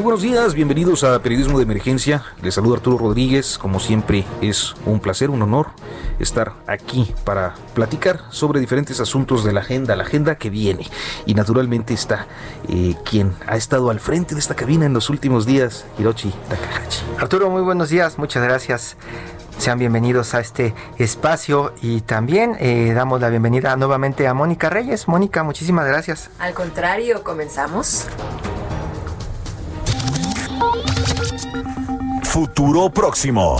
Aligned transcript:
Muy 0.00 0.04
buenos 0.04 0.22
días, 0.22 0.54
bienvenidos 0.54 1.04
a 1.04 1.20
Periodismo 1.20 1.58
de 1.58 1.64
Emergencia. 1.64 2.24
Les 2.40 2.54
saludo 2.54 2.76
Arturo 2.76 2.96
Rodríguez. 2.96 3.58
Como 3.58 3.80
siempre, 3.80 4.24
es 4.40 4.74
un 4.86 4.98
placer, 4.98 5.28
un 5.28 5.42
honor 5.42 5.66
estar 6.18 6.54
aquí 6.66 7.14
para 7.22 7.54
platicar 7.74 8.22
sobre 8.30 8.60
diferentes 8.60 8.98
asuntos 8.98 9.44
de 9.44 9.52
la 9.52 9.60
agenda, 9.60 9.94
la 9.96 10.04
agenda 10.04 10.36
que 10.36 10.48
viene. 10.48 10.86
Y 11.26 11.34
naturalmente 11.34 11.92
está 11.92 12.26
eh, 12.70 12.94
quien 13.04 13.34
ha 13.46 13.58
estado 13.58 13.90
al 13.90 14.00
frente 14.00 14.34
de 14.34 14.40
esta 14.40 14.54
cabina 14.54 14.86
en 14.86 14.94
los 14.94 15.10
últimos 15.10 15.44
días, 15.44 15.84
Hiroshi 15.98 16.32
Takahashi. 16.48 17.04
Arturo, 17.18 17.50
muy 17.50 17.60
buenos 17.60 17.90
días, 17.90 18.18
muchas 18.18 18.42
gracias. 18.42 18.96
Sean 19.58 19.78
bienvenidos 19.78 20.32
a 20.32 20.40
este 20.40 20.74
espacio 20.96 21.74
y 21.82 22.00
también 22.00 22.56
eh, 22.58 22.94
damos 22.94 23.20
la 23.20 23.28
bienvenida 23.28 23.76
nuevamente 23.76 24.26
a 24.26 24.32
Mónica 24.32 24.70
Reyes. 24.70 25.08
Mónica, 25.08 25.42
muchísimas 25.42 25.86
gracias. 25.86 26.30
Al 26.38 26.54
contrario, 26.54 27.22
comenzamos. 27.22 28.06
Futuro 32.30 32.90
próximo. 32.90 33.56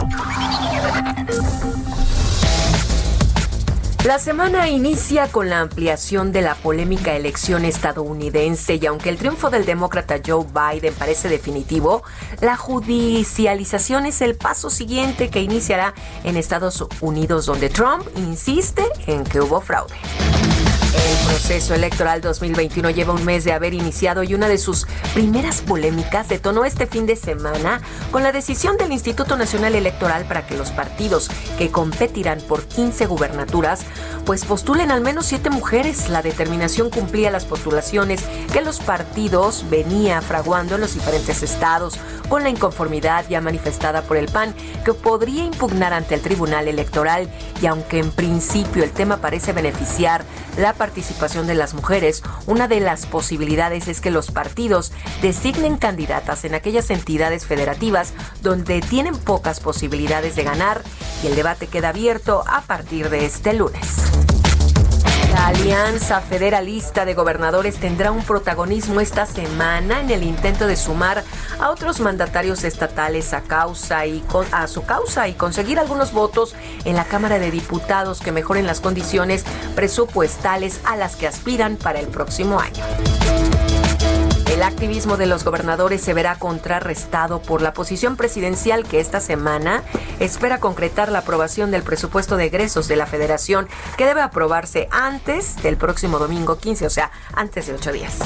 La 4.04 4.20
semana 4.20 4.68
inicia 4.68 5.26
con 5.26 5.50
la 5.50 5.58
ampliación 5.58 6.30
de 6.30 6.42
la 6.42 6.54
polémica 6.54 7.16
elección 7.16 7.64
estadounidense 7.64 8.76
y 8.76 8.86
aunque 8.86 9.08
el 9.08 9.16
triunfo 9.16 9.50
del 9.50 9.66
demócrata 9.66 10.20
Joe 10.24 10.46
Biden 10.46 10.94
parece 10.94 11.28
definitivo, 11.28 12.04
la 12.40 12.56
judicialización 12.56 14.06
es 14.06 14.20
el 14.20 14.36
paso 14.36 14.70
siguiente 14.70 15.30
que 15.30 15.42
iniciará 15.42 15.92
en 16.22 16.36
Estados 16.36 16.86
Unidos 17.00 17.46
donde 17.46 17.70
Trump 17.70 18.06
insiste 18.14 18.84
en 19.08 19.24
que 19.24 19.40
hubo 19.40 19.60
fraude. 19.60 19.96
El 20.92 21.26
proceso 21.26 21.74
electoral 21.74 22.20
2021 22.20 22.90
lleva 22.90 23.12
un 23.12 23.24
mes 23.24 23.44
de 23.44 23.52
haber 23.52 23.74
iniciado 23.74 24.24
y 24.24 24.34
una 24.34 24.48
de 24.48 24.58
sus 24.58 24.86
primeras 25.14 25.60
polémicas 25.60 26.28
detonó 26.28 26.64
este 26.64 26.86
fin 26.86 27.06
de 27.06 27.14
semana 27.14 27.80
con 28.10 28.24
la 28.24 28.32
decisión 28.32 28.76
del 28.76 28.90
Instituto 28.90 29.36
Nacional 29.36 29.76
Electoral 29.76 30.24
para 30.24 30.46
que 30.46 30.56
los 30.56 30.70
partidos 30.70 31.30
que 31.58 31.70
competirán 31.70 32.40
por 32.40 32.64
15 32.64 33.06
gubernaturas 33.06 33.82
pues 34.24 34.44
postulen 34.44 34.90
al 34.90 35.00
menos 35.00 35.26
siete 35.26 35.50
mujeres. 35.50 36.08
La 36.08 36.22
determinación 36.22 36.90
cumplía 36.90 37.30
las 37.30 37.44
postulaciones 37.44 38.24
que 38.52 38.60
los 38.60 38.80
partidos 38.80 39.64
venía 39.70 40.20
fraguando 40.22 40.74
en 40.74 40.80
los 40.80 40.94
diferentes 40.94 41.42
estados 41.42 41.98
con 42.28 42.42
la 42.42 42.48
inconformidad 42.48 43.24
ya 43.28 43.40
manifestada 43.40 44.02
por 44.02 44.16
el 44.16 44.26
PAN 44.26 44.54
que 44.84 44.94
podría 44.94 45.44
impugnar 45.44 45.92
ante 45.92 46.14
el 46.14 46.20
Tribunal 46.20 46.68
Electoral 46.68 47.28
y 47.60 47.66
aunque 47.66 47.98
en 47.98 48.10
principio 48.10 48.84
el 48.84 48.92
tema 48.92 49.16
parece 49.18 49.52
beneficiar 49.52 50.24
la 50.56 50.72
participación 50.80 51.46
de 51.46 51.54
las 51.54 51.74
mujeres, 51.74 52.22
una 52.46 52.66
de 52.66 52.80
las 52.80 53.04
posibilidades 53.04 53.86
es 53.86 54.00
que 54.00 54.10
los 54.10 54.30
partidos 54.30 54.92
designen 55.20 55.76
candidatas 55.76 56.46
en 56.46 56.54
aquellas 56.54 56.88
entidades 56.88 57.44
federativas 57.44 58.14
donde 58.40 58.80
tienen 58.80 59.14
pocas 59.14 59.60
posibilidades 59.60 60.36
de 60.36 60.44
ganar 60.44 60.82
y 61.22 61.26
el 61.26 61.36
debate 61.36 61.66
queda 61.66 61.90
abierto 61.90 62.44
a 62.46 62.62
partir 62.62 63.10
de 63.10 63.26
este 63.26 63.52
lunes. 63.52 64.49
La 65.32 65.48
Alianza 65.48 66.20
Federalista 66.20 67.04
de 67.04 67.14
Gobernadores 67.14 67.76
tendrá 67.76 68.10
un 68.10 68.22
protagonismo 68.24 69.00
esta 69.00 69.26
semana 69.26 70.00
en 70.00 70.10
el 70.10 70.24
intento 70.24 70.66
de 70.66 70.76
sumar 70.76 71.22
a 71.60 71.70
otros 71.70 72.00
mandatarios 72.00 72.64
estatales 72.64 73.32
a 73.32 73.42
su 74.66 74.82
causa 74.84 75.28
y 75.28 75.34
conseguir 75.34 75.78
algunos 75.78 76.12
votos 76.12 76.54
en 76.84 76.96
la 76.96 77.04
Cámara 77.04 77.38
de 77.38 77.50
Diputados 77.50 78.20
que 78.20 78.32
mejoren 78.32 78.66
las 78.66 78.80
condiciones 78.80 79.44
presupuestales 79.76 80.80
a 80.84 80.96
las 80.96 81.14
que 81.16 81.28
aspiran 81.28 81.76
para 81.76 82.00
el 82.00 82.08
próximo 82.08 82.58
año. 82.58 82.84
El 84.50 84.64
activismo 84.64 85.16
de 85.16 85.26
los 85.26 85.44
gobernadores 85.44 86.00
se 86.00 86.12
verá 86.12 86.36
contrarrestado 86.36 87.40
por 87.40 87.62
la 87.62 87.72
posición 87.72 88.16
presidencial 88.16 88.84
que 88.84 88.98
esta 88.98 89.20
semana 89.20 89.84
espera 90.18 90.58
concretar 90.58 91.12
la 91.12 91.20
aprobación 91.20 91.70
del 91.70 91.84
presupuesto 91.84 92.36
de 92.36 92.46
egresos 92.46 92.88
de 92.88 92.96
la 92.96 93.06
federación 93.06 93.68
que 93.96 94.06
debe 94.06 94.22
aprobarse 94.22 94.88
antes 94.90 95.62
del 95.62 95.76
próximo 95.76 96.18
domingo 96.18 96.58
15, 96.58 96.84
o 96.84 96.90
sea, 96.90 97.12
antes 97.32 97.68
de 97.68 97.74
ocho 97.74 97.92
días. 97.92 98.18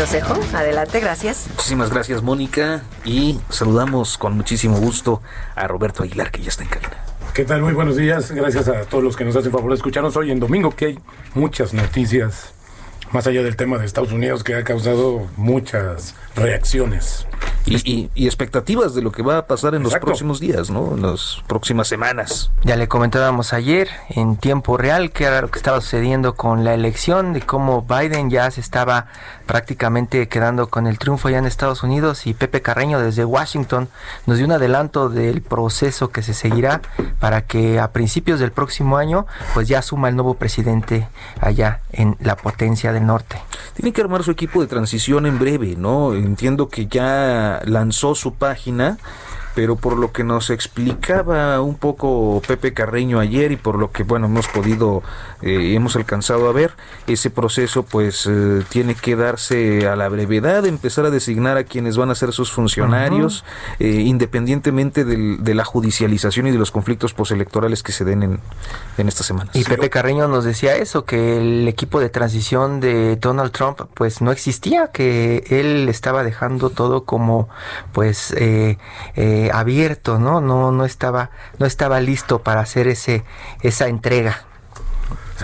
Los 0.00 0.10
dejo. 0.10 0.34
Adelante, 0.52 0.98
gracias. 0.98 1.46
Muchísimas 1.50 1.90
gracias, 1.90 2.20
Mónica. 2.20 2.82
Y 3.04 3.38
saludamos 3.50 4.18
con 4.18 4.36
muchísimo 4.36 4.78
gusto 4.78 5.22
a 5.54 5.68
Roberto 5.68 6.02
Aguilar, 6.02 6.32
que 6.32 6.42
ya 6.42 6.48
está 6.48 6.64
en 6.64 6.70
cabina. 6.70 6.96
¿Qué 7.34 7.44
tal? 7.44 7.62
Muy 7.62 7.72
buenos 7.72 7.96
días. 7.96 8.32
Gracias 8.32 8.66
a 8.66 8.82
todos 8.82 9.04
los 9.04 9.16
que 9.16 9.24
nos 9.24 9.36
hacen 9.36 9.52
favor 9.52 9.70
de 9.70 9.76
escucharnos 9.76 10.16
hoy 10.16 10.32
en 10.32 10.40
domingo, 10.40 10.72
que 10.72 10.86
hay 10.86 10.98
muchas 11.34 11.72
noticias 11.72 12.52
más 13.14 13.28
allá 13.28 13.42
del 13.44 13.56
tema 13.56 13.78
de 13.78 13.86
Estados 13.86 14.12
Unidos 14.12 14.42
que 14.42 14.56
ha 14.56 14.64
causado 14.64 15.28
muchas 15.36 16.16
reacciones. 16.34 17.26
Y, 17.66 18.10
expectativas 18.26 18.94
de 18.94 19.00
lo 19.00 19.10
que 19.10 19.22
va 19.22 19.38
a 19.38 19.46
pasar 19.46 19.74
en 19.74 19.82
los 19.84 19.94
próximos 19.96 20.38
días, 20.38 20.68
¿no? 20.68 20.94
En 20.94 21.02
las 21.02 21.42
próximas 21.46 21.88
semanas. 21.88 22.50
Ya 22.62 22.76
le 22.76 22.88
comentábamos 22.88 23.54
ayer 23.54 23.88
en 24.10 24.36
tiempo 24.36 24.76
real 24.76 25.12
qué 25.12 25.24
era 25.24 25.40
lo 25.40 25.50
que 25.50 25.58
estaba 25.58 25.80
sucediendo 25.80 26.34
con 26.34 26.64
la 26.64 26.74
elección, 26.74 27.32
de 27.32 27.40
cómo 27.40 27.82
Biden 27.82 28.28
ya 28.28 28.50
se 28.50 28.60
estaba 28.60 29.06
prácticamente 29.46 30.28
quedando 30.28 30.68
con 30.68 30.86
el 30.86 30.98
triunfo 30.98 31.28
allá 31.28 31.38
en 31.38 31.46
Estados 31.46 31.82
Unidos 31.82 32.26
y 32.26 32.34
Pepe 32.34 32.62
Carreño 32.62 33.00
desde 33.00 33.24
Washington 33.24 33.88
nos 34.26 34.38
dio 34.38 34.46
un 34.46 34.52
adelanto 34.52 35.08
del 35.08 35.42
proceso 35.42 36.10
que 36.10 36.22
se 36.22 36.34
seguirá 36.34 36.80
para 37.20 37.42
que 37.42 37.78
a 37.78 37.92
principios 37.92 38.40
del 38.40 38.52
próximo 38.52 38.96
año 38.96 39.26
pues 39.52 39.68
ya 39.68 39.80
asuma 39.80 40.08
el 40.08 40.16
nuevo 40.16 40.34
presidente 40.34 41.08
allá 41.40 41.80
en 41.92 42.16
la 42.20 42.36
potencia 42.36 42.92
del 42.92 43.06
norte. 43.06 43.40
Tiene 43.74 43.92
que 43.92 44.00
armar 44.00 44.22
su 44.22 44.30
equipo 44.30 44.60
de 44.60 44.66
transición 44.66 45.26
en 45.26 45.38
breve, 45.38 45.74
¿no? 45.76 46.14
Entiendo 46.14 46.68
que 46.68 46.86
ya 46.86 47.60
lanzó 47.64 48.14
su 48.14 48.34
página 48.34 48.98
pero 49.54 49.76
por 49.76 49.96
lo 49.96 50.12
que 50.12 50.24
nos 50.24 50.50
explicaba 50.50 51.60
un 51.60 51.76
poco 51.76 52.42
Pepe 52.46 52.72
Carreño 52.72 53.20
ayer 53.20 53.52
y 53.52 53.56
por 53.56 53.78
lo 53.78 53.90
que 53.92 54.02
bueno 54.02 54.26
hemos 54.26 54.48
podido 54.48 55.02
eh, 55.42 55.74
hemos 55.74 55.96
alcanzado 55.96 56.48
a 56.48 56.52
ver 56.52 56.72
ese 57.06 57.30
proceso 57.30 57.82
pues 57.82 58.26
eh, 58.26 58.62
tiene 58.68 58.94
que 58.94 59.16
darse 59.16 59.88
a 59.88 59.96
la 59.96 60.08
brevedad 60.08 60.66
empezar 60.66 61.06
a 61.06 61.10
designar 61.10 61.56
a 61.56 61.64
quienes 61.64 61.96
van 61.96 62.10
a 62.10 62.14
ser 62.14 62.32
sus 62.32 62.50
funcionarios 62.50 63.44
eh, 63.78 63.88
independientemente 63.88 65.04
de 65.04 65.54
la 65.54 65.64
judicialización 65.64 66.46
y 66.46 66.50
de 66.50 66.58
los 66.58 66.70
conflictos 66.70 67.14
postelectorales 67.14 67.82
que 67.82 67.92
se 67.92 68.04
den 68.04 68.22
en, 68.22 68.40
en 68.98 69.08
estas 69.08 69.26
semanas. 69.26 69.54
Y 69.54 69.64
Pepe 69.64 69.90
Carreño 69.90 70.28
nos 70.28 70.44
decía 70.44 70.76
eso 70.76 71.04
que 71.04 71.38
el 71.38 71.68
equipo 71.68 72.00
de 72.00 72.08
transición 72.08 72.80
de 72.80 73.16
Donald 73.16 73.52
Trump 73.52 73.80
pues 73.94 74.20
no 74.20 74.32
existía 74.32 74.88
que 74.88 75.44
él 75.48 75.88
estaba 75.88 76.24
dejando 76.24 76.70
todo 76.70 77.04
como 77.04 77.48
pues 77.92 78.32
eh, 78.36 78.78
eh, 79.14 79.43
abierto, 79.52 80.18
¿no? 80.18 80.40
No, 80.40 80.72
no 80.72 80.84
estaba, 80.84 81.30
no 81.58 81.66
estaba 81.66 82.00
listo 82.00 82.40
para 82.40 82.60
hacer 82.60 82.88
ese, 82.88 83.24
esa 83.62 83.88
entrega. 83.88 84.44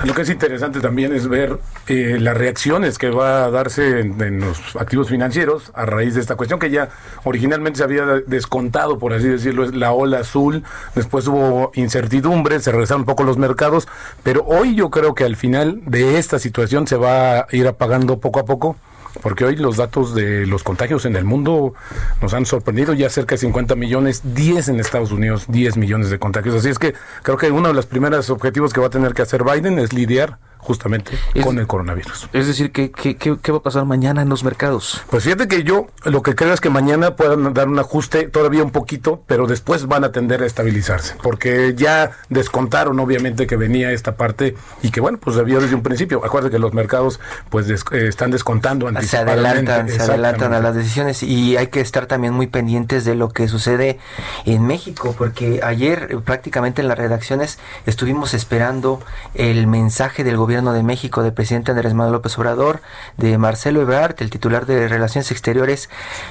lo 0.05 0.15
que 0.15 0.23
es 0.23 0.31
interesante 0.31 0.81
también 0.81 1.15
es 1.15 1.29
ver 1.29 1.59
eh, 1.89 2.19
las 2.21 2.37
reacciones 2.37 2.99
que 2.99 3.11
va 3.11 3.45
a 3.45 3.51
darse 3.51 4.01
en, 4.01 4.41
los 4.41 4.77
activos 4.77 5.09
financieros 5.09 5.73
a 5.75 5.85
raíz 5.87 6.15
de 6.15 6.21
esta 6.21 6.37
cuestión 6.37 6.61
que 6.61 6.71
ya 6.71 6.89
originalmente 7.25 7.79
se 7.79 7.85
había 7.85 8.05
descontado, 8.27 8.99
por 8.99 9.13
así 9.13 9.27
decirlo, 9.27 9.65
es 9.65 9.75
la 9.75 9.93
ola 9.93 10.21
azul, 10.21 10.63
después 10.95 11.27
hubo 11.27 11.73
incertidumbre, 11.75 12.61
se 12.61 12.71
regresaron 12.71 13.03
un 13.03 13.07
poco 13.07 13.25
los 13.25 13.39
mercados, 13.39 13.89
pero 14.23 14.45
hoy 14.45 14.75
yo 14.75 14.91
creo 14.91 15.15
que 15.15 15.25
al 15.25 15.37
final 15.37 15.81
de 15.85 16.19
esta 16.19 16.39
situación 16.39 16.87
se 16.87 16.97
va 16.97 17.41
a 17.41 17.47
ir 17.51 17.67
apagando 17.67 18.21
poco 18.21 18.41
a 18.41 18.45
poco 18.45 18.77
porque 19.23 19.45
hoy 19.45 19.57
los 19.57 19.77
datos 19.77 20.15
de 20.15 20.47
los 20.47 20.63
contagios 20.63 21.05
en 21.05 21.17
el 21.17 21.25
mundo 21.25 21.75
nos 22.23 22.35
han 22.35 22.47
sorprendido, 22.47 22.93
ya 22.95 23.11
cerca 23.11 23.35
de 23.35 23.39
50 23.39 23.75
millones, 23.77 24.23
10 24.35 24.69
en 24.69 24.81
Estados 24.81 25.13
Unidos, 25.13 25.47
10 25.49 25.77
millones 25.77 26.11
de 26.11 26.19
contagios. 26.19 26.55
Así 26.55 26.69
es 26.69 26.79
que 26.79 26.95
creo 27.23 27.37
que 27.37 27.51
uno 27.51 27.69
de 27.69 27.75
los 27.75 27.87
primeros 27.87 28.31
objetivos 28.31 28.73
que 28.73 28.81
va 28.81 28.87
a 28.89 28.91
tener 28.91 29.15
que 29.15 29.23
hacer 29.23 29.45
Biden 29.45 29.79
es 29.79 29.93
lidiar 29.93 30.39
justamente 30.61 31.19
con 31.43 31.59
el 31.59 31.67
coronavirus. 31.67 32.29
Es 32.33 32.47
decir, 32.47 32.73
¿qué, 32.73 32.91
qué, 32.91 33.17
qué, 33.17 33.53
va 33.53 33.59
a 33.59 33.63
pasar 33.63 33.85
mañana 33.85 34.23
en 34.23 34.29
los 34.29 34.45
mercados? 34.45 35.03
Pues 35.11 35.25
fíjate 35.25 35.49
que 35.49 35.65
yo 35.65 35.89
lo 36.05 36.23
que 36.23 36.35
creo 36.35 36.53
es 36.53 36.61
que 36.61 36.71
mañana 36.71 37.17
puedan 37.17 37.53
dar 37.55 37.69
un 37.69 37.79
ajuste 37.79 38.29
todavía 38.29 38.63
un 38.63 38.71
poquito, 38.71 39.23
pero 39.27 39.47
después 39.47 39.87
van 39.87 40.05
a 40.05 40.13
tender 40.13 40.43
a 40.43 40.47
estabilizarse, 40.47 41.17
porque 41.23 41.75
ya 41.77 42.13
descontaron 42.29 43.01
obviamente 43.01 43.47
que 43.47 43.57
venía 43.57 43.93
esta 43.93 44.17
parte 44.17 44.55
y 44.83 44.91
que 44.91 45.01
bueno, 45.01 45.19
pues 45.19 45.37
había 45.37 45.59
desde 45.59 45.75
un 45.75 45.83
principio. 45.83 46.25
Acuérdate 46.25 46.53
que 46.53 46.59
los 46.59 46.75
mercados 46.75 47.21
pues 47.49 47.69
eh, 47.69 48.09
están 48.09 48.31
descontando 48.31 48.91
Se 49.01 49.17
adelantan, 49.17 49.89
se 49.89 50.03
adelantan 50.03 50.53
a 50.53 50.61
las 50.61 50.75
decisiones 50.75 51.23
y 51.23 51.57
hay 51.57 51.69
que 51.69 51.81
estar 51.81 52.07
también 52.07 52.35
muy 52.35 52.47
pendientes 52.47 53.05
de 53.05 53.15
lo 53.15 53.31
que 53.31 53.49
sucede 53.49 53.99
en 54.45 54.67
México, 54.67 55.15
porque 55.17 55.61
ayer 55.63 56.09
eh, 56.11 56.17
prácticamente 56.25 56.83
en 56.83 56.89
las 56.89 56.99
redacciones 56.99 57.59
estuvimos 57.87 58.35
esperando 58.35 59.01
el 59.35 59.67
mensaje 59.67 60.25
del 60.25 60.37
gobierno 60.37 60.50
Gobierno 60.51 60.73
de 60.73 60.83
México 60.83 61.23
del 61.23 61.33
presidente 61.33 61.71
Andrés 61.71 61.95
Manuel 61.95 62.15
López 62.15 62.37
Obrador, 62.37 62.83
de 63.17 63.39
Marcelo 63.39 63.83
Ebrard, 63.83 64.17
el 64.19 64.31
titular 64.31 64.67
de 64.67 64.89
Relaciones 64.89 65.31
Exteriores, 65.31 65.89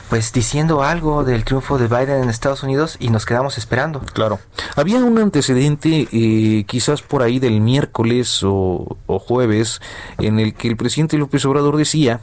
pues 0.10 0.34
diciendo 0.34 0.84
algo 0.84 1.24
del 1.24 1.46
triunfo 1.46 1.78
de 1.78 1.88
Biden 1.88 2.24
en 2.24 2.30
Estados 2.30 2.62
Unidos 2.62 2.98
y 3.00 3.12
nos 3.12 3.26
quedamos 3.26 3.58
esperando. 3.58 4.02
Claro. 4.12 4.40
Había 4.76 4.98
un 4.98 5.18
antecedente, 5.20 6.10
eh, 6.12 6.66
quizás 6.66 7.02
por 7.02 7.24
ahí 7.24 7.40
del 7.40 7.62
miércoles 7.62 8.44
o, 8.44 8.98
o 9.06 9.20
jueves, 9.20 9.80
en 10.18 10.42
el 10.42 10.54
que 10.54 10.68
el 10.68 10.76
presidente 10.76 11.18
López 11.18 11.46
Obrador 11.46 11.78
decía 11.78 12.20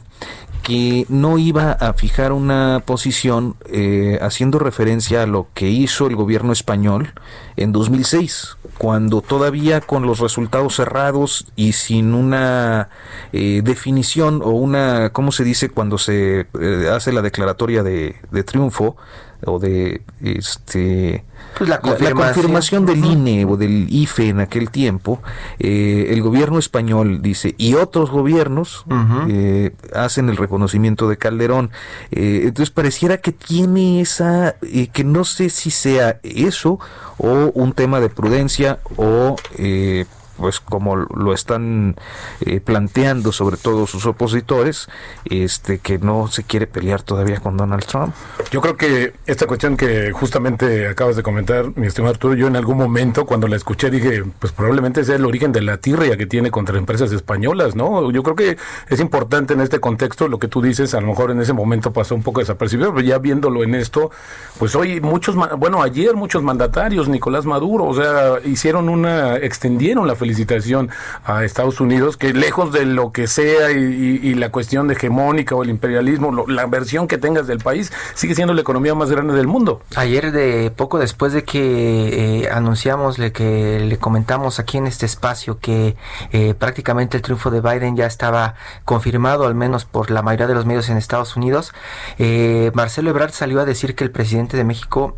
que 0.67 1.05
no 1.07 1.37
iba 1.37 1.71
a 1.71 1.93
fijar 1.93 2.33
una 2.33 2.83
posición 2.85 3.55
eh, 3.71 4.19
haciendo 4.21 4.59
referencia 4.59 5.23
a 5.23 5.25
lo 5.25 5.47
que 5.53 5.69
hizo 5.69 6.07
el 6.07 6.17
gobierno 6.17 6.51
español 6.51 7.13
en 7.55 7.71
2006, 7.71 8.57
cuando 8.77 9.21
todavía 9.21 9.79
con 9.79 10.05
los 10.05 10.19
resultados 10.19 10.75
cerrados 10.75 11.47
y 11.55 11.71
sin 11.71 12.13
una 12.13 12.89
eh, 13.31 13.61
definición 13.63 14.41
o 14.43 14.49
una, 14.49 15.11
¿cómo 15.13 15.31
se 15.31 15.45
dice 15.45 15.69
cuando 15.69 15.97
se 15.97 16.47
eh, 16.59 16.89
hace 16.91 17.13
la 17.13 17.21
declaratoria 17.21 17.81
de, 17.81 18.17
de 18.29 18.43
triunfo? 18.43 18.97
o 19.45 19.59
de 19.59 20.01
este 20.21 21.23
pues 21.57 21.69
la, 21.69 21.79
confirmación. 21.79 22.85
del 22.85 23.03
INE 23.03 23.45
o 23.45 23.57
del 23.57 23.87
IFE 23.89 24.29
en 24.29 24.39
aquel 24.39 24.69
tiempo, 24.69 25.21
eh, 25.59 26.07
el 26.09 26.21
gobierno 26.21 26.59
español 26.59 27.21
dice, 27.21 27.55
y 27.57 27.75
otros 27.75 28.11
gobiernos 28.11 28.85
eh, 29.29 29.73
hacen 29.93 30.29
el 30.29 30.37
reconocimiento 30.37 31.09
de 31.09 31.17
Calderón. 31.17 31.71
Eh, 32.11 32.41
entonces 32.43 32.71
pareciera 32.71 33.17
que 33.17 33.31
tiene 33.31 34.01
esa, 34.01 34.55
que 34.93 35.03
no 35.03 35.23
sé 35.23 35.49
si 35.49 35.71
sea 35.71 36.19
eso 36.23 36.79
o 37.17 37.51
un 37.53 37.73
tema 37.73 37.99
de 37.99 38.09
prudencia 38.09 38.79
o 38.95 39.35
pues 40.37 40.59
como 40.59 40.95
lo 40.95 41.33
están 41.33 41.95
eh, 42.41 42.59
planteando 42.59 43.31
sobre 43.31 43.57
todo 43.57 43.87
sus 43.87 44.05
opositores, 44.05 44.87
este 45.25 45.79
que 45.79 45.97
no 45.97 46.27
se 46.27 46.43
quiere 46.43 46.67
pelear 46.67 47.01
todavía 47.01 47.39
con 47.39 47.57
Donald 47.57 47.85
Trump. 47.85 48.13
Yo 48.51 48.61
creo 48.61 48.77
que 48.77 49.13
esta 49.25 49.47
cuestión 49.47 49.77
que 49.77 50.11
justamente 50.11 50.87
acabas 50.87 51.15
de 51.15 51.23
comentar, 51.23 51.75
mi 51.75 51.87
estimado 51.87 52.13
Arturo, 52.13 52.35
yo 52.35 52.47
en 52.47 52.55
algún 52.55 52.77
momento 52.77 53.25
cuando 53.25 53.47
la 53.47 53.55
escuché 53.55 53.89
dije, 53.89 54.23
pues 54.39 54.53
probablemente 54.53 55.03
sea 55.03 55.15
el 55.15 55.25
origen 55.25 55.51
de 55.51 55.61
la 55.61 55.77
tirria 55.77 56.17
que 56.17 56.25
tiene 56.25 56.51
contra 56.51 56.77
empresas 56.77 57.11
españolas, 57.11 57.75
¿no? 57.75 58.11
Yo 58.11 58.23
creo 58.23 58.35
que 58.35 58.57
es 58.89 58.99
importante 58.99 59.53
en 59.53 59.61
este 59.61 59.79
contexto 59.79 60.27
lo 60.27 60.39
que 60.39 60.47
tú 60.47 60.61
dices, 60.61 60.93
a 60.93 61.01
lo 61.01 61.07
mejor 61.07 61.31
en 61.31 61.41
ese 61.41 61.53
momento 61.53 61.91
pasó 61.91 62.15
un 62.15 62.23
poco 62.23 62.39
desapercibido, 62.39 62.93
pero 62.93 63.05
ya 63.05 63.17
viéndolo 63.17 63.63
en 63.63 63.75
esto, 63.75 64.11
pues 64.59 64.75
hoy 64.75 65.01
muchos, 65.01 65.35
bueno, 65.57 65.81
ayer 65.81 66.15
muchos 66.15 66.43
mandatarios, 66.43 67.07
Nicolás 67.07 67.45
Maduro, 67.45 67.85
o 67.85 67.93
sea, 67.93 68.39
hicieron 68.43 68.89
una, 68.89 69.37
extendieron 69.37 70.07
la 70.07 70.15
felicitación 70.27 70.89
a 71.23 71.45
Estados 71.45 71.79
Unidos, 71.79 72.17
que 72.17 72.33
lejos 72.33 72.73
de 72.73 72.85
lo 72.85 73.13
que 73.13 73.27
sea 73.27 73.71
y, 73.71 74.35
la 74.35 74.51
cuestión 74.51 74.87
de 74.87 74.93
hegemónica 74.93 75.55
o 75.55 75.63
el 75.63 75.69
imperialismo, 75.69 76.45
la 76.47 76.65
versión 76.65 77.07
que 77.07 77.17
tengas 77.17 77.47
del 77.47 77.59
país, 77.59 77.91
sigue 78.13 78.35
siendo 78.35 78.53
la 78.53 78.61
economía 78.61 78.93
más 78.93 79.09
grande 79.09 79.33
del 79.33 79.47
mundo. 79.47 79.81
Ayer, 79.95 80.31
de 80.31 80.69
poco 80.69 80.99
después 80.99 81.31
de 81.33 81.43
que 81.43 82.43
eh, 82.43 82.49
anunciamos, 82.51 83.17
le, 83.17 83.31
que 83.31 83.79
le 83.79 83.97
comentamos 83.97 84.59
aquí 84.59 84.77
en 84.77 84.85
este 84.85 85.05
espacio 85.05 85.59
que 85.59 85.95
eh, 86.31 86.53
prácticamente 86.53 87.17
el 87.17 87.23
triunfo 87.23 87.49
de 87.49 87.61
Biden 87.61 87.95
ya 87.95 88.05
estaba 88.05 88.55
confirmado, 88.83 89.47
al 89.47 89.55
menos 89.55 89.85
por 89.85 90.11
la 90.11 90.21
mayoría 90.21 90.47
de 90.47 90.55
los 90.55 90.65
medios 90.65 90.89
en 90.89 90.97
Estados 90.97 91.37
Unidos, 91.37 91.73
eh, 92.19 92.71
Marcelo 92.73 93.09
Ebrard 93.09 93.31
salió 93.31 93.61
a 93.61 93.65
decir 93.65 93.95
que 93.95 94.03
el 94.03 94.11
presidente 94.11 94.57
de 94.57 94.65
México 94.65 95.15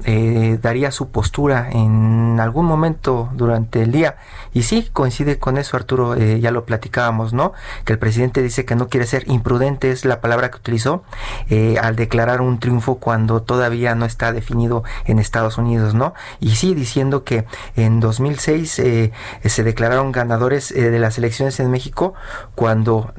daría 0.61 0.91
su 0.91 1.09
postura 1.09 1.69
en 1.71 2.39
algún 2.39 2.65
momento 2.65 3.29
durante 3.33 3.81
el 3.81 3.91
día. 3.91 4.17
Y 4.53 4.63
sí, 4.63 4.89
coincide 4.99 5.39
con 5.39 5.57
eso, 5.57 5.77
Arturo, 5.77 6.15
eh, 6.15 6.41
ya 6.41 6.51
lo 6.51 6.65
platicábamos, 6.65 7.31
¿no? 7.31 7.53
Que 7.85 7.93
el 7.93 7.99
presidente 7.99 8.41
dice 8.41 8.65
que 8.65 8.75
no 8.75 8.89
quiere 8.89 9.05
ser 9.05 9.23
imprudente, 9.29 9.91
es 9.91 10.03
la 10.03 10.19
palabra 10.19 10.51
que 10.51 10.57
utilizó, 10.57 11.03
eh, 11.49 11.77
al 11.81 11.95
declarar 11.95 12.41
un 12.41 12.59
triunfo 12.59 12.95
cuando 12.95 13.41
todavía 13.41 13.95
no 13.95 14.03
está 14.03 14.33
definido 14.33 14.83
en 15.05 15.17
Estados 15.19 15.57
Unidos, 15.57 15.93
¿no? 15.93 16.13
Y 16.41 16.57
sí, 16.57 16.73
diciendo 16.75 17.23
que 17.23 17.45
en 17.77 18.01
2006 18.01 18.79
eh, 18.79 19.13
se 19.45 19.63
declararon 19.63 20.11
ganadores 20.11 20.67
de 20.67 20.99
las 20.99 21.17
elecciones 21.17 21.61
en 21.61 21.71
México 21.71 22.13
cuando, 22.55 23.13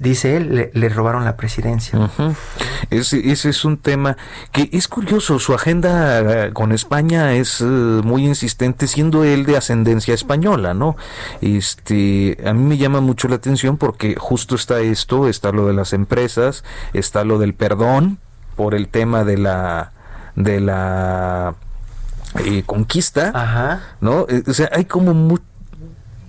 dice 0.00 0.38
él, 0.38 0.70
le, 0.72 0.88
robaron 0.88 1.26
la 1.26 1.36
presidencia. 1.36 2.08
ese, 2.88 3.30
ese, 3.30 3.50
es 3.50 3.66
un 3.66 3.76
tema 3.76 4.16
que 4.50 4.70
es 4.72 4.88
curioso, 4.88 5.38
su 5.38 5.52
agenda 5.52 6.54
con 6.54 6.72
España 6.72 7.34
es 7.34 7.60
muy 7.60 8.24
insistente, 8.24 8.86
siendo 8.86 9.24
él 9.24 9.44
de 9.44 9.58
ascendencia 9.58 10.14
española. 10.14 10.72
¿no? 10.72 10.96
Este, 11.40 12.38
a 12.44 12.52
mí 12.52 12.62
me 12.62 12.76
llama 12.76 13.00
mucho 13.00 13.28
la 13.28 13.36
atención 13.36 13.76
porque 13.76 14.16
justo 14.18 14.54
está 14.54 14.80
esto, 14.80 15.28
está 15.28 15.52
lo 15.52 15.66
de 15.66 15.74
las 15.74 15.92
empresas, 15.92 16.64
está 16.92 17.24
lo 17.24 17.38
del 17.38 17.54
perdón 17.54 18.18
por 18.56 18.74
el 18.74 18.88
tema 18.88 19.24
de 19.24 19.38
la 19.38 19.92
de 20.34 20.60
la 20.60 21.56
eh, 22.44 22.62
conquista, 22.64 23.80
¿no? 24.00 24.26
Eh, 24.28 24.42
o 24.46 24.52
sea, 24.52 24.68
hay 24.72 24.84
como 24.84 25.38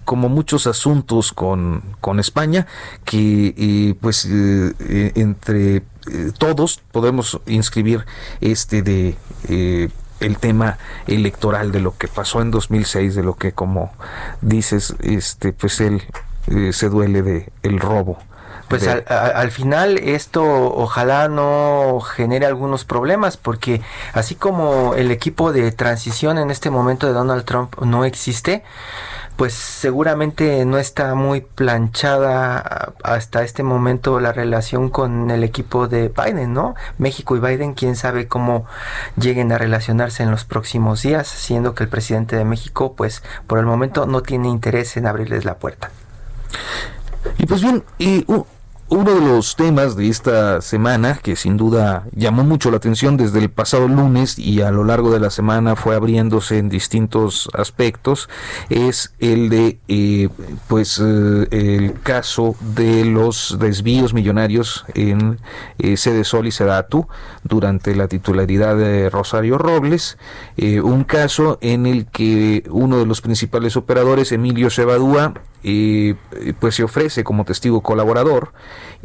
como 0.05 0.29
muchos 0.29 0.65
asuntos 0.65 1.31
con, 1.33 1.83
con 2.01 2.19
España 2.19 2.65
que 3.05 3.53
eh, 3.55 3.95
pues 4.01 4.25
entre 4.25 5.83
todos 6.39 6.81
podemos 6.91 7.39
inscribir 7.45 8.05
este 8.41 8.81
de 8.81 9.15
el 10.19 10.37
tema 10.37 10.77
electoral 11.07 11.71
de 11.71 11.79
lo 11.79 11.97
que 11.97 12.07
pasó 12.07 12.41
en 12.41 12.51
2006, 12.51 13.15
de 13.15 13.23
lo 13.23 13.35
que 13.35 13.51
como 13.51 13.91
dices, 14.41 14.95
este, 15.01 15.53
pues 15.53 15.79
él 15.81 16.03
eh, 16.47 16.71
se 16.73 16.89
duele 16.89 17.21
de 17.21 17.51
el 17.63 17.79
robo. 17.79 18.17
Pues 18.69 18.87
al, 18.87 19.49
final 19.49 19.97
esto 19.97 20.43
ojalá 20.43 21.27
no 21.27 21.99
genere 22.01 22.45
algunos 22.45 22.85
problemas 22.85 23.35
porque 23.35 23.81
así 24.13 24.35
como 24.35 24.93
el 24.93 25.09
equipo 25.09 25.51
de 25.51 25.71
transición 25.71 26.37
en 26.37 26.51
este 26.51 26.69
momento 26.69 27.07
de 27.07 27.13
Donald 27.13 27.45
Trump 27.45 27.75
no 27.81 28.05
existe, 28.05 28.63
pues 29.39 29.53
seguramente 29.53 30.65
no 30.65 30.77
está 30.79 31.15
muy 31.15 31.39
planchada 31.39 32.91
hasta 33.01 33.41
este 33.41 33.63
momento 33.63 34.19
la 34.19 34.33
relación 34.33 34.89
con 34.89 35.31
el 35.31 35.45
equipo 35.45 35.87
de 35.87 36.09
Biden, 36.09 36.53
¿no? 36.53 36.75
México 36.97 37.37
y 37.37 37.39
Biden, 37.39 37.73
quién 37.73 37.95
sabe 37.95 38.27
cómo 38.27 38.65
lleguen 39.15 39.53
a 39.53 39.57
relacionarse 39.57 40.23
en 40.23 40.31
los 40.31 40.43
próximos 40.43 41.03
días, 41.03 41.29
siendo 41.29 41.73
que 41.73 41.85
el 41.85 41.89
presidente 41.89 42.35
de 42.35 42.43
México, 42.43 42.95
pues 42.97 43.23
por 43.47 43.59
el 43.59 43.65
momento 43.65 44.05
no 44.05 44.23
tiene 44.23 44.49
interés 44.49 44.97
en 44.97 45.07
abrirles 45.07 45.45
la 45.45 45.55
puerta. 45.55 45.89
Y 47.37 47.45
pues 47.45 47.61
bien, 47.61 47.85
y, 47.97 48.25
uno 48.89 49.13
de 49.13 49.21
los 49.21 49.55
temas 49.55 49.95
de 49.95 50.09
esta 50.09 50.61
semana, 50.61 51.19
que 51.21 51.35
sin 51.35 51.57
duda 51.57 52.05
llamó 52.15 52.43
mucho 52.43 52.71
la 52.71 52.77
atención 52.77 53.17
desde 53.17 53.37
el 53.39 53.51
pasado 53.51 53.87
lunes 53.87 54.39
y 54.39 54.61
a 54.61 54.71
lo 54.71 54.83
largo 54.83 55.11
de 55.11 55.19
la 55.19 55.29
semana 55.29 55.75
fue 55.75 55.95
abriéndose 55.95 56.57
en 56.57 56.69
distintos 56.69 57.49
aspectos, 57.53 58.29
es 58.69 59.13
el 59.19 59.49
de 59.49 59.79
eh, 59.87 60.29
pues 60.67 60.99
eh, 60.99 61.47
el 61.51 62.01
caso 62.01 62.55
de 62.75 63.05
los 63.05 63.57
desvíos 63.59 64.13
millonarios 64.13 64.85
en 64.95 65.39
eh, 65.77 65.95
Sede 65.95 66.23
Sol 66.23 66.47
y 66.47 66.51
Sedatu 66.51 67.07
durante 67.43 67.95
la 67.95 68.07
titularidad 68.07 68.75
de 68.75 69.09
Rosario 69.09 69.59
Robles, 69.59 70.17
un 70.57 71.03
caso 71.03 71.57
en 71.61 71.85
el 71.85 72.07
que 72.07 72.63
uno 72.69 72.97
de 72.97 73.05
los 73.05 73.21
principales 73.21 73.77
operadores, 73.77 74.31
Emilio 74.31 74.69
Cebadúa, 74.69 75.33
pues 75.61 76.75
se 76.75 76.83
ofrece 76.83 77.23
como 77.23 77.45
testigo 77.45 77.81
colaborador 77.81 78.53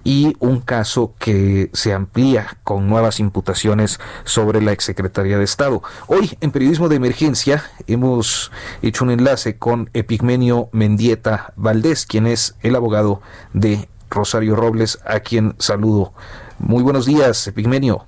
y 0.05 0.37
un 0.39 0.61
caso 0.61 1.15
que 1.19 1.71
se 1.73 1.93
amplía 1.93 2.59
con 2.63 2.89
nuevas 2.89 3.21
imputaciones 3.21 4.01
sobre 4.25 4.61
la 4.61 4.73
exsecretaría 4.73 5.39
de 5.39 5.45
Estado. 5.45 5.83
Hoy 6.07 6.37
en 6.41 6.51
Periodismo 6.53 6.89
de 6.89 6.97
Emergencia 6.97 7.65
hemos 7.87 8.53
hecho 8.83 9.05
un 9.05 9.11
enlace 9.11 9.59
con 9.59 9.91
Epigmenio 9.95 10.69
Mendieta 10.73 11.53
Valdés, 11.57 12.07
quien 12.07 12.27
es 12.27 12.57
el 12.63 12.77
abogado 12.77 13.21
de 13.53 13.89
Rosario 14.11 14.55
Robles, 14.55 15.01
a 15.05 15.21
quien 15.21 15.55
saludo. 15.59 16.13
Muy 16.59 16.83
buenos 16.83 17.07
días, 17.07 17.47
Epigmenio. 17.49 18.07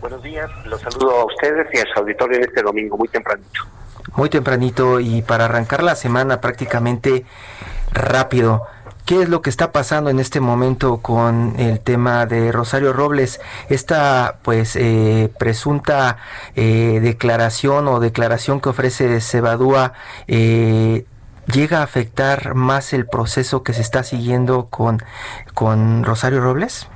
Buenos 0.00 0.22
días, 0.22 0.48
los 0.66 0.80
saludo 0.80 1.20
a 1.20 1.24
ustedes 1.24 1.66
y 1.72 1.78
a 1.78 1.84
su 1.92 2.00
auditorio 2.00 2.38
este 2.38 2.62
domingo, 2.62 2.96
muy 2.96 3.08
tempranito. 3.08 3.62
Muy 4.14 4.30
tempranito 4.30 5.00
y 5.00 5.22
para 5.22 5.46
arrancar 5.46 5.82
la 5.82 5.96
semana 5.96 6.40
prácticamente 6.40 7.24
rápido. 7.92 8.66
¿Qué 9.06 9.22
es 9.22 9.28
lo 9.28 9.40
que 9.40 9.50
está 9.50 9.70
pasando 9.70 10.10
en 10.10 10.18
este 10.18 10.40
momento 10.40 10.98
con 11.00 11.54
el 11.60 11.78
tema 11.78 12.26
de 12.26 12.50
Rosario 12.50 12.92
Robles? 12.92 13.40
Esta, 13.68 14.38
pues, 14.42 14.74
eh, 14.74 15.30
presunta 15.38 16.18
eh, 16.56 16.98
declaración 17.00 17.86
o 17.86 18.00
declaración 18.00 18.60
que 18.60 18.68
ofrece 18.68 19.20
Cebadúa 19.20 19.92
eh, 20.26 21.04
llega 21.46 21.78
a 21.78 21.82
afectar 21.84 22.56
más 22.56 22.92
el 22.92 23.06
proceso 23.06 23.62
que 23.62 23.74
se 23.74 23.82
está 23.82 24.02
siguiendo 24.02 24.66
con, 24.70 25.00
con 25.54 26.02
Rosario 26.02 26.40
Robles? 26.40 26.88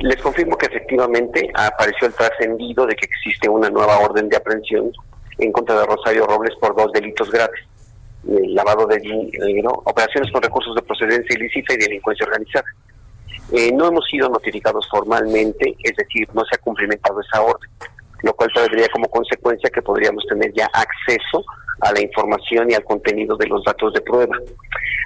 les 0.00 0.16
confirmo 0.20 0.58
que 0.58 0.66
efectivamente 0.66 1.48
apareció 1.54 2.08
el 2.08 2.14
trascendido 2.14 2.84
de 2.86 2.96
que 2.96 3.06
existe 3.06 3.48
una 3.48 3.70
nueva 3.70 4.00
orden 4.00 4.28
de 4.28 4.36
aprehensión 4.36 4.90
en 5.38 5.52
contra 5.52 5.78
de 5.78 5.86
Rosario 5.86 6.26
Robles 6.26 6.54
por 6.60 6.76
dos 6.76 6.92
delitos 6.92 7.30
graves 7.30 7.60
lavado 8.24 8.86
de 8.86 8.98
dinero, 8.98 9.82
operaciones 9.84 10.30
con 10.32 10.42
recursos 10.42 10.74
de 10.74 10.82
procedencia 10.82 11.36
ilícita 11.36 11.74
y 11.74 11.78
delincuencia 11.78 12.26
organizada. 12.26 12.66
Eh, 13.52 13.72
no 13.72 13.88
hemos 13.88 14.06
sido 14.06 14.28
notificados 14.28 14.86
formalmente, 14.90 15.74
es 15.82 15.96
decir, 15.96 16.28
no 16.34 16.44
se 16.44 16.56
ha 16.56 16.58
cumplimentado 16.58 17.20
esa 17.20 17.40
orden, 17.40 17.70
lo 18.22 18.34
cual 18.34 18.50
tendría 18.54 18.88
como 18.88 19.08
consecuencia 19.08 19.70
que 19.70 19.80
podríamos 19.80 20.24
tener 20.28 20.52
ya 20.52 20.66
acceso 20.66 21.42
a 21.80 21.92
la 21.92 22.02
información 22.02 22.70
y 22.70 22.74
al 22.74 22.84
contenido 22.84 23.36
de 23.36 23.46
los 23.46 23.64
datos 23.64 23.94
de 23.94 24.00
prueba. 24.02 24.36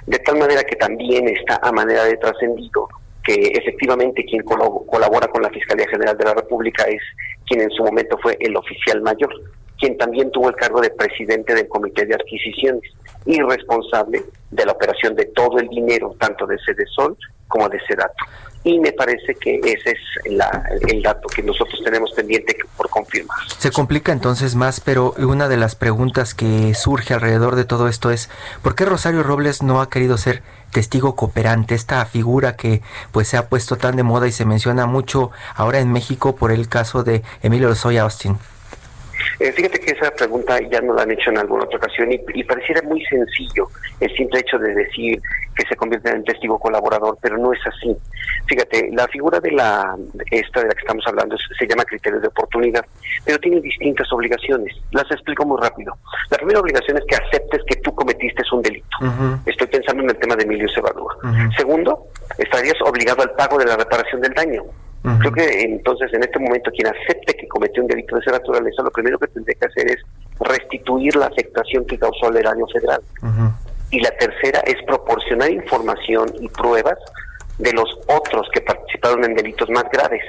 De 0.07 0.19
tal 0.19 0.37
manera 0.37 0.63
que 0.63 0.75
también 0.75 1.27
está 1.29 1.59
a 1.61 1.71
manera 1.71 2.03
de 2.03 2.17
trascendido 2.17 2.89
que 3.23 3.35
efectivamente 3.53 4.25
quien 4.25 4.43
colabora 4.43 5.29
con 5.29 5.41
la 5.41 5.49
Fiscalía 5.49 5.87
General 5.87 6.17
de 6.17 6.25
la 6.25 6.33
República 6.33 6.83
es 6.83 7.01
quien 7.47 7.61
en 7.61 7.69
su 7.69 7.81
momento 7.81 8.17
fue 8.21 8.35
el 8.41 8.57
oficial 8.57 9.01
mayor, 9.01 9.33
quien 9.79 9.97
también 9.97 10.31
tuvo 10.31 10.49
el 10.49 10.55
cargo 10.55 10.81
de 10.81 10.89
presidente 10.89 11.53
del 11.53 11.67
Comité 11.67 12.05
de 12.05 12.15
Adquisiciones 12.15 12.83
y 13.25 13.41
responsable 13.41 14.23
de 14.51 14.65
la 14.65 14.73
operación 14.73 15.15
de 15.15 15.25
todo 15.25 15.59
el 15.59 15.67
dinero, 15.69 16.15
tanto 16.19 16.45
de 16.45 16.57
Sol 16.95 17.17
como 17.47 17.69
de 17.69 17.79
Sedato. 17.87 18.25
Y 18.65 18.79
me 18.79 18.93
parece 18.93 19.35
que 19.35 19.59
ese 19.61 19.91
es 19.91 19.99
el 20.87 21.03
dato 21.03 21.27
que 21.27 21.43
nosotros 21.43 21.81
tenemos 21.83 22.13
pendiente 22.13 22.55
por 22.77 22.89
confirmar. 22.89 23.37
Se 23.57 23.71
complica 23.71 24.13
entonces 24.13 24.55
más, 24.55 24.79
pero 24.79 25.13
una 25.17 25.49
de 25.49 25.57
las 25.57 25.75
preguntas 25.75 26.33
que 26.33 26.73
surge 26.73 27.13
alrededor 27.13 27.57
de 27.57 27.65
todo 27.65 27.89
esto 27.89 28.09
es, 28.09 28.29
¿por 28.61 28.75
qué 28.75 28.85
Rosario 28.85 29.21
Robles 29.21 29.63
no 29.63 29.81
ha 29.81 29.89
querido 29.89 30.17
ser 30.17 30.43
testigo 30.71 31.15
cooperante, 31.15 31.75
esta 31.75 32.05
figura 32.05 32.55
que 32.55 32.81
pues 33.11 33.27
se 33.27 33.37
ha 33.37 33.49
puesto 33.49 33.75
tan 33.75 33.97
de 33.97 34.03
moda 34.03 34.27
y 34.27 34.31
se 34.31 34.45
menciona 34.45 34.85
mucho 34.85 35.31
ahora 35.55 35.79
en 35.79 35.91
México 35.91 36.35
por 36.37 36.51
el 36.51 36.69
caso 36.69 37.03
de 37.03 37.21
Emilio 37.41 37.67
Lozoya 37.67 38.03
Austin? 38.03 38.37
Eh, 39.39 39.51
fíjate 39.51 39.79
que 39.79 39.91
esa 39.91 40.11
pregunta 40.11 40.59
ya 40.69 40.81
nos 40.81 40.95
la 40.95 41.03
han 41.03 41.11
hecho 41.11 41.31
en 41.31 41.39
alguna 41.39 41.63
otra 41.63 41.77
ocasión 41.77 42.11
y, 42.11 42.43
pareciera 42.43 42.81
muy 42.83 43.03
sencillo 43.05 43.67
el 43.99 44.15
simple 44.15 44.39
hecho 44.39 44.57
de 44.59 44.73
decir 44.75 45.19
que 45.55 45.65
se 45.67 45.75
convierte 45.75 46.09
en 46.09 46.23
testigo 46.23 46.59
colaborador, 46.59 47.17
pero 47.21 47.37
no 47.37 47.53
es 47.53 47.59
así. 47.65 47.95
Fíjate, 48.47 48.89
la 48.91 49.07
figura 49.07 49.39
de 49.39 49.51
la 49.51 49.95
esta 50.31 50.61
de 50.61 50.67
la 50.67 50.73
que 50.73 50.81
estamos 50.81 51.05
hablando 51.07 51.35
se 51.57 51.67
llama 51.67 51.83
criterio 51.85 52.19
de 52.19 52.27
oportunidad, 52.27 52.85
pero 53.25 53.39
tiene 53.39 53.61
distintas 53.61 54.11
obligaciones. 54.11 54.75
Las 54.91 55.09
explico 55.11 55.45
muy 55.45 55.59
rápido. 55.61 55.95
La 56.29 56.37
primera 56.37 56.59
obligación 56.59 56.97
es 56.97 57.03
que 57.07 57.15
aceptes 57.15 57.61
que 57.67 57.75
tú 57.77 57.93
cometiste 57.93 58.43
un 58.51 58.61
delito. 58.61 58.97
Estoy 59.45 59.67
pensando 59.67 60.03
en 60.03 60.09
el 60.09 60.17
tema 60.17 60.35
de 60.35 60.43
Emilio 60.43 60.67
Cebadúa. 60.73 61.15
Segundo, 61.55 62.07
estarías 62.37 62.75
obligado 62.85 63.23
al 63.23 63.31
pago 63.31 63.57
de 63.57 63.65
la 63.65 63.77
reparación 63.77 64.21
del 64.21 64.33
daño. 64.33 64.63
Creo 65.19 65.33
que 65.33 65.61
entonces 65.61 66.13
en 66.13 66.23
este 66.23 66.39
momento 66.39 66.71
quien 66.71 66.87
acepte 66.87 67.33
que 67.35 67.47
cometió 67.49 67.83
un 67.83 67.89
delito 67.89 68.15
de 68.15 68.21
esa 68.21 68.31
naturaleza, 68.31 68.83
lo 68.83 68.91
primero 68.91 69.19
que 69.19 69.27
tendría 69.27 69.55
que 69.59 69.65
hacer 69.65 69.91
es 69.91 69.97
restituir 70.39 71.13
la 71.17 71.25
afectación 71.25 71.85
que 71.85 71.99
causó 71.99 72.27
al 72.27 72.37
erario 72.37 72.65
federal. 72.67 73.01
Y 73.91 73.99
la 73.99 74.11
tercera 74.11 74.61
es 74.65 74.81
proporcionar 74.85 75.51
información 75.51 76.31
y 76.39 76.47
pruebas 76.47 76.97
de 77.57 77.73
los 77.73 77.99
otros 78.07 78.47
que 78.53 78.61
participaron 78.61 79.25
en 79.25 79.35
delitos 79.35 79.69
más 79.69 79.83
graves, 79.91 80.23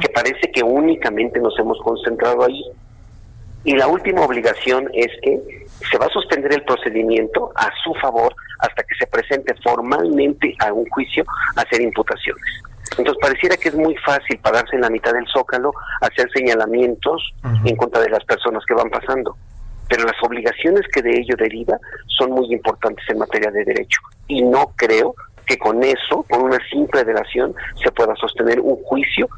que 0.00 0.08
parece 0.08 0.50
que 0.52 0.62
únicamente 0.62 1.38
nos 1.38 1.56
hemos 1.58 1.78
concentrado 1.80 2.44
ahí. 2.44 2.62
Y 3.64 3.74
la 3.74 3.86
última 3.86 4.22
obligación 4.22 4.88
es 4.92 5.08
que 5.22 5.66
se 5.90 5.98
va 5.98 6.06
a 6.06 6.10
suspender 6.10 6.52
el 6.52 6.62
procedimiento 6.62 7.52
a 7.54 7.70
su 7.82 7.94
favor 7.94 8.34
hasta 8.60 8.82
que 8.82 8.94
se 8.98 9.06
presente 9.06 9.54
formalmente 9.62 10.54
a 10.60 10.72
un 10.72 10.86
juicio 10.88 11.24
a 11.56 11.62
hacer 11.62 11.80
imputaciones. 11.80 12.44
Entonces 12.98 13.20
pareciera 13.20 13.56
que 13.56 13.68
es 13.68 13.74
muy 13.74 13.94
fácil 13.96 14.38
pararse 14.38 14.76
en 14.76 14.82
la 14.82 14.90
mitad 14.90 15.12
del 15.12 15.26
zócalo, 15.26 15.72
hacer 16.00 16.30
señalamientos 16.32 17.32
en 17.64 17.76
contra 17.76 18.00
de 18.00 18.10
las 18.10 18.24
personas 18.24 18.64
que 18.66 18.74
van 18.74 18.90
pasando. 18.90 19.36
Pero 19.88 20.04
las 20.04 20.16
obligaciones 20.22 20.82
que 20.92 21.02
de 21.02 21.10
ello 21.10 21.36
deriva 21.38 21.78
son 22.18 22.30
muy 22.30 22.52
importantes 22.52 23.04
en 23.08 23.18
materia 23.18 23.50
de 23.50 23.64
derecho. 23.64 24.00
Y 24.26 24.42
no 24.42 24.72
creo 24.76 25.14
que 25.46 25.58
con 25.58 25.82
eso, 25.82 26.24
con 26.28 26.42
una 26.42 26.58
simple 26.70 27.04
delación, 27.04 27.54
se 27.82 27.92
pueda 27.92 28.14
sostener 28.16 28.60
un 28.60 28.76
juicio 28.84 29.28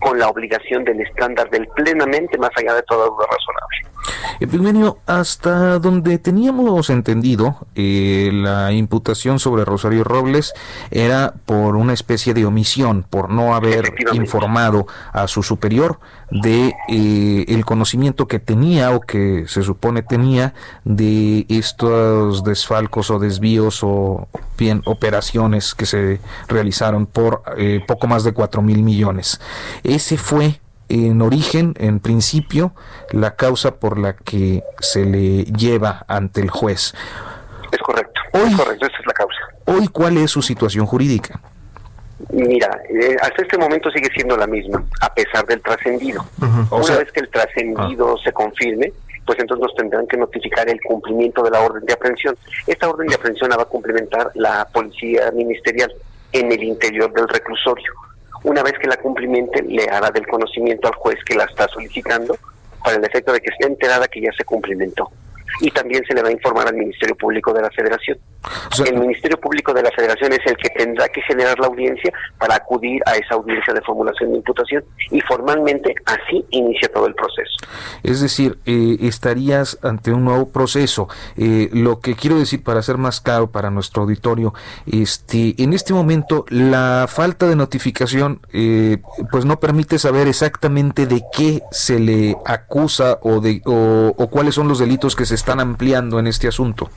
con 0.00 0.18
la 0.18 0.28
obligación 0.28 0.84
del 0.84 1.00
estándar 1.00 1.48
del 1.50 1.66
plenamente 1.68 2.36
más 2.38 2.50
allá 2.56 2.74
de 2.74 2.82
toda 2.82 3.06
duda 3.06 3.26
razonable. 3.26 3.94
Epigmenio, 4.40 4.98
hasta 5.06 5.78
donde 5.78 6.18
teníamos 6.18 6.90
entendido, 6.90 7.66
eh, 7.74 8.30
la 8.32 8.72
imputación 8.72 9.38
sobre 9.38 9.64
Rosario 9.64 10.04
Robles 10.04 10.52
era 10.90 11.34
por 11.46 11.76
una 11.76 11.92
especie 11.92 12.34
de 12.34 12.46
omisión, 12.46 13.04
por 13.08 13.30
no 13.30 13.54
haber 13.54 13.94
informado 14.12 14.86
a 15.12 15.28
su 15.28 15.42
superior 15.42 15.98
de 16.30 16.74
eh, 16.88 17.44
el 17.48 17.64
conocimiento 17.64 18.26
que 18.26 18.38
tenía 18.38 18.90
o 18.90 19.00
que 19.00 19.44
se 19.46 19.62
supone 19.62 20.02
tenía 20.02 20.54
de 20.84 21.46
estos 21.48 22.44
desfalcos 22.44 23.10
o 23.10 23.18
desvíos 23.18 23.80
o 23.82 24.28
bien 24.58 24.82
operaciones 24.84 25.74
que 25.74 25.86
se 25.86 26.20
realizaron 26.48 27.06
por 27.06 27.42
eh, 27.56 27.80
poco 27.86 28.06
más 28.06 28.24
de 28.24 28.32
cuatro 28.32 28.62
mil 28.62 28.82
millones. 28.82 29.40
Ese 29.82 30.16
fue 30.16 30.60
en 30.88 31.22
origen, 31.22 31.74
en 31.78 32.00
principio, 32.00 32.74
la 33.10 33.36
causa 33.36 33.76
por 33.76 33.98
la 33.98 34.14
que 34.14 34.62
se 34.80 35.04
le 35.04 35.44
lleva 35.44 36.04
ante 36.08 36.40
el 36.40 36.50
juez. 36.50 36.94
Es 37.72 37.78
correcto, 37.78 38.20
es 38.32 38.56
correcto, 38.56 38.86
esa 38.86 38.96
es 38.98 39.06
la 39.06 39.12
causa. 39.12 39.40
Hoy, 39.66 39.88
¿cuál 39.88 40.18
es 40.18 40.30
su 40.30 40.42
situación 40.42 40.86
jurídica? 40.86 41.40
Mira, 42.30 42.68
eh, 42.88 43.16
hasta 43.20 43.42
este 43.42 43.58
momento 43.58 43.90
sigue 43.90 44.08
siendo 44.14 44.36
la 44.36 44.46
misma, 44.46 44.84
a 45.00 45.12
pesar 45.12 45.44
del 45.46 45.60
trascendido. 45.60 46.24
Una 46.70 46.96
vez 46.96 47.10
que 47.12 47.20
el 47.20 47.28
trascendido 47.28 48.14
ah. 48.14 48.20
se 48.22 48.32
confirme, 48.32 48.92
pues 49.26 49.38
entonces 49.38 49.62
nos 49.62 49.74
tendrán 49.74 50.06
que 50.06 50.16
notificar 50.16 50.68
el 50.68 50.80
cumplimiento 50.82 51.42
de 51.42 51.50
la 51.50 51.60
orden 51.60 51.84
de 51.84 51.92
aprehensión. 51.92 52.36
Esta 52.66 52.88
orden 52.88 53.08
de 53.08 53.14
aprehensión 53.14 53.50
la 53.50 53.56
va 53.56 53.62
a 53.64 53.66
cumplimentar 53.66 54.30
la 54.34 54.66
policía 54.72 55.30
ministerial 55.32 55.92
en 56.32 56.52
el 56.52 56.62
interior 56.62 57.12
del 57.12 57.28
reclusorio. 57.28 57.92
Una 58.44 58.62
vez 58.62 58.74
que 58.80 58.86
la 58.86 58.96
cumplimente, 58.96 59.62
le 59.62 59.88
hará 59.88 60.10
del 60.10 60.26
conocimiento 60.26 60.88
al 60.88 60.94
juez 60.94 61.16
que 61.24 61.34
la 61.34 61.44
está 61.44 61.66
solicitando 61.68 62.36
para 62.82 62.96
el 62.96 63.04
efecto 63.04 63.32
de 63.32 63.40
que 63.40 63.50
esté 63.50 63.66
enterada 63.66 64.06
que 64.06 64.20
ya 64.20 64.32
se 64.32 64.44
cumplimentó 64.44 65.10
y 65.60 65.70
también 65.70 66.02
se 66.06 66.14
le 66.14 66.22
va 66.22 66.28
a 66.28 66.32
informar 66.32 66.68
al 66.68 66.74
Ministerio 66.74 67.14
Público 67.16 67.52
de 67.52 67.62
la 67.62 67.70
Federación. 67.70 68.18
el 68.86 68.98
Ministerio 68.98 69.38
Público 69.38 69.72
de 69.72 69.82
la 69.82 69.90
Federación 69.90 70.32
es 70.32 70.40
el 70.46 70.56
que 70.56 70.70
tendrá 70.70 71.08
que 71.08 71.22
generar 71.22 71.58
la 71.58 71.66
audiencia 71.66 72.12
para 72.38 72.56
acudir 72.56 73.00
a 73.06 73.16
esa 73.16 73.34
audiencia 73.34 73.72
de 73.72 73.80
formulación 73.82 74.32
de 74.32 74.38
imputación 74.38 74.84
y 75.10 75.20
formalmente 75.22 75.94
así 76.06 76.44
inicia 76.50 76.88
todo 76.92 77.06
el 77.06 77.14
proceso. 77.14 77.56
Es 78.02 78.20
decir, 78.20 78.58
eh, 78.66 78.96
estarías 79.00 79.78
ante 79.82 80.12
un 80.12 80.24
nuevo 80.24 80.48
proceso. 80.48 81.08
Eh, 81.36 81.70
lo 81.72 82.00
que 82.00 82.14
quiero 82.14 82.38
decir 82.38 82.62
para 82.62 82.82
ser 82.82 82.98
más 82.98 83.20
claro 83.20 83.50
para 83.50 83.70
nuestro 83.70 84.02
auditorio, 84.02 84.54
este, 84.90 85.54
en 85.62 85.72
este 85.72 85.92
momento 85.92 86.44
la 86.48 87.06
falta 87.08 87.48
de 87.48 87.56
notificación 87.56 88.40
eh, 88.52 88.98
pues 89.30 89.44
no 89.44 89.60
permite 89.60 89.98
saber 89.98 90.28
exactamente 90.28 91.06
de 91.06 91.22
qué 91.32 91.62
se 91.70 91.98
le 91.98 92.36
acusa 92.44 93.18
o 93.22 93.40
de 93.40 93.62
o, 93.64 94.14
o 94.16 94.30
cuáles 94.30 94.54
son 94.54 94.68
los 94.68 94.78
delitos 94.78 95.16
que 95.16 95.26
se 95.26 95.34
están 95.44 95.60
ampliando 95.60 96.18
en 96.18 96.26
este 96.26 96.48
asunto. 96.48 96.88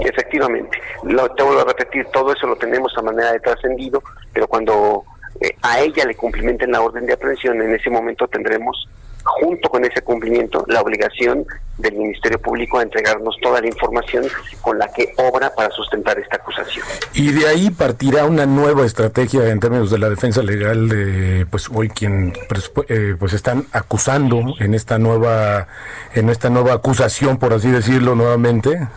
Efectivamente, 0.00 0.78
lo, 1.04 1.26
te 1.30 1.42
vuelvo 1.42 1.62
a 1.62 1.64
repetir, 1.64 2.04
todo 2.12 2.30
eso 2.34 2.46
lo 2.46 2.56
tenemos 2.56 2.92
a 2.98 3.02
manera 3.02 3.32
de 3.32 3.40
trascendido, 3.40 4.02
pero 4.30 4.46
cuando 4.46 5.04
eh, 5.40 5.56
a 5.62 5.80
ella 5.80 6.04
le 6.04 6.14
cumplimenten 6.14 6.70
la 6.70 6.82
orden 6.82 7.06
de 7.06 7.14
aprehensión, 7.14 7.62
en 7.62 7.74
ese 7.74 7.88
momento 7.88 8.28
tendremos 8.28 8.86
junto 9.24 9.68
con 9.68 9.84
ese 9.84 10.02
cumplimiento, 10.02 10.64
la 10.68 10.80
obligación 10.80 11.44
del 11.78 11.94
Ministerio 11.94 12.40
Público 12.40 12.78
a 12.78 12.82
entregarnos 12.82 13.36
toda 13.40 13.60
la 13.60 13.66
información 13.66 14.24
con 14.60 14.78
la 14.78 14.88
que 14.88 15.14
obra 15.16 15.54
para 15.54 15.70
sustentar 15.70 16.18
esta 16.18 16.36
acusación. 16.36 16.86
Y 17.14 17.32
de 17.32 17.46
ahí 17.48 17.70
partirá 17.70 18.24
una 18.26 18.46
nueva 18.46 18.84
estrategia 18.84 19.48
en 19.48 19.60
términos 19.60 19.90
de 19.90 19.98
la 19.98 20.08
defensa 20.08 20.42
legal 20.42 20.88
de 20.88 21.46
pues 21.50 21.68
hoy 21.72 21.88
quien 21.88 22.32
pues, 22.48 22.70
eh, 22.88 23.16
pues 23.18 23.32
están 23.32 23.66
acusando 23.72 24.54
en 24.58 24.74
esta 24.74 24.98
nueva 24.98 25.66
en 26.14 26.28
esta 26.28 26.50
nueva 26.50 26.74
acusación 26.74 27.38
por 27.38 27.52
así 27.52 27.70
decirlo 27.70 28.14
nuevamente. 28.14 28.88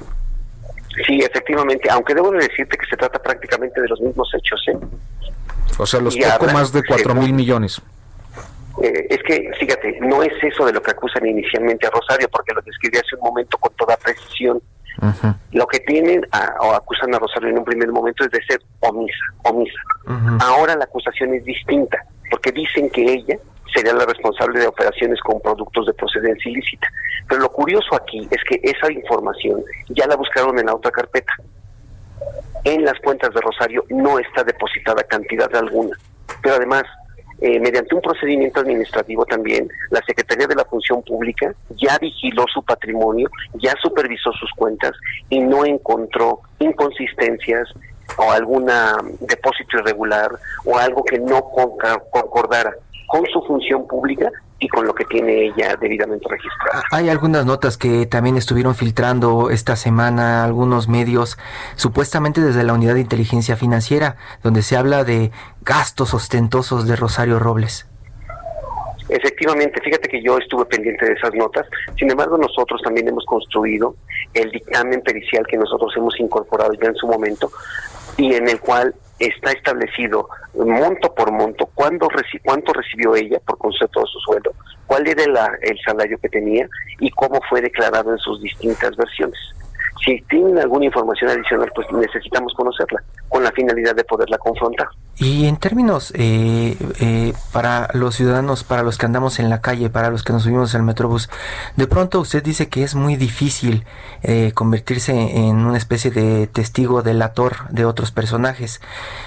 Sí, 1.05 1.20
efectivamente, 1.20 1.89
aunque 1.89 2.13
debo 2.13 2.32
de 2.32 2.39
decirte 2.39 2.77
que 2.77 2.86
se 2.86 2.96
trata 2.96 3.20
prácticamente 3.20 3.82
de 3.82 3.88
los 3.89 4.00
mismos 4.00 4.29
hechos. 4.34 4.63
¿eh? 4.70 4.77
O 5.77 5.86
sea, 5.86 6.00
los 6.00 6.15
poco 6.15 6.46
más 6.53 6.72
de 6.72 6.84
4 6.84 7.15
mil 7.15 7.34
millones. 7.34 7.82
Eh, 8.82 9.08
es 9.10 9.24
que, 9.24 9.51
fíjate, 9.60 10.00
no 10.01 10.22
es 10.22 10.34
eso 10.44 10.65
de 10.65 10.74
lo 10.74 10.82
que 10.82 10.91
acusan 10.91 11.25
inicialmente 11.25 11.88
a 11.88 11.91
Rosario, 11.91 12.27
porque 12.29 12.53
lo 12.53 12.62
describí 12.62 12.98
hace 12.98 13.15
un 13.15 13.22
momento 13.22 13.58
con 13.58 13.74
toda 13.75 13.96
precisión. 13.98 14.62
Lo 15.51 15.67
que 15.67 15.79
tienen 15.82 16.25
o 16.62 16.74
acusan 16.74 17.13
a 17.13 17.20
Rosario 17.20 17.50
en 17.50 17.58
un 17.58 17.65
primer 17.65 17.89
momento 17.89 18.24
es 18.24 18.32
de 18.32 18.41
ser 18.46 18.62
omisa, 18.79 19.25
omisa. 19.44 19.79
Ahora 20.41 20.75
la 20.75 20.86
acusación 20.86 21.34
es 21.34 21.44
distinta, 21.44 21.98
porque 22.32 22.51
dicen 22.51 22.89
que 22.89 23.01
ella 23.01 23.38
sería 23.74 23.94
la 23.94 24.05
responsable 24.05 24.60
de 24.60 24.67
operaciones 24.67 25.20
con 25.20 25.41
productos 25.41 25.88
de 25.88 25.94
procedencia 25.94 26.50
ilícita. 26.50 26.88
Pero 27.27 27.41
lo 27.41 27.51
curioso 27.51 27.94
aquí 27.96 28.27
es 28.32 28.41
que 28.48 28.60
esa 28.63 28.91
información 28.91 29.63
ya 29.89 30.08
la 30.08 30.15
buscaron 30.15 30.58
en 30.60 30.67
la 30.67 30.75
otra 30.75 30.91
carpeta. 30.91 31.34
En 32.63 32.86
las 32.86 32.98
cuentas 33.01 33.34
de 33.34 33.41
Rosario 33.41 33.84
no 33.89 34.17
está 34.17 34.44
depositada 34.44 35.03
cantidad 35.03 35.53
alguna. 35.55 35.98
Pero 36.41 36.55
además, 36.55 36.84
eh, 37.41 37.59
mediante 37.59 37.93
un 37.93 38.01
procedimiento 38.01 38.61
administrativo 38.61 39.25
también, 39.25 39.67
la 39.91 40.01
Secretaría 40.05 40.47
de 40.47 40.55
la 40.55 40.65
Función 40.65 41.03
Pública 41.03 41.53
ya 41.71 41.97
vigiló 41.99 42.45
su 42.53 42.63
patrimonio, 42.63 43.29
ya 43.55 43.73
supervisó 43.81 44.31
sus 44.33 44.51
cuentas 44.53 44.93
y 45.29 45.39
no 45.39 45.65
encontró 45.65 46.41
inconsistencias 46.59 47.69
o 48.17 48.31
algún 48.31 48.69
depósito 49.19 49.79
irregular 49.79 50.29
o 50.63 50.77
algo 50.77 51.03
que 51.03 51.19
no 51.19 51.41
concordara 52.11 52.73
con 53.07 53.25
su 53.25 53.41
función 53.41 53.87
pública 53.87 54.31
y 54.59 54.67
con 54.69 54.88
lo 54.88 54.95
que 54.95 55.05
tiene 55.05 55.47
ella 55.47 55.75
debidamente 55.79 56.27
registrada. 56.29 56.83
Hay 56.91 57.09
algunas 57.09 57.45
notas 57.45 57.77
que 57.77 58.05
también 58.05 58.38
estuvieron 58.38 58.75
filtrando 58.75 59.50
esta 59.50 59.75
semana 59.75 60.43
algunos 60.43 60.88
medios, 60.88 61.38
supuestamente 61.75 62.41
desde 62.41 62.63
la 62.63 62.74
Unidad 62.74 62.93
de 62.93 63.01
Inteligencia 63.01 63.57
Financiera, 63.57 64.15
donde 64.43 64.62
se 64.62 64.77
habla 64.77 65.03
de 65.03 65.31
gastos 65.62 66.13
ostentosos 66.13 66.88
de 66.88 66.95
Rosario 66.95 67.39
Robles. 67.39 67.88
Efectivamente, 69.07 69.79
fíjate 69.81 70.09
que 70.09 70.21
yo 70.24 70.38
estuve 70.38 70.65
pendiente 70.65 71.05
de 71.05 71.13
esas 71.13 71.33
notas, 71.35 71.67
sin 71.97 72.09
embargo 72.09 72.38
nosotros 72.38 72.81
también 72.81 73.07
hemos 73.07 73.24
construido 73.25 73.95
el 74.33 74.50
dictamen 74.50 75.01
pericial 75.01 75.45
que 75.45 75.57
nosotros 75.57 75.93
hemos 75.95 76.19
incorporado 76.19 76.74
ya 76.74 76.88
en 76.88 76.95
su 76.95 77.05
momento 77.05 77.51
y 78.17 78.33
en 78.33 78.50
el 78.50 78.59
cual 78.59 78.95
está 79.19 79.51
establecido 79.51 80.27
monto 80.53 81.13
por 81.13 81.31
monto 81.31 81.69
cuánto, 81.74 82.07
cuánto 82.43 82.74
recibió 82.74 83.15
ella 83.15 83.39
por 83.45 83.57
concepto 83.57 84.01
de 84.01 84.07
su 84.07 84.19
sueldo, 84.19 84.53
cuál 84.88 85.07
era 85.07 85.24
el 85.62 85.79
salario 85.86 86.17
que 86.19 86.29
tenía 86.29 86.67
y 87.00 87.10
cómo 87.12 87.39
fue 87.50 87.62
declarado 87.62 88.12
en 88.12 88.19
sus 88.19 88.41
distintas 88.41 88.95
versiones. 88.95 89.39
Si 90.03 90.21
tienen 90.29 90.57
alguna 90.59 90.85
información 90.85 91.31
adicional, 91.31 91.71
pues 91.73 91.87
necesitamos 91.91 92.53
conocerla 92.53 93.03
con 93.29 93.43
la 93.43 93.51
finalidad 93.51 93.95
de 93.95 94.03
poderla 94.03 94.37
confrontar. 94.37 94.87
Y 95.17 95.45
en 95.45 95.55
términos 95.57 96.11
eh, 96.15 96.77
eh, 96.99 97.33
para 97.53 97.87
los 97.93 98.15
ciudadanos, 98.15 98.65
para 98.65 98.83
los 98.83 98.97
que 98.97 99.05
andamos 99.05 99.39
en 99.39 99.49
la 99.49 99.61
calle, 99.61 99.89
para 99.89 100.09
los 100.09 100.23
que 100.23 100.33
nos 100.33 100.43
subimos 100.43 100.75
al 100.75 100.83
metrobús, 100.83 101.29
de 101.77 101.87
pronto 101.87 102.19
usted 102.19 102.43
dice 102.43 102.67
que 102.67 102.83
es 102.83 102.95
muy 102.95 103.15
difícil 103.15 103.85
eh, 104.23 104.51
convertirse 104.53 105.13
en 105.13 105.57
una 105.65 105.77
especie 105.77 106.11
de 106.11 106.47
testigo 106.47 107.01
delator 107.01 107.69
de 107.69 107.85
otros 107.85 108.11
personajes. 108.11 108.81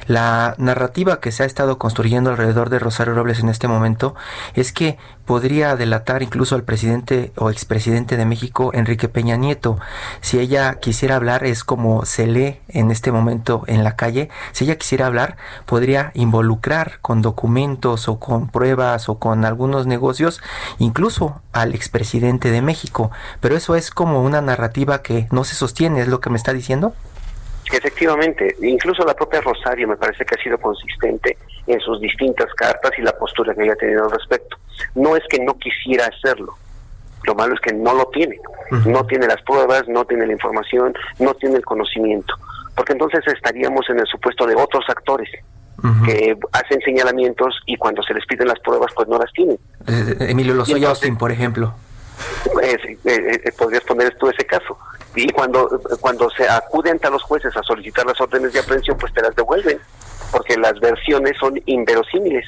La 0.07 0.55
narrativa 0.59 1.21
que 1.21 1.33
se 1.33 1.43
ha 1.43 1.47
estado 1.47 1.79
construyendo 1.79 2.31
alrededor 2.31 2.69
de 2.69 2.79
Rosario 2.79 3.15
Robles 3.15 3.41
en 3.41 3.49
este 3.49 3.67
momento 3.67 4.15
es 4.55 4.73
que 4.73 4.99
podría 5.29 5.77
delatar 5.77 6.23
incluso 6.23 6.55
al 6.55 6.65
presidente 6.65 7.33
o 7.37 7.51
expresidente 7.51 8.17
de 8.17 8.25
México, 8.25 8.71
Enrique 8.73 9.11
Peña 9.11 9.37
Nieto. 9.37 9.79
Si 10.23 10.41
ella 10.41 10.77
quisiera 10.81 11.17
hablar, 11.17 11.45
es 11.45 11.65
como 11.65 12.07
se 12.07 12.27
lee 12.27 12.61
en 12.69 12.91
este 12.91 13.13
momento 13.13 13.63
en 13.67 13.85
la 13.85 13.95
calle, 13.95 14.31
si 14.53 14.65
ella 14.65 14.79
quisiera 14.79 15.07
hablar, 15.07 15.37
podría 15.67 16.13
involucrar 16.15 17.01
con 17.03 17.21
documentos 17.21 18.09
o 18.09 18.19
con 18.19 18.49
pruebas 18.49 19.11
o 19.11 19.19
con 19.19 19.45
algunos 19.45 19.87
negocios, 19.87 20.41
incluso 20.79 21.43
al 21.53 21.75
expresidente 21.75 22.51
de 22.51 22.63
México. 22.63 23.11
Pero 23.43 23.55
eso 23.55 23.77
es 23.77 23.91
como 23.91 24.23
una 24.23 24.41
narrativa 24.41 25.03
que 25.03 25.27
no 25.31 25.45
se 25.45 25.57
sostiene, 25.57 26.01
¿es 26.01 26.09
lo 26.09 26.23
que 26.23 26.31
me 26.31 26.39
está 26.39 26.55
diciendo? 26.55 26.95
Efectivamente, 27.71 28.57
incluso 28.63 29.05
la 29.05 29.13
propia 29.13 29.43
Rosario 29.43 29.89
me 29.89 29.99
parece 29.99 30.25
que 30.25 30.37
ha 30.37 30.43
sido 30.43 30.57
consistente 30.57 31.37
en 31.67 31.79
sus 31.81 32.01
distintas 32.01 32.51
cartas 32.55 32.93
y 32.97 33.03
la 33.03 33.13
postura 33.13 33.55
que 33.55 33.65
ella 33.65 33.75
ha 33.75 33.77
tenido 33.77 34.05
al 34.05 34.11
respecto. 34.11 34.57
No 34.95 35.17
es 35.17 35.23
que 35.29 35.39
no 35.39 35.59
quisiera 35.59 36.07
hacerlo, 36.07 36.57
lo 37.25 37.35
malo 37.35 37.55
es 37.55 37.61
que 37.61 37.73
no 37.73 37.95
lo 37.95 38.07
tiene, 38.07 38.39
no 38.87 39.05
tiene 39.07 39.27
las 39.27 39.43
pruebas, 39.43 39.89
no 39.89 40.05
tiene 40.05 40.27
la 40.27 40.33
información, 40.33 40.95
no 41.19 41.35
tiene 41.35 41.57
el 41.57 41.65
conocimiento, 41.65 42.35
porque 42.75 42.93
entonces 42.93 43.21
estaríamos 43.27 43.89
en 43.91 43.99
el 43.99 44.07
supuesto 44.07 44.47
de 44.47 44.55
otros 44.55 44.85
actores 44.89 45.29
que 46.05 46.37
hacen 46.53 46.81
señalamientos 46.81 47.61
y 47.67 47.77
cuando 47.77 48.03
se 48.03 48.13
les 48.13 48.27
piden 48.27 48.49
las 48.49 48.59
pruebas 48.61 48.91
pues 48.97 49.07
no 49.09 49.19
las 49.19 49.33
tienen. 49.33 49.59
Eh, 49.87 50.17
Emilio 50.31 50.55
Lozoya 50.55 50.89
Austin, 50.89 51.17
por 51.17 51.31
ejemplo. 51.31 51.73
Eh, 52.63 52.99
eh, 53.05 53.53
podrías 53.57 53.85
poner 53.85 54.17
tú 54.19 54.29
ese 54.29 54.45
caso. 54.45 54.77
Y 55.15 55.29
cuando, 55.29 55.81
cuando 56.01 56.29
se 56.31 56.49
acude 56.49 56.91
ante 56.91 57.09
los 57.11 57.23
jueces 57.23 57.57
a 57.57 57.63
solicitar 57.63 58.05
las 58.07 58.21
órdenes 58.21 58.53
de 58.53 58.59
aprehensión, 58.59 58.99
pues 58.99 59.13
te 59.15 59.23
las 59.23 59.37
devuelven, 59.37 59.79
porque 60.33 60.57
las 60.57 60.81
versiones 60.81 61.37
son 61.39 61.61
inverosímiles 61.67 62.45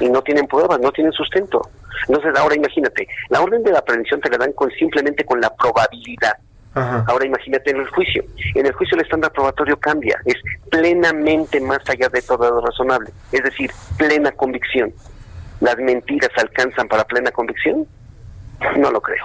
y 0.00 0.08
no 0.08 0.22
tienen 0.22 0.46
pruebas, 0.46 0.78
no 0.80 0.92
tienen 0.92 1.12
sustento. 1.12 1.62
Entonces, 2.06 2.32
ahora 2.38 2.54
imagínate, 2.54 3.08
la 3.28 3.40
orden 3.40 3.62
de 3.62 3.72
la 3.72 3.80
aprehensión 3.80 4.20
te 4.20 4.30
la 4.30 4.38
dan 4.38 4.52
con 4.52 4.70
simplemente 4.72 5.24
con 5.24 5.40
la 5.40 5.54
probabilidad. 5.54 6.34
Ahora 6.74 7.26
imagínate 7.26 7.72
en 7.72 7.78
el 7.78 7.88
juicio. 7.88 8.22
En 8.54 8.64
el 8.64 8.72
juicio 8.72 8.96
el 8.96 9.02
estándar 9.02 9.32
probatorio 9.32 9.76
cambia, 9.78 10.16
es 10.24 10.36
plenamente 10.70 11.60
más 11.60 11.80
allá 11.88 12.08
de 12.08 12.22
todo 12.22 12.48
lo 12.50 12.60
razonable, 12.60 13.10
es 13.32 13.42
decir, 13.42 13.72
plena 13.96 14.30
convicción. 14.30 14.92
¿Las 15.60 15.76
mentiras 15.78 16.30
alcanzan 16.36 16.86
para 16.86 17.02
plena 17.02 17.32
convicción? 17.32 17.84
No 18.76 18.92
lo 18.92 19.00
creo 19.00 19.24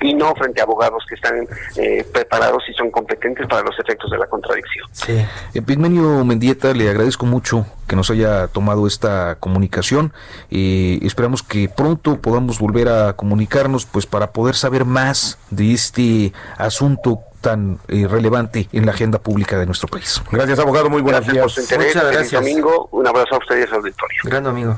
y 0.00 0.14
no 0.14 0.34
frente 0.34 0.60
a 0.60 0.64
abogados 0.64 1.04
que 1.08 1.14
están 1.14 1.46
eh, 1.76 2.04
preparados 2.12 2.62
y 2.68 2.74
son 2.74 2.90
competentes 2.90 3.46
para 3.46 3.62
los 3.62 3.78
efectos 3.78 4.10
de 4.10 4.18
la 4.18 4.26
contradicción. 4.26 4.86
Sí. 4.92 5.24
Epigmenio 5.54 6.24
Mendieta, 6.24 6.72
le 6.72 6.88
agradezco 6.88 7.26
mucho 7.26 7.66
que 7.86 7.96
nos 7.96 8.10
haya 8.10 8.48
tomado 8.48 8.86
esta 8.86 9.36
comunicación 9.36 10.12
y 10.50 11.04
esperamos 11.06 11.42
que 11.42 11.68
pronto 11.68 12.20
podamos 12.20 12.58
volver 12.58 12.88
a 12.88 13.14
comunicarnos 13.14 13.86
pues 13.86 14.06
para 14.06 14.32
poder 14.32 14.54
saber 14.54 14.84
más 14.84 15.38
de 15.50 15.72
este 15.72 16.32
asunto 16.58 17.20
tan 17.40 17.78
eh, 17.88 18.06
relevante 18.08 18.68
en 18.72 18.84
la 18.84 18.92
agenda 18.92 19.18
pública 19.18 19.58
de 19.58 19.66
nuestro 19.66 19.88
país. 19.88 20.20
Gracias, 20.30 20.58
abogado. 20.58 20.90
Muy 20.90 21.02
buenas 21.02 21.26
días. 21.26 21.56
Muchas 21.56 22.12
gracias. 22.12 22.32
domingo. 22.32 22.88
Un 22.92 23.06
abrazo 23.06 23.36
a 23.36 23.38
ustedes, 23.38 23.72
auditorio. 23.72 24.20
Gran 24.24 24.46
amigo. 24.46 24.76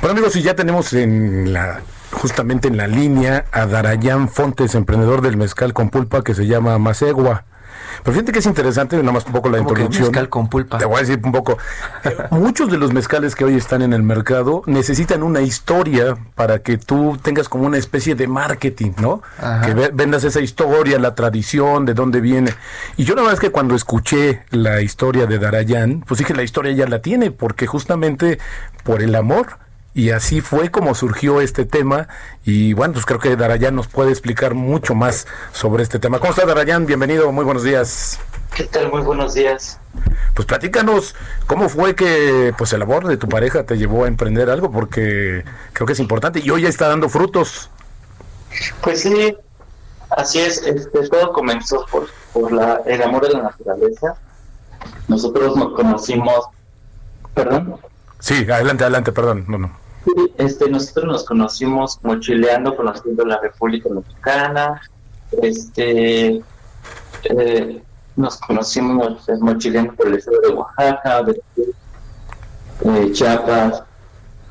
Bueno, 0.00 0.12
amigos, 0.12 0.32
si 0.32 0.42
ya 0.42 0.54
tenemos 0.54 0.92
en 0.92 1.52
la 1.52 1.80
justamente 2.14 2.68
en 2.68 2.76
la 2.76 2.86
línea 2.86 3.44
a 3.52 3.66
Darayán 3.66 4.28
Fontes, 4.28 4.74
emprendedor 4.74 5.20
del 5.20 5.36
mezcal 5.36 5.72
con 5.72 5.90
pulpa 5.90 6.22
que 6.22 6.34
se 6.34 6.46
llama 6.46 6.78
Macegua. 6.78 7.44
Pero 8.02 8.14
fíjate 8.14 8.32
que 8.32 8.38
es 8.40 8.46
interesante, 8.46 8.96
nada 8.96 9.12
más 9.12 9.26
un 9.26 9.32
poco 9.32 9.48
la 9.48 9.58
introducción. 9.58 10.04
mezcal 10.04 10.28
con 10.28 10.48
pulpa. 10.48 10.78
Te 10.78 10.84
voy 10.84 10.96
a 10.96 11.00
decir 11.00 11.20
un 11.22 11.32
poco. 11.32 11.58
Eh, 12.04 12.16
muchos 12.30 12.70
de 12.70 12.78
los 12.78 12.92
mezcales 12.92 13.34
que 13.34 13.44
hoy 13.44 13.54
están 13.56 13.82
en 13.82 13.92
el 13.92 14.02
mercado 14.02 14.62
necesitan 14.66 15.22
una 15.22 15.40
historia 15.42 16.16
para 16.34 16.60
que 16.60 16.76
tú 16.76 17.18
tengas 17.22 17.48
como 17.48 17.64
una 17.64 17.78
especie 17.78 18.14
de 18.14 18.26
marketing, 18.26 18.92
¿no? 19.00 19.22
Que 19.64 19.74
vendas 19.92 20.24
esa 20.24 20.40
historia, 20.40 20.98
la 20.98 21.14
tradición, 21.14 21.84
de 21.84 21.94
dónde 21.94 22.20
viene. 22.20 22.54
Y 22.96 23.04
yo 23.04 23.14
la 23.14 23.22
verdad 23.22 23.34
es 23.34 23.40
que 23.40 23.50
cuando 23.50 23.74
escuché 23.74 24.44
la 24.50 24.80
historia 24.80 25.26
de 25.26 25.38
Darayán, 25.38 26.04
pues 26.06 26.18
dije, 26.18 26.34
la 26.34 26.42
historia 26.42 26.72
ya 26.72 26.86
la 26.86 27.00
tiene, 27.00 27.30
porque 27.30 27.66
justamente 27.66 28.38
por 28.82 29.02
el 29.02 29.14
amor 29.14 29.63
y 29.94 30.10
así 30.10 30.40
fue 30.40 30.70
como 30.70 30.94
surgió 30.94 31.40
este 31.40 31.64
tema 31.64 32.08
y 32.44 32.72
bueno, 32.72 32.94
pues 32.94 33.06
creo 33.06 33.20
que 33.20 33.36
Darayán 33.36 33.76
nos 33.76 33.86
puede 33.86 34.10
explicar 34.10 34.54
mucho 34.54 34.94
más 34.96 35.26
sobre 35.52 35.84
este 35.84 36.00
tema. 36.00 36.18
¿Cómo 36.18 36.32
está 36.32 36.44
Darayán? 36.44 36.84
Bienvenido, 36.84 37.30
muy 37.30 37.44
buenos 37.44 37.62
días. 37.62 38.18
¿Qué 38.56 38.64
tal? 38.64 38.90
Muy 38.90 39.02
buenos 39.02 39.34
días. 39.34 39.78
Pues 40.34 40.46
platícanos 40.46 41.14
cómo 41.46 41.68
fue 41.68 41.94
que 41.94 42.52
pues 42.58 42.72
el 42.72 42.82
amor 42.82 43.06
de 43.06 43.16
tu 43.16 43.28
pareja 43.28 43.64
te 43.64 43.78
llevó 43.78 44.04
a 44.04 44.08
emprender 44.08 44.50
algo 44.50 44.70
porque 44.70 45.44
creo 45.72 45.86
que 45.86 45.92
es 45.92 46.00
importante 46.00 46.40
y 46.40 46.50
hoy 46.50 46.62
ya 46.62 46.68
está 46.68 46.88
dando 46.88 47.08
frutos. 47.08 47.70
Pues 48.80 49.02
sí, 49.02 49.36
así 50.10 50.40
es, 50.40 50.58
este, 50.62 51.08
todo 51.08 51.32
comenzó 51.32 51.86
por, 51.86 52.08
por 52.32 52.52
la, 52.52 52.80
el 52.84 53.00
amor 53.00 53.26
de 53.28 53.34
la 53.34 53.42
naturaleza. 53.42 54.16
Nosotros 55.06 55.56
nos 55.56 55.74
conocimos, 55.74 56.46
perdón. 57.32 57.76
Sí, 58.18 58.46
adelante, 58.50 58.82
adelante, 58.82 59.12
perdón, 59.12 59.44
no, 59.46 59.58
no 59.58 59.83
este, 60.38 60.70
nosotros 60.70 61.06
nos 61.06 61.24
conocimos 61.24 61.98
mochileando, 62.02 62.76
conociendo 62.76 63.24
la 63.24 63.40
República 63.40 63.88
Mexicana, 63.88 64.80
este, 65.42 66.42
eh, 67.24 67.82
nos 68.16 68.38
conocimos 68.38 69.26
mochileando 69.40 69.94
por 69.94 70.08
el 70.08 70.14
estado 70.14 70.40
de 70.40 70.48
Oaxaca, 70.48 71.22
de, 71.22 71.42
eh, 72.84 73.12
Chiapas, 73.12 73.82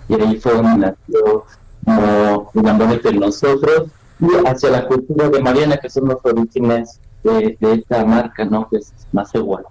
y 0.09 0.21
ahí 0.21 0.39
fue 0.39 0.53
donde 0.53 0.87
nació 0.87 1.45
como 1.85 2.93
entre 2.93 3.13
nosotros 3.13 3.89
y 4.19 4.47
hacia 4.47 4.69
la 4.69 4.87
cultura 4.87 5.29
de 5.29 5.41
Mariana, 5.41 5.77
que 5.77 5.89
son 5.89 6.07
los 6.07 6.17
orígenes 6.23 6.99
de, 7.23 7.57
esta 7.59 8.05
marca, 8.05 8.45
¿no? 8.45 8.67
Que 8.69 8.77
es 8.77 8.93
más 9.11 9.33
igual. 9.35 9.65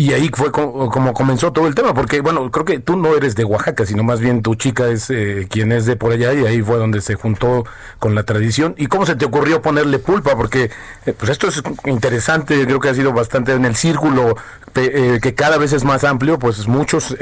Y 0.00 0.14
ahí 0.14 0.30
fue 0.32 0.50
como, 0.50 1.12
comenzó 1.12 1.52
todo 1.52 1.66
el 1.66 1.74
tema, 1.74 1.92
porque 1.92 2.22
bueno, 2.22 2.50
creo 2.50 2.64
que 2.64 2.78
tú 2.78 2.96
no 2.96 3.14
eres 3.14 3.34
de 3.34 3.44
Oaxaca, 3.44 3.84
sino 3.84 4.02
más 4.02 4.18
bien 4.18 4.40
tu 4.40 4.54
chica 4.54 4.88
es 4.88 5.10
eh, 5.10 5.46
quien 5.50 5.72
es 5.72 5.84
de 5.84 5.94
por 5.94 6.12
allá 6.12 6.32
y 6.32 6.46
ahí 6.46 6.62
fue 6.62 6.78
donde 6.78 7.02
se 7.02 7.16
juntó 7.16 7.66
con 7.98 8.14
la 8.14 8.22
tradición. 8.22 8.74
¿Y 8.78 8.86
cómo 8.86 9.04
se 9.04 9.14
te 9.14 9.26
ocurrió 9.26 9.60
ponerle 9.60 9.98
pulpa? 9.98 10.36
Porque 10.36 10.70
eh, 11.04 11.12
pues 11.12 11.30
esto 11.30 11.48
es 11.48 11.62
interesante, 11.84 12.64
creo 12.64 12.80
que 12.80 12.88
ha 12.88 12.94
sido 12.94 13.12
bastante 13.12 13.52
en 13.52 13.66
el 13.66 13.76
círculo 13.76 14.36
eh, 14.74 15.18
que 15.20 15.34
cada 15.34 15.58
vez 15.58 15.74
es 15.74 15.84
más 15.84 16.02
amplio, 16.04 16.38
pues 16.38 16.66
muchos 16.66 17.14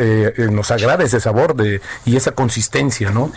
nos 0.53 0.70
agrada 0.70 1.03
ese 1.03 1.18
sabor 1.18 1.57
de 1.57 1.81
y 2.05 2.14
esa 2.14 2.31
consistencia, 2.31 3.11
¿no? 3.11 3.33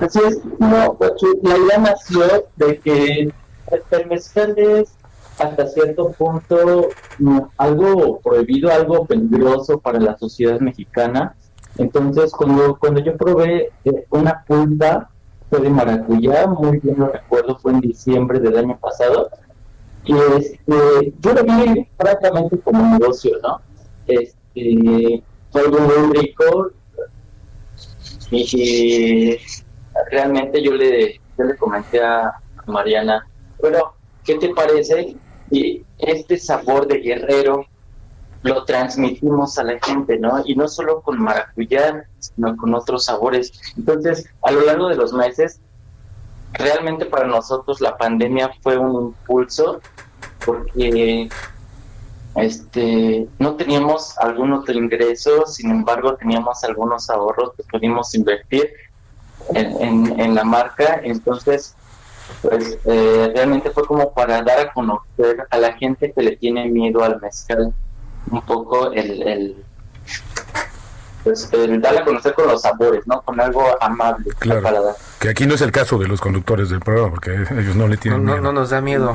Así 0.00 0.20
es, 0.24 0.38
no, 0.60 0.94
pues, 0.96 1.10
la 1.42 1.58
idea 1.58 1.78
nació 1.78 2.46
de 2.54 2.78
que 2.78 3.32
el 3.90 4.06
mezcal 4.06 4.54
es 4.56 4.90
hasta 5.38 5.66
cierto 5.68 6.10
punto 6.12 6.88
mm, 7.18 7.40
algo 7.56 8.20
prohibido, 8.20 8.70
algo 8.70 9.06
peligroso 9.06 9.78
para 9.78 10.00
la 10.00 10.16
sociedad 10.18 10.60
mexicana. 10.60 11.36
Entonces, 11.76 12.32
cuando, 12.32 12.76
cuando 12.78 13.00
yo 13.00 13.16
probé 13.16 13.70
eh, 13.84 14.06
una 14.10 14.44
pulpa, 14.46 15.10
fue 15.48 15.60
de 15.60 15.70
maracuyá, 15.70 16.46
muy 16.46 16.78
bien 16.78 16.96
lo 16.98 17.08
recuerdo, 17.08 17.56
fue 17.58 17.72
en 17.72 17.80
diciembre 17.80 18.40
del 18.40 18.58
año 18.58 18.78
pasado, 18.78 19.30
y 20.04 20.14
este, 20.36 21.14
yo 21.20 21.32
lo 21.32 21.44
vi 21.44 21.86
prácticamente 21.96 22.58
como 22.58 22.82
un 22.82 22.98
negocio, 22.98 23.38
¿no? 23.42 23.60
Este, 24.06 25.22
fue 25.50 25.60
algo 25.62 25.78
muy 25.80 26.18
rico, 26.18 26.70
y 28.30 29.38
realmente 30.10 30.62
yo 30.62 30.72
le, 30.72 31.20
yo 31.38 31.44
le 31.44 31.56
comenté 31.56 32.02
a 32.02 32.32
Mariana, 32.66 33.26
bueno, 33.60 33.94
¿qué 34.24 34.34
te 34.34 34.50
parece 34.50 35.16
y 35.50 35.84
este 35.98 36.38
sabor 36.38 36.86
de 36.86 36.98
guerrero 36.98 37.66
lo 38.42 38.64
transmitimos 38.64 39.58
a 39.58 39.64
la 39.64 39.78
gente, 39.80 40.18
¿no? 40.18 40.42
Y 40.44 40.54
no 40.54 40.68
solo 40.68 41.00
con 41.02 41.20
maracuyá, 41.20 42.06
sino 42.18 42.56
con 42.56 42.74
otros 42.74 43.06
sabores. 43.06 43.52
Entonces, 43.76 44.28
a 44.42 44.52
lo 44.52 44.60
largo 44.64 44.88
de 44.88 44.96
los 44.96 45.12
meses, 45.12 45.60
realmente 46.52 47.06
para 47.06 47.26
nosotros 47.26 47.80
la 47.80 47.96
pandemia 47.96 48.50
fue 48.62 48.78
un 48.78 49.06
impulso 49.06 49.80
porque 50.44 51.28
este 52.36 53.28
no 53.38 53.56
teníamos 53.56 54.16
algún 54.18 54.52
otro 54.52 54.74
ingreso, 54.74 55.46
sin 55.46 55.70
embargo 55.70 56.14
teníamos 56.14 56.62
algunos 56.64 57.10
ahorros 57.10 57.52
que 57.56 57.64
pudimos 57.64 58.14
invertir 58.14 58.70
en, 59.54 60.20
en 60.20 60.34
la 60.34 60.44
marca, 60.44 61.00
entonces 61.02 61.74
pues 62.42 62.78
eh, 62.84 63.32
realmente 63.34 63.70
fue 63.70 63.84
como 63.86 64.12
para 64.12 64.42
dar 64.42 64.60
a 64.60 64.72
conocer 64.72 65.46
a 65.50 65.58
la 65.58 65.72
gente 65.74 66.12
que 66.12 66.22
le 66.22 66.36
tiene 66.36 66.66
miedo 66.66 67.02
al 67.02 67.20
mezcal 67.20 67.72
un 68.30 68.42
poco 68.42 68.92
el, 68.92 69.22
el 69.22 69.64
pues 71.24 71.52
el 71.52 71.80
darle 71.80 72.00
a 72.00 72.04
conocer 72.04 72.32
con 72.34 72.46
los 72.46 72.62
sabores, 72.62 73.06
¿no? 73.06 73.20
Con 73.22 73.40
algo 73.40 73.62
amable 73.80 74.30
claro. 74.38 74.94
Que 75.18 75.30
aquí 75.30 75.46
no 75.46 75.54
es 75.54 75.60
el 75.62 75.72
caso 75.72 75.98
de 75.98 76.06
los 76.06 76.20
conductores 76.20 76.70
del 76.70 76.78
programa, 76.78 77.10
porque 77.10 77.34
ellos 77.34 77.74
no 77.74 77.88
le 77.88 77.96
tienen 77.96 78.24
no, 78.24 78.32
miedo. 78.32 78.42
No, 78.44 78.52
nos 78.52 78.70
da 78.70 78.80
miedo. 78.80 79.12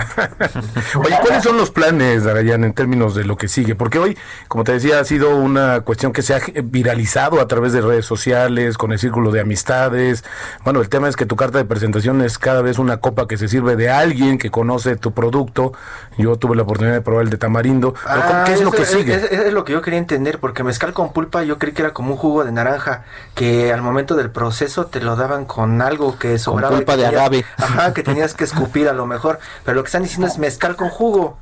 Oye, 0.96 1.18
¿cuáles 1.22 1.44
son 1.44 1.56
los 1.56 1.72
planes, 1.72 2.26
Darayan, 2.26 2.66
en 2.66 2.74
términos 2.74 3.16
de 3.16 3.24
lo 3.24 3.38
que 3.38 3.48
sigue? 3.48 3.74
Porque 3.76 4.00
hoy, 4.00 4.18
como 4.50 4.66
te 4.66 4.74
decía, 4.74 5.00
ha 5.00 5.06
sido 5.06 5.34
una 5.38 5.80
cuestión 5.82 6.12
que 6.12 6.22
se 6.22 6.36
ha 6.36 6.42
viralizado 6.62 7.40
a 7.40 7.48
través 7.48 7.72
de 7.72 7.80
redes 7.80 8.06
sociales, 8.06 8.78
con 8.78 8.92
el 8.92 9.00
círculo 9.00 9.32
de 9.32 9.40
amistades. 9.40 10.26
Bueno, 10.66 10.82
el 10.82 10.90
tema 10.90 11.08
es 11.08 11.16
que 11.16 11.26
tu 11.26 11.38
carta 11.38 11.58
de 11.58 11.64
presentación 11.64 12.22
es 12.22 12.38
cada 12.38 12.62
vez 12.62 12.80
una 12.80 12.98
copa 12.98 13.26
que 13.26 13.38
se 13.38 13.48
sirve 13.48 13.78
de 13.78 13.90
alguien 13.90 14.38
que 14.38 14.52
conoce 14.52 14.98
tu 14.98 15.14
producto. 15.14 15.72
Yo 16.18 16.36
tuve 16.36 16.58
la 16.58 16.64
oportunidad 16.64 16.96
de 16.96 17.02
probar 17.02 17.24
el 17.24 17.30
de 17.30 17.38
tamarindo. 17.38 17.96
Ah, 18.06 18.44
¿Qué 18.46 18.54
es 18.54 18.62
lo 18.62 18.72
que 18.72 18.86
sigue? 18.86 19.16
Es, 19.16 19.32
es, 19.32 19.54
lo 19.54 19.64
que 19.64 19.72
yo 19.72 19.82
quería 19.82 20.00
entender, 20.00 20.40
porque 20.40 20.64
mezcal 20.64 20.92
con 20.92 21.14
pulpa 21.14 21.44
yo 21.44 21.58
creí 21.58 21.74
que 21.74 21.82
era 21.82 21.94
como 21.94 22.12
un 22.12 22.18
jugo 22.18 22.44
de 22.44 22.52
naranja, 22.52 23.06
que 23.36 23.72
al 23.72 23.82
momento 23.82 24.16
del 24.16 24.32
proceso 24.32 24.88
te 24.88 25.00
lo 25.00 25.16
daban 25.16 25.46
con 25.46 25.82
algo 25.82 25.93
algo 25.94 26.18
que 26.18 26.38
sobraba. 26.38 26.84
Con 26.84 26.98
de 26.98 27.06
agave. 27.06 27.46
Ajá, 27.58 27.94
que 27.94 28.04
tenías 28.12 28.34
que 28.34 28.44
escupir 28.44 28.88
a 28.90 28.94
lo 28.94 29.06
mejor. 29.06 29.40
Pero 29.64 29.76
lo 29.76 29.84
que 29.84 29.88
están 29.88 30.04
diciendo 30.04 30.28
es 30.28 30.38
mezcal 30.38 30.76
con 30.76 30.90
jugo. 30.90 31.38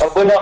Ah, 0.00 0.06
bueno, 0.14 0.32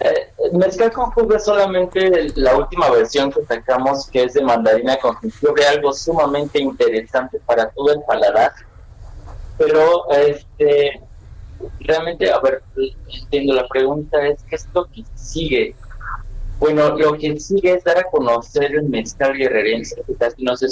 eh, 0.00 0.32
mezcal 0.52 0.90
con 0.92 1.10
jugo 1.10 1.34
es 1.36 1.44
solamente 1.44 2.32
la 2.36 2.56
última 2.56 2.88
versión 2.90 3.30
que 3.30 3.44
sacamos, 3.44 4.08
que 4.08 4.24
es 4.24 4.34
de 4.34 4.42
mandarina 4.42 4.96
con 4.96 5.16
jengibre, 5.18 5.66
algo 5.66 5.92
sumamente 5.92 6.60
interesante 6.60 7.38
para 7.44 7.68
todo 7.70 7.92
el 7.92 8.00
paladar. 8.06 8.52
Pero, 9.58 10.10
este, 10.10 11.00
realmente, 11.80 12.32
a 12.32 12.40
ver, 12.40 12.62
entiendo, 13.08 13.54
la 13.54 13.68
pregunta 13.68 14.26
es, 14.26 14.42
¿qué 14.44 14.56
es 14.56 14.66
lo 14.72 14.86
que 14.86 15.04
sigue? 15.14 15.74
Bueno, 16.58 16.96
lo 16.96 17.14
que 17.14 17.38
sigue 17.38 17.74
es 17.74 17.84
dar 17.84 17.98
a 17.98 18.04
conocer 18.04 18.74
el 18.74 18.84
mezcal 18.84 19.34
guerrerense, 19.34 20.02
que 20.06 20.14
casi 20.14 20.42
no 20.42 20.56
se 20.56 20.68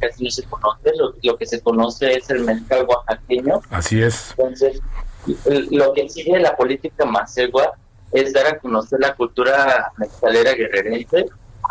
casi 0.00 0.24
no 0.24 0.30
se 0.30 0.42
conoce, 0.44 0.92
lo, 1.22 1.36
que 1.36 1.46
se 1.46 1.60
conoce 1.60 2.14
es 2.14 2.30
el 2.30 2.44
mezcal 2.44 2.86
oaxaqueño. 2.88 3.60
Así 3.70 4.02
es. 4.02 4.34
Entonces, 4.36 4.80
lo 5.70 5.92
que 5.92 6.08
sigue 6.08 6.38
la 6.38 6.56
política 6.56 7.04
macegua 7.04 7.74
es 8.12 8.32
dar 8.32 8.46
a 8.46 8.58
conocer 8.58 9.00
la 9.00 9.14
cultura 9.14 9.92
mezcalera 9.96 10.52
guerrerense 10.52 11.26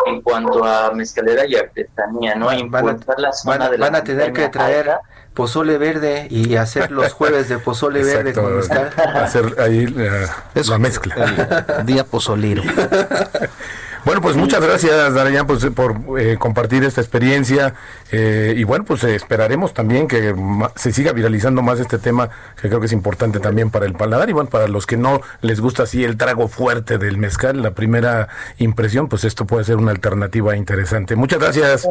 en 0.08 0.22
cuanto 0.22 0.64
a 0.66 0.92
mezcalera 0.92 1.46
y 1.48 1.56
artesanía, 1.56 2.36
¿no? 2.36 2.48
Van 2.70 2.88
a, 2.88 3.22
la 3.22 3.32
zona 3.32 3.70
de 3.70 3.78
van 3.78 3.96
a 3.96 4.04
tener 4.04 4.34
que 4.34 4.50
traer 4.50 4.92
pozole 5.34 5.78
verde 5.78 6.28
y 6.30 6.56
hacer 6.56 6.92
los 6.92 7.14
jueves 7.14 7.50
de 7.50 7.60
pozole 7.60 8.04
verde 8.04 8.34
con 8.34 8.56
mezcal. 8.56 8.92
Hacer 8.98 9.56
ahí 9.60 9.86
eh, 9.98 10.28
la 10.68 10.78
mezcla. 10.78 11.84
día 11.86 12.04
pozolero. 12.06 12.64
Bueno, 14.06 14.22
pues 14.22 14.36
muchas 14.36 14.62
gracias, 14.62 15.14
Darayan, 15.14 15.48
pues, 15.48 15.66
por 15.68 16.20
eh, 16.20 16.38
compartir 16.38 16.84
esta 16.84 17.00
experiencia. 17.00 17.74
Eh, 18.12 18.54
y 18.58 18.64
bueno, 18.66 18.84
pues 18.84 19.04
esperaremos 19.06 19.74
también 19.74 20.08
que 20.08 20.36
se 20.76 20.92
siga 20.92 21.14
viralizando 21.14 21.62
más 21.62 21.80
este 21.80 21.98
tema, 21.98 22.30
que 22.62 22.68
creo 22.68 22.80
que 22.82 22.88
es 22.88 22.92
importante 22.92 23.40
también 23.40 23.70
para 23.70 23.86
el 23.86 23.94
paladar. 23.94 24.30
Y 24.30 24.34
bueno, 24.34 24.50
para 24.50 24.68
los 24.68 24.86
que 24.86 24.98
no 24.98 25.22
les 25.42 25.62
gusta 25.62 25.84
así 25.84 26.04
el 26.04 26.18
trago 26.18 26.50
fuerte 26.50 26.98
del 26.98 27.18
mezcal, 27.18 27.62
la 27.62 27.72
primera 27.72 28.28
impresión, 28.58 29.08
pues 29.08 29.24
esto 29.24 29.46
puede 29.46 29.64
ser 29.64 29.78
una 29.78 29.92
alternativa 29.92 30.58
interesante. 30.58 31.16
Muchas 31.16 31.40
gracias 31.40 31.88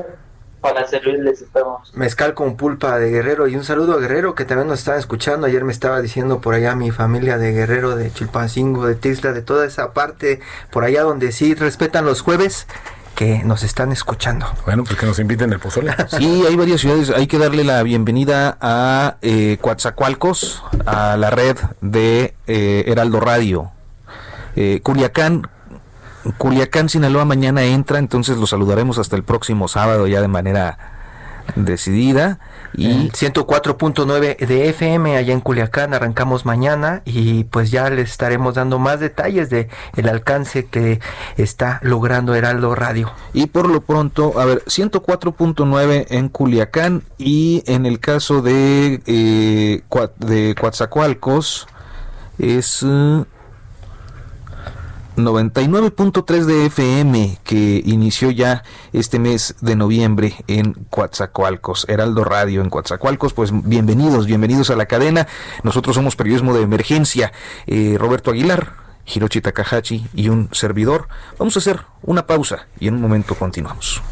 para 0.62 0.86
servirles 0.86 1.42
estamos. 1.42 1.92
Mezcal 1.94 2.32
con 2.32 2.56
pulpa 2.56 2.98
de 2.98 3.10
Guerrero 3.10 3.48
y 3.48 3.56
un 3.56 3.64
saludo 3.64 3.94
a 3.94 3.98
Guerrero 3.98 4.34
que 4.34 4.46
también 4.46 4.68
nos 4.68 4.78
está 4.78 4.96
escuchando. 4.96 5.46
Ayer 5.46 5.64
me 5.64 5.72
estaba 5.72 6.00
diciendo 6.00 6.40
por 6.40 6.54
allá 6.54 6.74
mi 6.76 6.90
familia 6.90 7.36
de 7.36 7.52
Guerrero, 7.52 7.96
de 7.96 8.10
Chilpancingo, 8.10 8.86
de 8.86 8.94
Tisla, 8.94 9.32
de 9.32 9.42
toda 9.42 9.66
esa 9.66 9.92
parte 9.92 10.40
por 10.70 10.84
allá 10.84 11.02
donde 11.02 11.32
sí 11.32 11.54
respetan 11.54 12.06
los 12.06 12.22
jueves 12.22 12.68
que 13.16 13.42
nos 13.44 13.64
están 13.64 13.92
escuchando. 13.92 14.46
Bueno, 14.64 14.84
pues 14.84 14.98
que 14.98 15.04
nos 15.04 15.18
inviten 15.18 15.52
el 15.52 15.58
pozole. 15.58 15.94
Sí, 16.08 16.44
hay 16.46 16.56
varias 16.56 16.80
ciudades. 16.80 17.10
Hay 17.10 17.26
que 17.26 17.38
darle 17.38 17.64
la 17.64 17.82
bienvenida 17.82 18.56
a 18.60 19.16
eh, 19.20 19.58
Coatzacoalcos, 19.60 20.62
a 20.86 21.16
la 21.16 21.30
red 21.30 21.58
de 21.80 22.34
eh, 22.46 22.84
Heraldo 22.86 23.18
Radio. 23.20 23.72
Eh, 24.54 24.80
Culiacán, 24.82 25.48
Culiacán, 26.38 26.88
Sinaloa 26.88 27.24
mañana 27.24 27.64
entra, 27.64 27.98
entonces 27.98 28.36
lo 28.36 28.46
saludaremos 28.46 28.98
hasta 28.98 29.16
el 29.16 29.24
próximo 29.24 29.68
sábado 29.68 30.06
ya 30.06 30.20
de 30.20 30.28
manera 30.28 30.78
decidida. 31.56 32.38
Y 32.74 33.10
104.9 33.10 34.38
de 34.38 34.68
FM 34.70 35.16
allá 35.16 35.34
en 35.34 35.40
Culiacán 35.40 35.92
arrancamos 35.92 36.46
mañana 36.46 37.02
y 37.04 37.44
pues 37.44 37.70
ya 37.70 37.90
les 37.90 38.10
estaremos 38.10 38.54
dando 38.54 38.78
más 38.78 38.98
detalles 38.98 39.50
de 39.50 39.68
el 39.94 40.08
alcance 40.08 40.64
que 40.66 40.98
está 41.36 41.80
logrando 41.82 42.34
Heraldo 42.34 42.74
Radio. 42.74 43.12
Y 43.34 43.46
por 43.46 43.68
lo 43.68 43.82
pronto, 43.82 44.40
a 44.40 44.46
ver, 44.46 44.64
104.9 44.64 46.06
en 46.08 46.28
Culiacán 46.30 47.02
y 47.18 47.62
en 47.66 47.84
el 47.84 48.00
caso 48.00 48.40
de, 48.40 49.02
eh, 49.06 49.82
de 50.18 50.54
Coatzacoalcos 50.58 51.66
es... 52.38 52.86
99.3 55.16 56.44
de 56.44 56.66
FM 56.66 57.38
que 57.44 57.82
inició 57.84 58.30
ya 58.30 58.62
este 58.92 59.18
mes 59.18 59.54
de 59.60 59.76
noviembre 59.76 60.34
en 60.48 60.72
Coatzacoalcos, 60.90 61.86
Heraldo 61.88 62.24
Radio 62.24 62.62
en 62.62 62.70
Coatzacoalcos, 62.70 63.32
pues 63.34 63.50
bienvenidos, 63.52 64.26
bienvenidos 64.26 64.70
a 64.70 64.76
la 64.76 64.86
cadena. 64.86 65.26
Nosotros 65.62 65.96
somos 65.96 66.16
periodismo 66.16 66.54
de 66.54 66.62
emergencia. 66.62 67.32
Eh, 67.66 67.96
Roberto 67.98 68.30
Aguilar, 68.30 68.72
Hiroshi 69.06 69.40
Takahashi 69.40 70.06
y 70.14 70.28
un 70.28 70.48
servidor. 70.52 71.08
Vamos 71.38 71.56
a 71.56 71.58
hacer 71.58 71.80
una 72.02 72.26
pausa 72.26 72.66
y 72.80 72.88
en 72.88 72.94
un 72.94 73.02
momento 73.02 73.34
continuamos. 73.34 74.02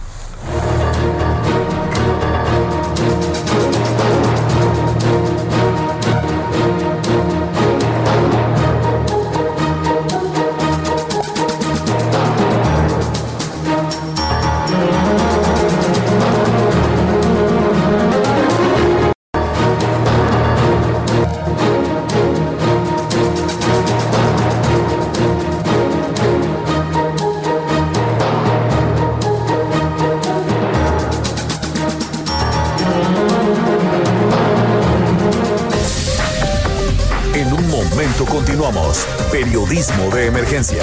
Periodismo 39.32 40.10
de 40.14 40.26
emergencia. 40.26 40.82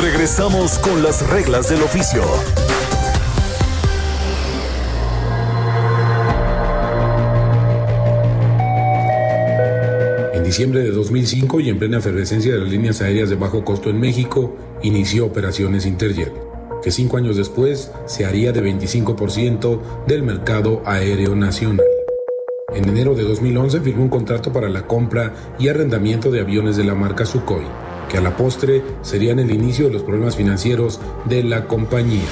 Regresamos 0.00 0.78
con 0.78 1.02
las 1.02 1.28
reglas 1.28 1.68
del 1.68 1.82
oficio. 1.82 2.22
En 10.32 10.42
diciembre 10.42 10.80
de 10.80 10.92
2005 10.92 11.60
y 11.60 11.68
en 11.68 11.78
plena 11.78 11.98
efervescencia 11.98 12.54
de 12.54 12.60
las 12.60 12.70
líneas 12.70 13.02
aéreas 13.02 13.28
de 13.28 13.36
bajo 13.36 13.66
costo 13.66 13.90
en 13.90 14.00
México, 14.00 14.56
inició 14.82 15.26
operaciones 15.26 15.84
Interjet, 15.84 16.32
que 16.82 16.90
cinco 16.90 17.18
años 17.18 17.36
después 17.36 17.90
se 18.06 18.24
haría 18.24 18.52
de 18.52 18.62
25% 18.62 20.06
del 20.06 20.22
mercado 20.22 20.80
aéreo 20.86 21.36
nacional. 21.36 21.95
En 22.76 22.86
enero 22.90 23.14
de 23.14 23.22
2011 23.22 23.80
firmó 23.80 24.02
un 24.02 24.10
contrato 24.10 24.52
para 24.52 24.68
la 24.68 24.86
compra 24.86 25.32
y 25.58 25.68
arrendamiento 25.68 26.30
de 26.30 26.40
aviones 26.40 26.76
de 26.76 26.84
la 26.84 26.94
marca 26.94 27.24
Sukhoi, 27.24 27.64
que 28.10 28.18
a 28.18 28.20
la 28.20 28.36
postre 28.36 28.82
serían 29.00 29.38
el 29.38 29.50
inicio 29.50 29.86
de 29.86 29.94
los 29.94 30.02
problemas 30.02 30.36
financieros 30.36 31.00
de 31.24 31.42
la 31.42 31.68
compañía. 31.68 32.26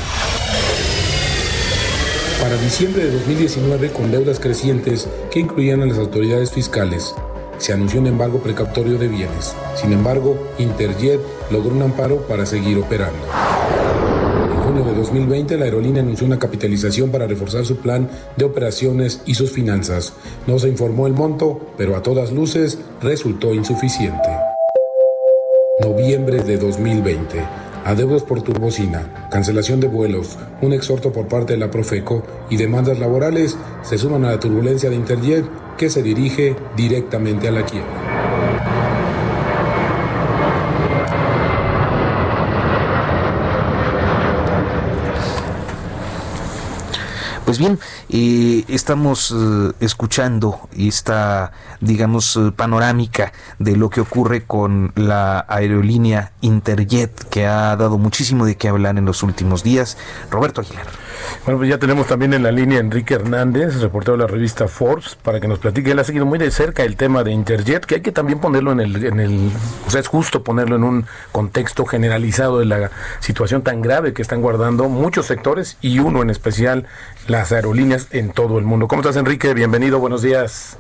Para 2.43 2.59
diciembre 2.59 3.07
de 3.07 3.13
2019, 3.13 3.91
con 3.93 4.11
deudas 4.11 4.39
crecientes 4.39 5.09
que 5.31 5.41
incluían 5.41 5.81
a 5.81 5.87
las 5.87 5.97
autoridades 5.97 6.51
fiscales, 6.53 7.15
se 7.57 7.73
anunció 7.73 8.01
un 8.01 8.09
embargo 8.09 8.41
precautorio 8.41 8.99
de 8.99 9.09
bienes. 9.09 9.57
Sin 9.77 9.95
embargo, 9.95 10.37
Interjet 10.59 11.21
logró 11.51 11.75
un 11.75 11.81
amparo 11.81 12.19
para 12.29 12.45
seguir 12.45 12.77
operando. 12.77 13.25
En 15.05 15.11
junio 15.11 15.25
de 15.25 15.29
2020, 15.29 15.59
la 15.59 15.65
aerolínea 15.67 16.03
anunció 16.03 16.27
una 16.27 16.39
capitalización 16.39 17.11
para 17.11 17.27
reforzar 17.27 17.67
su 17.67 17.77
plan 17.77 18.09
de 18.39 18.45
operaciones 18.47 19.21
y 19.27 19.35
sus 19.35 19.51
finanzas. 19.51 20.15
No 20.47 20.59
se 20.59 20.71
informó 20.71 21.07
el 21.07 21.13
monto, 21.13 21.61
pero 21.77 21.95
a 21.95 22.03
todas 22.03 22.33
luces 22.33 22.79
resultó 23.03 23.53
insuficiente. 23.53 24.31
Noviembre 25.83 26.43
de 26.43 26.57
2020. 26.57 27.39
Adeudos 27.85 28.23
por 28.23 28.41
turbocina, 28.41 29.29
cancelación 29.31 29.79
de 29.79 29.89
vuelos, 29.89 30.39
un 30.63 30.73
exhorto 30.73 31.13
por 31.13 31.29
parte 31.29 31.53
de 31.53 31.59
la 31.59 31.71
Profeco 31.71 32.23
y 32.49 32.57
demandas 32.57 32.99
laborales 32.99 33.59
se 33.83 33.99
suman 33.99 34.25
a 34.25 34.31
la 34.31 34.41
turbulencia 34.41 34.89
de 34.89 34.97
Interjet 34.97 35.45
que 35.77 35.91
se 35.91 36.03
dirige 36.03 36.57
directamente 36.77 37.49
a 37.49 37.53
la 37.53 37.67
quiebra. 37.67 38.04
Pues 47.45 47.59
bien, 47.59 47.79
eh, 48.09 48.65
estamos 48.69 49.35
escuchando 49.79 50.69
esta, 50.77 51.53
digamos, 51.81 52.37
eh, 52.37 52.53
panorámica 52.57 53.33
de 53.59 53.77
lo 53.77 53.91
que 53.91 54.01
ocurre 54.01 54.45
con 54.45 54.93
la 54.95 55.45
aerolínea 55.47 56.33
Interjet, 56.41 57.29
que 57.29 57.47
ha 57.47 57.77
dado 57.77 57.99
muchísimo 57.99 58.47
de 58.47 58.57
qué 58.57 58.69
hablar 58.69 58.97
en 58.97 59.05
los 59.05 59.23
últimos 59.23 59.63
días. 59.63 59.99
Roberto 60.31 60.63
Aguilar. 60.63 60.87
Bueno, 61.45 61.59
pues 61.59 61.69
ya 61.69 61.79
tenemos 61.79 62.07
también 62.07 62.33
en 62.35 62.43
la 62.43 62.51
línea 62.51 62.79
Enrique 62.79 63.15
Hernández, 63.15 63.81
reportero 63.81 64.17
de 64.17 64.23
la 64.23 64.27
revista 64.27 64.69
Forbes, 64.69 65.17
para 65.17 65.41
que 65.41 65.49
nos 65.49 65.59
platique. 65.59 65.91
Él 65.91 65.99
ha 65.99 66.05
seguido 66.05 66.27
muy 66.27 66.39
de 66.39 66.51
cerca 66.51 66.83
el 66.83 66.97
tema 66.97 67.23
de 67.25 67.33
Interjet, 67.33 67.85
que 67.85 67.97
hay 67.97 68.01
que 68.01 68.13
también 68.13 68.41
ponerlo 68.41 68.73
en 68.73 68.81
el, 68.81 69.05
en 69.05 69.21
el, 69.21 69.51
o 69.87 69.91
sea, 69.91 70.01
es 70.01 70.09
justo 70.09 70.43
ponerlo 70.43 70.77
en 70.77 70.85
un 70.85 71.07
contexto 71.33 71.85
generalizado 71.85 72.59
de 72.59 72.67
la 72.67 72.91
situación 73.21 73.63
tan 73.63 73.83
grave 73.83 74.13
que 74.13 74.23
están 74.23 74.41
guardando 74.41 74.89
muchos 74.89 75.27
sectores 75.27 75.77
y 75.81 75.99
uno 75.99 76.23
en 76.23 76.31
especial, 76.31 76.87
las 77.27 77.53
aerolíneas 77.53 78.09
en 78.13 78.33
todo 78.33 78.59
el 78.59 78.65
mundo. 78.65 78.89
¿Cómo 78.89 79.03
estás, 79.03 79.17
Enrique? 79.17 79.55
Bienvenido, 79.55 79.99
buenos 79.99 80.23
días. 80.23 80.79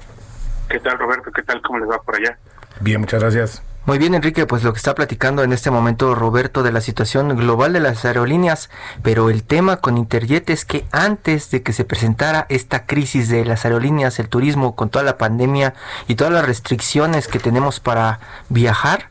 ¿Qué 0.68 0.80
tal, 0.80 0.98
Roberto? 0.98 1.30
¿Qué 1.34 1.42
tal? 1.42 1.60
¿Cómo 1.62 1.78
les 1.78 1.88
va 1.88 2.00
por 2.02 2.16
allá? 2.16 2.38
Bien, 2.80 3.00
muchas 3.00 3.20
gracias. 3.20 3.73
Muy 3.86 3.98
bien, 3.98 4.14
Enrique, 4.14 4.46
pues 4.46 4.64
lo 4.64 4.72
que 4.72 4.78
está 4.78 4.94
platicando 4.94 5.42
en 5.42 5.52
este 5.52 5.70
momento 5.70 6.14
Roberto 6.14 6.62
de 6.62 6.72
la 6.72 6.80
situación 6.80 7.36
global 7.36 7.74
de 7.74 7.80
las 7.80 8.02
aerolíneas, 8.06 8.70
pero 9.02 9.28
el 9.28 9.44
tema 9.44 9.76
con 9.76 9.98
Interjet 9.98 10.48
es 10.48 10.64
que 10.64 10.86
antes 10.90 11.50
de 11.50 11.62
que 11.62 11.74
se 11.74 11.84
presentara 11.84 12.46
esta 12.48 12.86
crisis 12.86 13.28
de 13.28 13.44
las 13.44 13.66
aerolíneas, 13.66 14.18
el 14.18 14.30
turismo, 14.30 14.74
con 14.74 14.88
toda 14.88 15.04
la 15.04 15.18
pandemia 15.18 15.74
y 16.08 16.14
todas 16.14 16.32
las 16.32 16.46
restricciones 16.46 17.28
que 17.28 17.38
tenemos 17.38 17.78
para 17.78 18.20
viajar, 18.48 19.10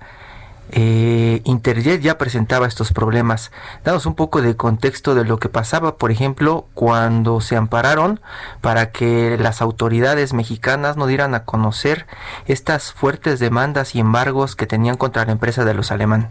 eh, 0.76 1.42
Interjet 1.46 2.02
ya 2.02 2.18
presentaba 2.18 2.68
estos 2.68 2.94
problemas. 2.94 3.52
Danos 3.84 4.08
un 4.08 4.16
poco 4.16 4.42
de 4.42 4.56
contexto 4.56 5.14
de 5.14 5.24
lo 5.24 5.38
que 5.38 5.48
pasaba, 5.48 5.98
por 5.98 6.10
ejemplo, 6.10 6.66
cuando 6.74 7.42
se 7.42 7.56
ampararon 7.56 8.20
para 8.62 8.92
que 8.92 9.38
las 9.38 9.62
autoridades 9.62 10.34
mexicanas 10.34 10.98
no 10.98 11.06
dieran 11.06 11.36
a 11.36 11.46
conocer 11.46 12.08
estas 12.48 12.92
fuertes 12.92 13.40
demandas 13.40 13.94
y 13.94 14.00
embargos 14.00 14.56
que 14.56 14.66
tenían 14.66 14.98
contra 14.98 15.26
la 15.26 15.32
empresa 15.34 15.64
de 15.64 15.76
los 15.76 15.92
alemán. 15.92 16.30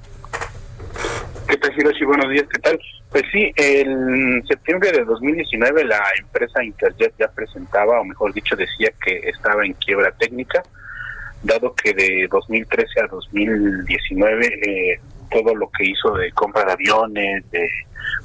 ¿Qué 1.46 1.56
tal, 1.56 1.72
Hiroshi? 1.78 2.04
Buenos 2.04 2.28
días, 2.30 2.46
¿qué 2.52 2.58
tal? 2.58 2.80
Pues 3.12 3.24
sí, 3.30 3.52
en 3.56 4.44
septiembre 4.46 4.90
de 4.90 5.04
2019 5.04 5.84
la 5.84 6.02
empresa 6.18 6.64
Interjet 6.64 7.14
ya 7.18 7.28
presentaba, 7.28 8.00
o 8.00 8.04
mejor 8.04 8.32
dicho, 8.32 8.56
decía 8.56 8.90
que 9.04 9.28
estaba 9.28 9.64
en 9.64 9.74
quiebra 9.74 10.10
técnica 10.12 10.62
dado 11.42 11.74
que 11.74 11.92
de 11.92 12.28
2013 12.30 13.00
a 13.00 13.06
2019 13.08 14.46
eh, 14.46 15.00
todo 15.30 15.54
lo 15.54 15.70
que 15.70 15.90
hizo 15.90 16.12
de 16.14 16.30
compra 16.32 16.64
de 16.64 16.72
aviones, 16.72 17.50
de, 17.50 17.68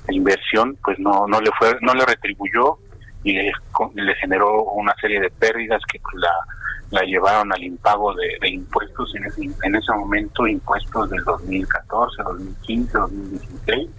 inversión, 0.10 0.78
pues 0.84 0.98
no 1.00 1.28
no 1.28 1.42
le 1.42 1.52
fue 1.60 1.76
no 1.82 1.94
le 1.94 2.06
retribuyó 2.06 2.78
y 3.24 3.34
le, 3.34 3.52
generó 4.22 4.64
una 4.64 4.96
serie 5.02 5.20
de 5.20 5.30
pérdidas 5.30 5.82
que 5.92 6.00
la, 6.14 6.32
la 6.92 7.02
llevaron 7.02 7.52
al 7.52 7.64
impago 7.64 8.14
de, 8.14 8.50
impuestos 8.50 9.14
en 9.16 9.26
ese, 9.26 9.50
en 9.64 9.76
ese 9.76 9.92
momento 9.92 10.48
impuestos 10.48 11.10
del 11.10 11.24
2014, 11.24 12.24
2015, 12.24 12.98
2016 12.98 13.90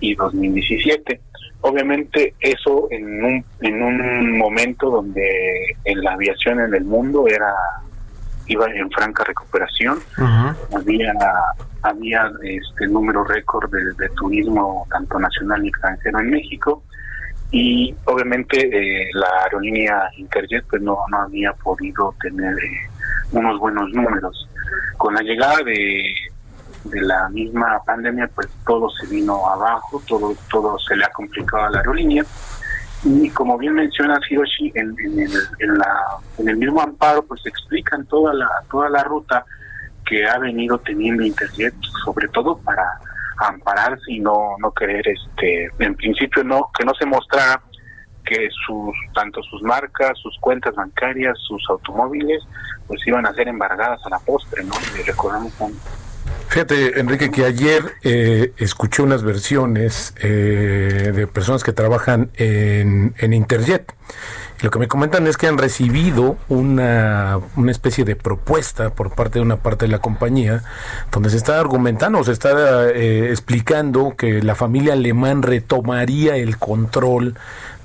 y 0.00 0.14
2017. 0.14 1.20
Obviamente 1.62 2.34
eso 2.40 2.88
en 2.90 3.24
un, 3.24 3.44
en 3.60 3.82
un 3.82 4.38
momento 4.38 4.90
donde 4.90 5.76
en 5.84 6.00
la 6.02 6.12
aviación 6.12 6.60
en 6.60 6.74
el 6.74 6.84
mundo 6.84 7.26
era 7.26 7.52
iba 8.46 8.66
en 8.70 8.90
franca 8.90 9.24
recuperación. 9.24 10.00
Había 10.74 11.14
había 11.84 12.32
este 12.42 12.86
número 12.86 13.24
récord 13.24 13.70
de, 13.70 14.08
turismo 14.10 14.86
tanto 14.90 15.18
nacional 15.18 15.64
y 15.64 15.68
extranjero 15.68 16.18
en 16.18 16.30
México 16.30 16.82
y 17.50 17.94
obviamente 18.06 18.56
eh, 18.58 19.10
la 19.12 19.28
aerolínea 19.44 20.10
Interjet 20.16 20.64
pues 20.68 20.80
no, 20.80 20.98
no 21.10 21.18
había 21.18 21.52
podido 21.52 22.14
tener 22.22 22.54
eh, 22.54 22.88
unos 23.32 23.60
buenos 23.60 23.90
números. 23.90 24.48
Con 24.96 25.14
la 25.14 25.20
llegada 25.20 25.58
de, 25.62 26.14
de 26.84 27.02
la 27.02 27.28
misma 27.28 27.78
pandemia 27.84 28.30
pues 28.34 28.48
todo 28.66 28.88
se 28.88 29.06
vino 29.06 29.46
abajo, 29.46 30.02
todo 30.06 30.34
todo 30.50 30.78
se 30.78 30.96
le 30.96 31.04
ha 31.04 31.10
complicado 31.10 31.64
a 31.64 31.70
la 31.70 31.78
aerolínea 31.78 32.24
y 33.04 33.28
como 33.30 33.58
bien 33.58 33.74
menciona 33.74 34.18
Hiroshi, 34.28 34.72
en, 34.74 34.94
en, 34.98 35.20
el, 35.20 35.32
en, 35.58 35.78
la, 35.78 35.96
en 36.38 36.48
el 36.48 36.56
mismo 36.56 36.80
amparo 36.80 37.22
pues 37.22 37.44
explican 37.46 38.06
toda 38.06 38.32
la, 38.32 38.48
toda 38.70 38.88
la 38.88 39.04
ruta 39.04 39.44
que 40.06 40.26
ha 40.26 40.38
venido 40.38 40.78
teniendo 40.78 41.22
Interjet, 41.22 41.74
sobre 42.04 42.28
todo 42.28 42.58
para 42.58 42.84
ampararse 43.38 44.12
y 44.12 44.20
no, 44.20 44.56
no 44.58 44.70
querer, 44.72 45.06
este, 45.08 45.70
en 45.78 45.94
principio 45.94 46.44
no, 46.44 46.70
que 46.78 46.84
no 46.84 46.94
se 46.94 47.06
mostrara 47.06 47.60
que 48.24 48.48
sus, 48.66 48.94
tanto 49.14 49.42
sus 49.42 49.62
marcas, 49.62 50.18
sus 50.18 50.38
cuentas 50.40 50.74
bancarias, 50.74 51.36
sus 51.46 51.62
automóviles, 51.68 52.42
pues 52.86 53.06
iban 53.06 53.26
a 53.26 53.34
ser 53.34 53.48
embargadas 53.48 54.00
a 54.06 54.10
la 54.10 54.18
postre, 54.18 54.64
¿no? 54.64 54.74
Y 54.98 55.02
recordamos 55.02 55.52
Fíjate, 56.48 57.00
Enrique, 57.00 57.30
que 57.30 57.44
ayer 57.44 57.94
eh, 58.02 58.52
escuché 58.58 59.02
unas 59.02 59.24
versiones 59.24 60.14
eh, 60.20 61.12
de 61.14 61.26
personas 61.26 61.64
que 61.64 61.72
trabajan 61.72 62.30
en, 62.36 63.14
en 63.18 63.32
Interjet. 63.32 63.92
Lo 64.60 64.70
que 64.70 64.78
me 64.78 64.88
comentan 64.88 65.26
es 65.26 65.36
que 65.36 65.46
han 65.48 65.58
recibido 65.58 66.38
una, 66.48 67.38
una 67.56 67.70
especie 67.70 68.04
de 68.04 68.16
propuesta 68.16 68.90
por 68.90 69.14
parte 69.14 69.38
de 69.38 69.42
una 69.42 69.56
parte 69.56 69.86
de 69.86 69.92
la 69.92 69.98
compañía, 69.98 70.62
donde 71.10 71.28
se 71.28 71.36
está 71.36 71.58
argumentando, 71.58 72.22
se 72.24 72.32
está 72.32 72.88
eh, 72.88 73.30
explicando 73.30 74.14
que 74.16 74.42
la 74.42 74.54
familia 74.54 74.92
alemán 74.92 75.42
retomaría 75.42 76.36
el 76.36 76.56
control 76.56 77.34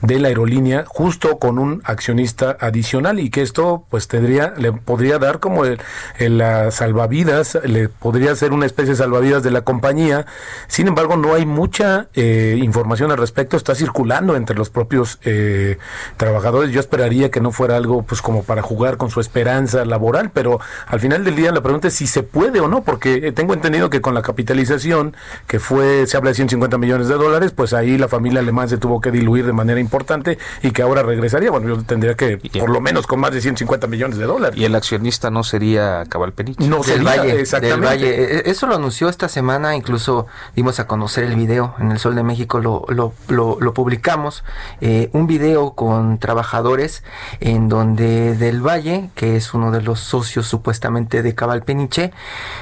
de 0.02 0.20
la 0.20 0.30
aerolínea 0.30 0.86
justo 0.88 1.40
con 1.40 1.60
un 1.60 1.82
accionista 1.84 2.58
adicional 2.60 3.20
y 3.20 3.30
que 3.30 3.42
esto 3.42 3.86
pues 3.90 4.08
tendría 4.08 4.54
le 4.58 4.72
podría 4.72 5.20
dar 5.20 5.40
como 5.40 5.66
el, 5.66 5.80
la 6.20 6.72
salvavidas 6.72 7.60
le 7.64 7.90
podría 7.90 8.36
ser 8.36 8.54
una 8.54 8.66
especie 8.66 8.92
de 8.92 8.98
salvavidas 8.98 9.44
de 9.44 9.52
la 9.52 9.62
compañía. 9.62 10.26
Sin 10.68 10.88
embargo 10.88 11.18
no 11.18 11.34
hay 11.34 11.46
mucha 11.46 12.08
eh, 12.14 12.58
información 12.62 13.12
al 13.12 13.18
respecto. 13.18 13.58
Está 13.58 13.76
circulando 13.76 14.36
entre 14.36 14.56
los 14.56 14.70
propios 14.70 15.20
eh, 15.24 15.78
trabajadores. 16.18 16.72
Yo 16.72 16.80
esperaría 16.80 17.32
que 17.32 17.42
no 17.42 17.52
fuera 17.52 17.78
algo 17.78 18.04
pues 18.04 18.22
como 18.22 18.44
para 18.44 18.62
jugar 18.62 18.98
con 18.98 19.10
su 19.10 19.20
esperanza 19.20 19.86
laboral, 19.86 20.32
pero 20.32 20.60
al 20.88 21.00
final 21.00 21.24
del 21.24 21.36
día 21.36 21.52
la 21.52 21.62
pregunta 21.62 21.88
es 21.88 21.94
si 21.94 22.08
se 22.08 22.24
puede 22.24 22.60
o 22.60 22.68
no, 22.68 22.84
porque 22.84 23.32
tengo 23.32 23.54
entendido 23.54 23.90
que 23.90 24.02
con 24.02 24.14
la 24.14 24.22
capitalización 24.22 25.16
que 25.48 25.60
fue, 25.60 26.08
se 26.08 26.18
habla 26.18 26.32
de 26.32 26.36
150 26.36 26.78
millones 26.78 27.08
de 27.08 27.16
dólares, 27.16 27.52
pues 27.52 27.74
ahí 27.74 27.98
la 27.98 28.08
familia 28.08 28.40
alemán 28.40 28.70
se 28.70 28.78
tuvo 28.78 29.02
que 29.02 29.12
diluir 29.12 29.46
de 29.46 29.54
manera 29.54 29.80
importante 29.90 30.38
y 30.62 30.72
que 30.72 30.84
ahora 30.84 31.02
regresaría, 31.02 31.50
bueno, 31.50 31.68
yo 31.68 31.84
tendría 31.84 32.14
que 32.14 32.38
por 32.60 32.70
lo 32.70 32.80
menos 32.80 33.08
con 33.08 33.20
más 33.20 33.32
de 33.32 33.42
150 33.42 33.88
millones 33.88 34.18
de 34.18 34.26
dólares. 34.26 34.60
Y 34.60 34.66
el 34.66 34.76
accionista 34.76 35.32
no 35.32 35.44
sería 35.44 36.04
Cabal 36.08 36.34
Peniche. 36.34 36.68
No, 36.68 36.84
del 36.84 37.04
Valle, 37.04 37.40
exactamente. 37.40 37.86
Valle. 37.86 38.10
E, 38.10 38.38
e, 38.38 38.52
eso 38.52 38.68
lo 38.68 38.76
anunció 38.76 39.10
esta 39.10 39.28
semana, 39.28 39.76
incluso 39.76 40.28
dimos 40.56 40.80
a 40.80 40.86
conocer 40.86 41.24
el 41.24 41.36
video 41.36 41.74
en 41.80 41.92
el 41.92 41.98
Sol 42.00 42.16
de 42.16 42.24
México, 42.24 42.60
lo, 42.60 42.86
lo, 42.90 43.14
lo, 43.28 43.74
publicamos, 43.74 44.44
eh, 44.82 45.10
un 45.14 45.26
video 45.26 45.72
con 45.72 46.20
trabajadores 46.20 47.04
en 47.40 47.70
donde 47.70 48.36
Del 48.36 48.66
Valle, 48.66 49.10
que 49.16 49.36
es 49.36 49.54
uno 49.54 49.72
de 49.72 49.82
los 49.82 50.00
socios 50.00 50.48
supuestamente 50.48 51.24
de 51.24 51.34
Cabal 51.34 51.64
Peniche, 51.64 52.12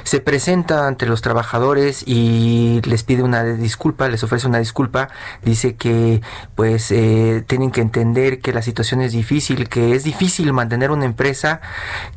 se 0.04 0.20
presenta 0.20 0.88
ante 0.88 1.06
los 1.06 1.22
trabajadores 1.22 2.04
y 2.06 2.82
les 2.84 3.04
pide 3.04 3.24
una 3.24 3.44
disculpa, 3.44 4.08
les 4.08 4.24
ofrece 4.24 4.48
una 4.48 4.60
disculpa, 4.60 5.10
dice 5.44 5.76
que 5.76 6.22
pues 6.56 6.92
eh, 6.92 7.17
tienen 7.48 7.72
que 7.72 7.82
entender 7.82 8.40
que 8.40 8.54
la 8.54 8.62
situación 8.62 9.02
es 9.02 9.12
difícil, 9.12 9.70
que 9.70 9.94
es 9.94 10.04
difícil 10.04 10.52
mantener 10.54 10.92
una 10.92 11.06
empresa 11.06 11.62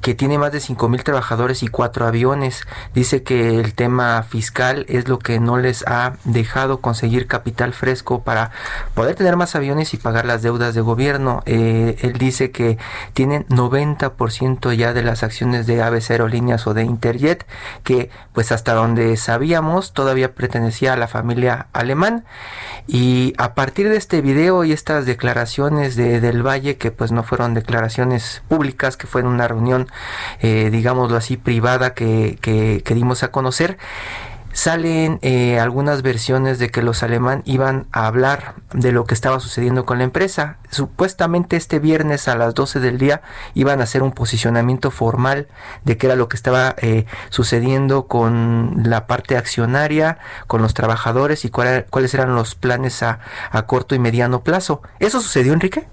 que 0.00 0.14
tiene 0.14 0.38
más 0.38 0.52
de 0.52 0.60
5 0.60 0.88
mil 0.88 1.04
trabajadores 1.04 1.62
y 1.62 1.68
cuatro 1.68 2.06
aviones. 2.06 2.62
Dice 2.94 3.22
que 3.22 3.60
el 3.60 3.74
tema 3.74 4.22
fiscal 4.22 4.86
es 4.88 5.08
lo 5.08 5.18
que 5.18 5.40
no 5.40 5.58
les 5.58 5.86
ha 5.86 6.14
dejado 6.24 6.80
conseguir 6.80 7.26
capital 7.26 7.72
fresco 7.72 8.22
para 8.22 8.50
poder 8.94 9.14
tener 9.14 9.36
más 9.36 9.54
aviones 9.54 9.94
y 9.94 9.96
pagar 9.96 10.26
las 10.26 10.42
deudas 10.42 10.74
de 10.74 10.80
gobierno. 10.80 11.42
Eh, 11.46 11.96
él 12.00 12.14
dice 12.14 12.50
que 12.50 12.78
tienen 13.14 13.46
90% 13.48 14.72
ya 14.74 14.92
de 14.92 15.02
las 15.02 15.22
acciones 15.22 15.66
de 15.66 15.82
Aves 15.82 16.10
Aerolíneas 16.10 16.66
o 16.66 16.74
de 16.74 16.84
Interjet, 16.84 17.46
que 17.84 18.10
pues 18.32 18.52
hasta 18.52 18.74
donde 18.74 19.16
sabíamos 19.16 19.92
todavía 19.92 20.34
pertenecía 20.34 20.92
a 20.92 20.96
la 20.96 21.08
familia 21.08 21.66
alemán. 21.72 22.24
Y 22.86 23.34
a 23.38 23.54
partir 23.54 23.88
de 23.88 23.96
este 23.96 24.20
video 24.20 24.64
y 24.64 24.72
declaraciones 24.90 25.96
de 25.96 26.20
Del 26.20 26.46
Valle, 26.46 26.76
que 26.76 26.90
pues 26.90 27.12
no 27.12 27.22
fueron 27.22 27.54
declaraciones 27.54 28.42
públicas, 28.48 28.96
que 28.96 29.06
fue 29.06 29.20
en 29.20 29.26
una 29.28 29.46
reunión, 29.48 29.88
eh, 30.40 30.68
digámoslo 30.70 31.16
así, 31.16 31.36
privada 31.36 31.94
que, 31.94 32.38
que, 32.40 32.82
que 32.84 32.94
dimos 32.94 33.22
a 33.22 33.30
conocer, 33.30 33.78
salen 34.52 35.18
eh, 35.22 35.58
algunas 35.58 36.02
versiones 36.02 36.58
de 36.58 36.70
que 36.70 36.82
los 36.82 37.02
alemán 37.02 37.42
iban 37.44 37.86
a 37.92 38.06
hablar 38.06 38.54
de 38.72 38.92
lo 38.92 39.04
que 39.04 39.14
estaba 39.14 39.40
sucediendo 39.40 39.84
con 39.84 39.98
la 39.98 40.04
empresa. 40.04 40.58
Supuestamente 40.70 41.56
este 41.56 41.78
viernes 41.78 42.28
a 42.28 42.36
las 42.36 42.54
12 42.54 42.80
del 42.80 42.98
día 42.98 43.22
iban 43.54 43.80
a 43.80 43.84
hacer 43.84 44.02
un 44.02 44.12
posicionamiento 44.12 44.90
formal 44.90 45.48
de 45.84 45.96
qué 45.96 46.06
era 46.06 46.16
lo 46.16 46.28
que 46.28 46.36
estaba 46.36 46.74
eh, 46.78 47.06
sucediendo 47.28 48.06
con 48.06 48.82
la 48.84 49.06
parte 49.06 49.36
accionaria, 49.36 50.18
con 50.46 50.62
los 50.62 50.74
trabajadores 50.74 51.44
y 51.44 51.50
cuáles 51.50 52.14
eran 52.14 52.34
los 52.34 52.54
planes 52.54 53.02
a, 53.02 53.20
a 53.50 53.66
corto 53.66 53.94
y 53.94 53.98
mediano 53.98 54.42
plazo. 54.42 54.82
¿Eso 54.98 55.20
sucedió, 55.20 55.52
Enrique? 55.52 55.86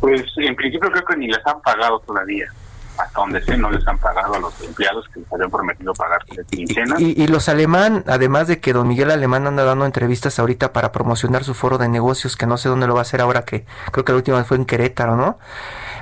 Pues 0.00 0.22
en 0.36 0.56
principio 0.56 0.90
creo 0.90 1.04
que 1.04 1.16
ni 1.16 1.28
les 1.28 1.46
han 1.46 1.60
pagado 1.62 2.00
todavía 2.00 2.52
hasta 2.98 3.20
donde 3.20 3.42
sé, 3.44 3.56
no 3.56 3.70
les 3.70 3.86
han 3.86 3.98
pagado 3.98 4.34
a 4.34 4.38
los 4.38 4.60
empleados 4.62 5.08
que 5.12 5.20
les 5.20 5.32
habían 5.32 5.50
prometido 5.50 5.92
pagar 5.94 6.24
quincenas. 6.50 7.00
Y, 7.00 7.22
y, 7.22 7.26
los 7.26 7.48
alemán, 7.48 8.04
además 8.06 8.48
de 8.48 8.60
que 8.60 8.72
don 8.72 8.88
Miguel 8.88 9.10
Alemán 9.10 9.46
anda 9.46 9.64
dando 9.64 9.86
entrevistas 9.86 10.38
ahorita 10.38 10.72
para 10.72 10.92
promocionar 10.92 11.44
su 11.44 11.54
foro 11.54 11.78
de 11.78 11.88
negocios, 11.88 12.36
que 12.36 12.46
no 12.46 12.56
sé 12.56 12.68
dónde 12.68 12.86
lo 12.86 12.94
va 12.94 13.00
a 13.00 13.02
hacer 13.02 13.20
ahora, 13.20 13.44
que 13.44 13.64
creo 13.90 14.04
que 14.04 14.12
la 14.12 14.16
última 14.16 14.44
fue 14.44 14.56
en 14.56 14.64
Querétaro, 14.64 15.16
¿no? 15.16 15.38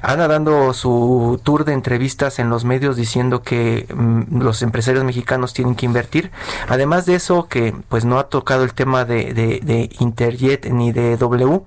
Anda 0.03 0.29
dando 0.29 0.73
su 0.73 1.41
tour 1.45 1.65
de 1.65 1.75
entrevistas 1.75 2.39
en 2.39 2.49
los 2.49 2.65
medios 2.65 2.97
diciendo 2.97 3.43
que 3.43 3.87
mm, 3.95 4.41
los 4.41 4.63
empresarios 4.63 5.05
mexicanos 5.05 5.53
tienen 5.53 5.75
que 5.75 5.87
invertir. 5.87 6.31
Además 6.69 7.07
de 7.07 7.17
eso, 7.17 7.49
que 7.49 7.75
pues 7.89 8.05
no 8.05 8.19
ha 8.19 8.29
tocado 8.29 8.65
el 8.65 8.73
tema 8.73 9.05
de, 9.05 9.35
de, 9.35 9.91
Interjet 10.01 10.67
ni 10.71 10.93
de 10.93 11.17
W. 11.17 11.63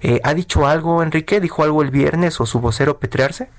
Eh, 0.00 0.20
¿Ha 0.22 0.34
dicho 0.34 0.66
algo, 0.66 1.02
Enrique? 1.02 1.40
¿Dijo 1.40 1.64
algo 1.64 1.82
el 1.82 1.90
viernes 1.90 2.40
o 2.40 2.46
su 2.46 2.60
vocero 2.60 2.98
Petrearse? 2.98 3.50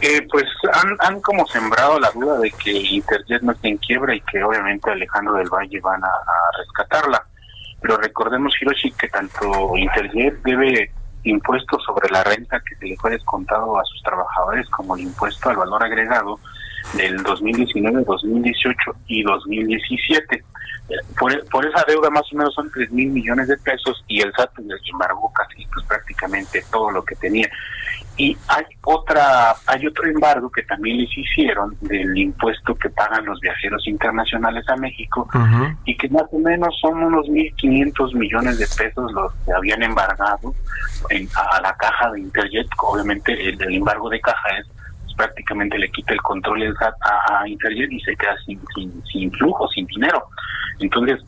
Eh, 0.00 0.26
pues 0.30 0.44
han, 0.72 0.96
han 1.00 1.20
como 1.20 1.46
sembrado 1.46 1.98
la 1.98 2.10
duda 2.10 2.38
de 2.38 2.50
que 2.50 2.70
Interjet 2.70 3.42
no 3.42 3.52
está 3.52 3.68
en 3.68 3.78
quiebra 3.78 4.14
y 4.14 4.20
que 4.20 4.42
obviamente 4.42 4.90
Alejandro 4.90 5.34
del 5.34 5.48
Valle 5.48 5.80
van 5.80 6.04
a, 6.04 6.10
rescatarla. 6.58 7.24
Pero 7.80 7.96
recordemos, 7.96 8.54
Hiroshi, 8.60 8.92
que 8.92 9.08
tanto 9.08 9.76
Interjet 9.76 10.34
debe 10.42 10.90
impuestos 11.24 11.82
sobre 11.84 12.08
la 12.10 12.22
renta 12.22 12.60
que 12.60 12.76
se 12.76 12.86
le 12.86 12.96
fue 12.96 13.10
descontado 13.10 13.78
a 13.78 13.84
sus 13.84 14.02
trabajadores 14.02 14.68
como 14.70 14.94
el 14.94 15.02
impuesto 15.02 15.50
al 15.50 15.56
valor 15.56 15.82
agregado 15.82 16.38
del 16.94 17.22
2019, 17.22 18.04
2018 18.04 18.76
y 19.08 19.22
2017. 19.22 20.44
Por, 21.18 21.48
por 21.48 21.66
esa 21.66 21.84
deuda 21.88 22.10
más 22.10 22.32
o 22.32 22.36
menos 22.36 22.54
son 22.54 22.70
3 22.70 22.92
mil 22.92 23.08
millones 23.08 23.48
de 23.48 23.56
pesos 23.56 24.04
y 24.06 24.20
el 24.20 24.32
SAT 24.36 24.56
les 24.58 24.80
embargó 24.92 25.32
casi 25.32 25.66
pues, 25.66 25.84
prácticamente 25.86 26.64
todo 26.70 26.90
lo 26.90 27.04
que 27.04 27.16
tenía. 27.16 27.50
Y 28.18 28.36
hay 28.48 28.64
otra, 28.84 29.54
hay 29.66 29.86
otro 29.86 30.06
embargo 30.06 30.50
que 30.50 30.62
también 30.62 30.98
les 30.98 31.18
hicieron 31.18 31.76
del 31.82 32.16
impuesto 32.16 32.74
que 32.74 32.88
pagan 32.88 33.26
los 33.26 33.38
viajeros 33.40 33.86
internacionales 33.86 34.66
a 34.68 34.76
México 34.76 35.28
y 35.84 35.96
que 35.96 36.08
más 36.08 36.24
o 36.32 36.38
menos 36.38 36.74
son 36.80 37.02
unos 37.02 37.26
1.500 37.26 38.14
millones 38.14 38.58
de 38.58 38.66
pesos 38.66 39.12
los 39.12 39.32
que 39.44 39.52
habían 39.52 39.82
embargado 39.82 40.54
en, 41.10 41.28
a, 41.34 41.60
la 41.60 41.74
caja 41.76 42.10
de 42.12 42.20
Interjet. 42.20 42.66
Obviamente 42.78 43.32
el, 43.50 43.60
embargo 43.74 44.08
de 44.08 44.20
caja 44.20 44.48
es 44.60 44.66
pues, 45.02 45.14
prácticamente 45.14 45.78
le 45.78 45.90
quita 45.90 46.14
el 46.14 46.22
control 46.22 46.74
a, 46.80 47.46
Interjet 47.46 47.92
y 47.92 48.00
se 48.00 48.16
queda 48.16 48.34
sin, 48.46 48.58
sin, 48.74 49.04
sin 49.12 49.30
flujo, 49.32 49.68
sin 49.68 49.86
dinero. 49.86 50.26
Entonces, 50.78 51.20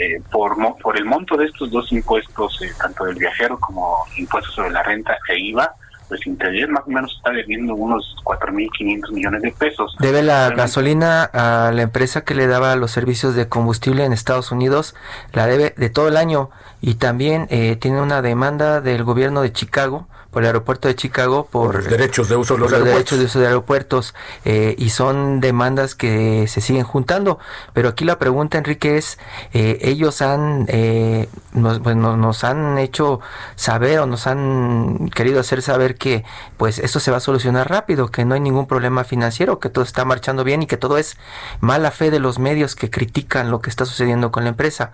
eh, 0.00 0.22
por, 0.30 0.56
por 0.78 0.96
el 0.96 1.04
monto 1.04 1.36
de 1.36 1.44
estos 1.44 1.70
dos 1.70 1.92
impuestos, 1.92 2.62
eh, 2.62 2.70
tanto 2.80 3.04
del 3.04 3.16
viajero 3.16 3.58
como 3.58 3.96
impuestos 4.16 4.54
sobre 4.54 4.70
la 4.70 4.82
renta 4.82 5.18
e 5.28 5.38
IVA, 5.38 5.74
pues 6.10 6.68
más 6.68 6.82
o 6.86 6.90
menos 6.90 7.14
está 7.16 7.30
debiendo 7.30 7.74
unos 7.76 8.16
4.500 8.24 9.12
millones 9.12 9.42
de 9.42 9.52
pesos. 9.52 9.94
Debe 10.00 10.22
la 10.22 10.50
gasolina 10.50 11.22
a 11.22 11.70
la 11.72 11.82
empresa 11.82 12.24
que 12.24 12.34
le 12.34 12.48
daba 12.48 12.74
los 12.74 12.90
servicios 12.90 13.36
de 13.36 13.48
combustible 13.48 14.04
en 14.04 14.12
Estados 14.12 14.50
Unidos, 14.50 14.96
la 15.32 15.46
debe 15.46 15.72
de 15.76 15.88
todo 15.88 16.08
el 16.08 16.16
año 16.16 16.50
y 16.80 16.94
también 16.94 17.46
eh, 17.50 17.76
tiene 17.76 18.02
una 18.02 18.22
demanda 18.22 18.80
del 18.80 19.04
gobierno 19.04 19.42
de 19.42 19.52
Chicago 19.52 20.08
por 20.30 20.42
el 20.42 20.46
aeropuerto 20.46 20.88
de 20.88 20.94
Chicago 20.94 21.48
por, 21.50 21.74
los 21.74 21.84
derechos 21.84 22.28
de 22.28 22.36
uso 22.36 22.54
de 22.54 22.60
los, 22.60 22.70
derechos 22.70 23.18
de 23.18 23.24
uso 23.24 23.40
de 23.40 23.46
aeropuertos 23.48 24.14
eh, 24.44 24.76
y 24.78 24.90
son 24.90 25.40
demandas 25.40 25.94
que 25.94 26.46
se 26.46 26.60
siguen 26.60 26.84
juntando. 26.84 27.38
Pero 27.72 27.88
aquí 27.88 28.04
la 28.04 28.18
pregunta 28.18 28.58
Enrique 28.58 28.96
es 28.96 29.18
eh, 29.52 29.78
ellos 29.82 30.22
han 30.22 30.66
eh, 30.68 31.28
nos, 31.52 31.80
pues, 31.80 31.96
nos 31.96 32.44
han 32.44 32.78
hecho 32.78 33.20
saber 33.56 33.98
o 34.00 34.06
nos 34.06 34.26
han 34.26 35.10
querido 35.14 35.40
hacer 35.40 35.62
saber 35.62 35.96
que 35.96 36.24
pues 36.56 36.78
esto 36.78 37.00
se 37.00 37.10
va 37.10 37.16
a 37.16 37.20
solucionar 37.20 37.68
rápido 37.68 38.08
que 38.08 38.24
no 38.24 38.34
hay 38.34 38.40
ningún 38.40 38.66
problema 38.66 39.04
financiero 39.04 39.58
que 39.58 39.68
todo 39.68 39.84
está 39.84 40.04
marchando 40.04 40.44
bien 40.44 40.62
y 40.62 40.66
que 40.66 40.76
todo 40.76 40.96
es 40.96 41.16
mala 41.60 41.90
fe 41.90 42.10
de 42.10 42.20
los 42.20 42.38
medios 42.38 42.76
que 42.76 42.90
critican 42.90 43.50
lo 43.50 43.60
que 43.60 43.70
está 43.70 43.84
sucediendo 43.84 44.30
con 44.30 44.44
la 44.44 44.50
empresa. 44.50 44.92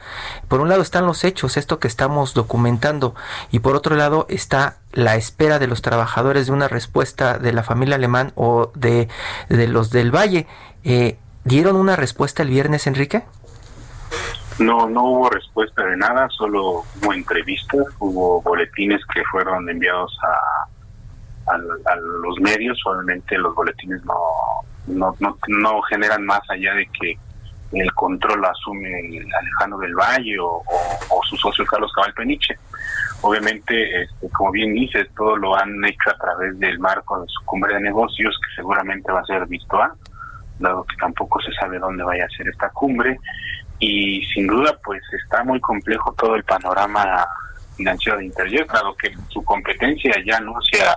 Por 0.48 0.60
un 0.60 0.68
lado 0.70 0.80
están 0.80 1.06
los 1.06 1.24
hechos 1.24 1.56
esto 1.58 1.78
que 1.78 1.88
estamos 1.88 2.32
documentando 2.32 3.14
y 3.50 3.58
por 3.58 3.76
otro 3.76 3.96
lado 3.96 4.26
está 4.28 4.76
la 4.96 5.14
espera 5.16 5.58
de 5.58 5.66
los 5.66 5.82
trabajadores 5.82 6.46
de 6.46 6.52
una 6.52 6.68
respuesta 6.68 7.38
de 7.38 7.52
la 7.52 7.62
familia 7.62 7.96
alemán 7.96 8.32
o 8.34 8.72
de, 8.74 9.08
los 9.48 9.90
del 9.90 10.10
Valle. 10.10 10.46
Eh, 10.84 11.18
¿Dieron 11.44 11.76
una 11.76 11.96
respuesta 11.96 12.42
el 12.42 12.48
viernes, 12.48 12.86
Enrique? 12.86 13.22
No, 14.58 14.88
no 14.88 15.04
hubo 15.04 15.28
respuesta 15.28 15.84
de 15.84 15.98
nada, 15.98 16.28
solo 16.30 16.82
hubo 17.02 17.12
entrevistas, 17.12 17.84
hubo 17.98 18.40
boletines 18.40 19.02
que 19.12 19.22
fueron 19.30 19.68
enviados 19.68 20.18
a, 20.24 21.52
a, 21.52 21.96
los 21.96 22.40
medios, 22.40 22.78
solamente 22.82 23.36
los 23.36 23.54
boletines 23.54 24.02
no, 24.06 25.14
no, 25.20 25.36
no, 25.48 25.82
generan 25.82 26.24
más 26.24 26.40
allá 26.48 26.72
de 26.72 26.86
que 26.98 27.18
el 27.72 27.92
control 27.92 28.42
asume 28.46 28.88
Alejandro 29.40 29.78
del 29.80 29.94
Valle 29.94 30.38
o, 30.40 30.62
o, 31.10 31.20
su 31.28 31.36
socio 31.36 31.66
Carlos 31.66 31.92
Cabal 31.92 32.14
Peniche. 32.14 32.58
Obviamente, 33.26 34.02
este, 34.02 34.28
como 34.30 34.52
bien 34.52 34.72
dices, 34.72 35.08
todo 35.16 35.34
lo 35.36 35.56
han 35.56 35.84
hecho 35.84 36.10
a 36.10 36.16
través 36.16 36.56
del 36.60 36.78
marco 36.78 37.20
de 37.20 37.26
su 37.26 37.44
cumbre 37.44 37.74
de 37.74 37.80
negocios, 37.80 38.38
que 38.40 38.54
seguramente 38.54 39.10
va 39.10 39.18
a 39.18 39.24
ser 39.24 39.44
virtual, 39.48 39.90
dado 40.60 40.84
que 40.84 40.96
tampoco 40.96 41.40
se 41.40 41.52
sabe 41.54 41.80
dónde 41.80 42.04
vaya 42.04 42.24
a 42.24 42.36
ser 42.36 42.46
esta 42.46 42.70
cumbre. 42.70 43.18
Y 43.80 44.24
sin 44.26 44.46
duda, 44.46 44.78
pues 44.84 45.02
está 45.24 45.42
muy 45.42 45.60
complejo 45.60 46.14
todo 46.16 46.36
el 46.36 46.44
panorama 46.44 47.26
financiero 47.76 48.18
de 48.18 48.26
Interjet, 48.26 48.70
dado 48.70 48.94
que 48.94 49.12
su 49.28 49.42
competencia 49.42 50.14
ya 50.24 50.36
anuncia 50.36 50.96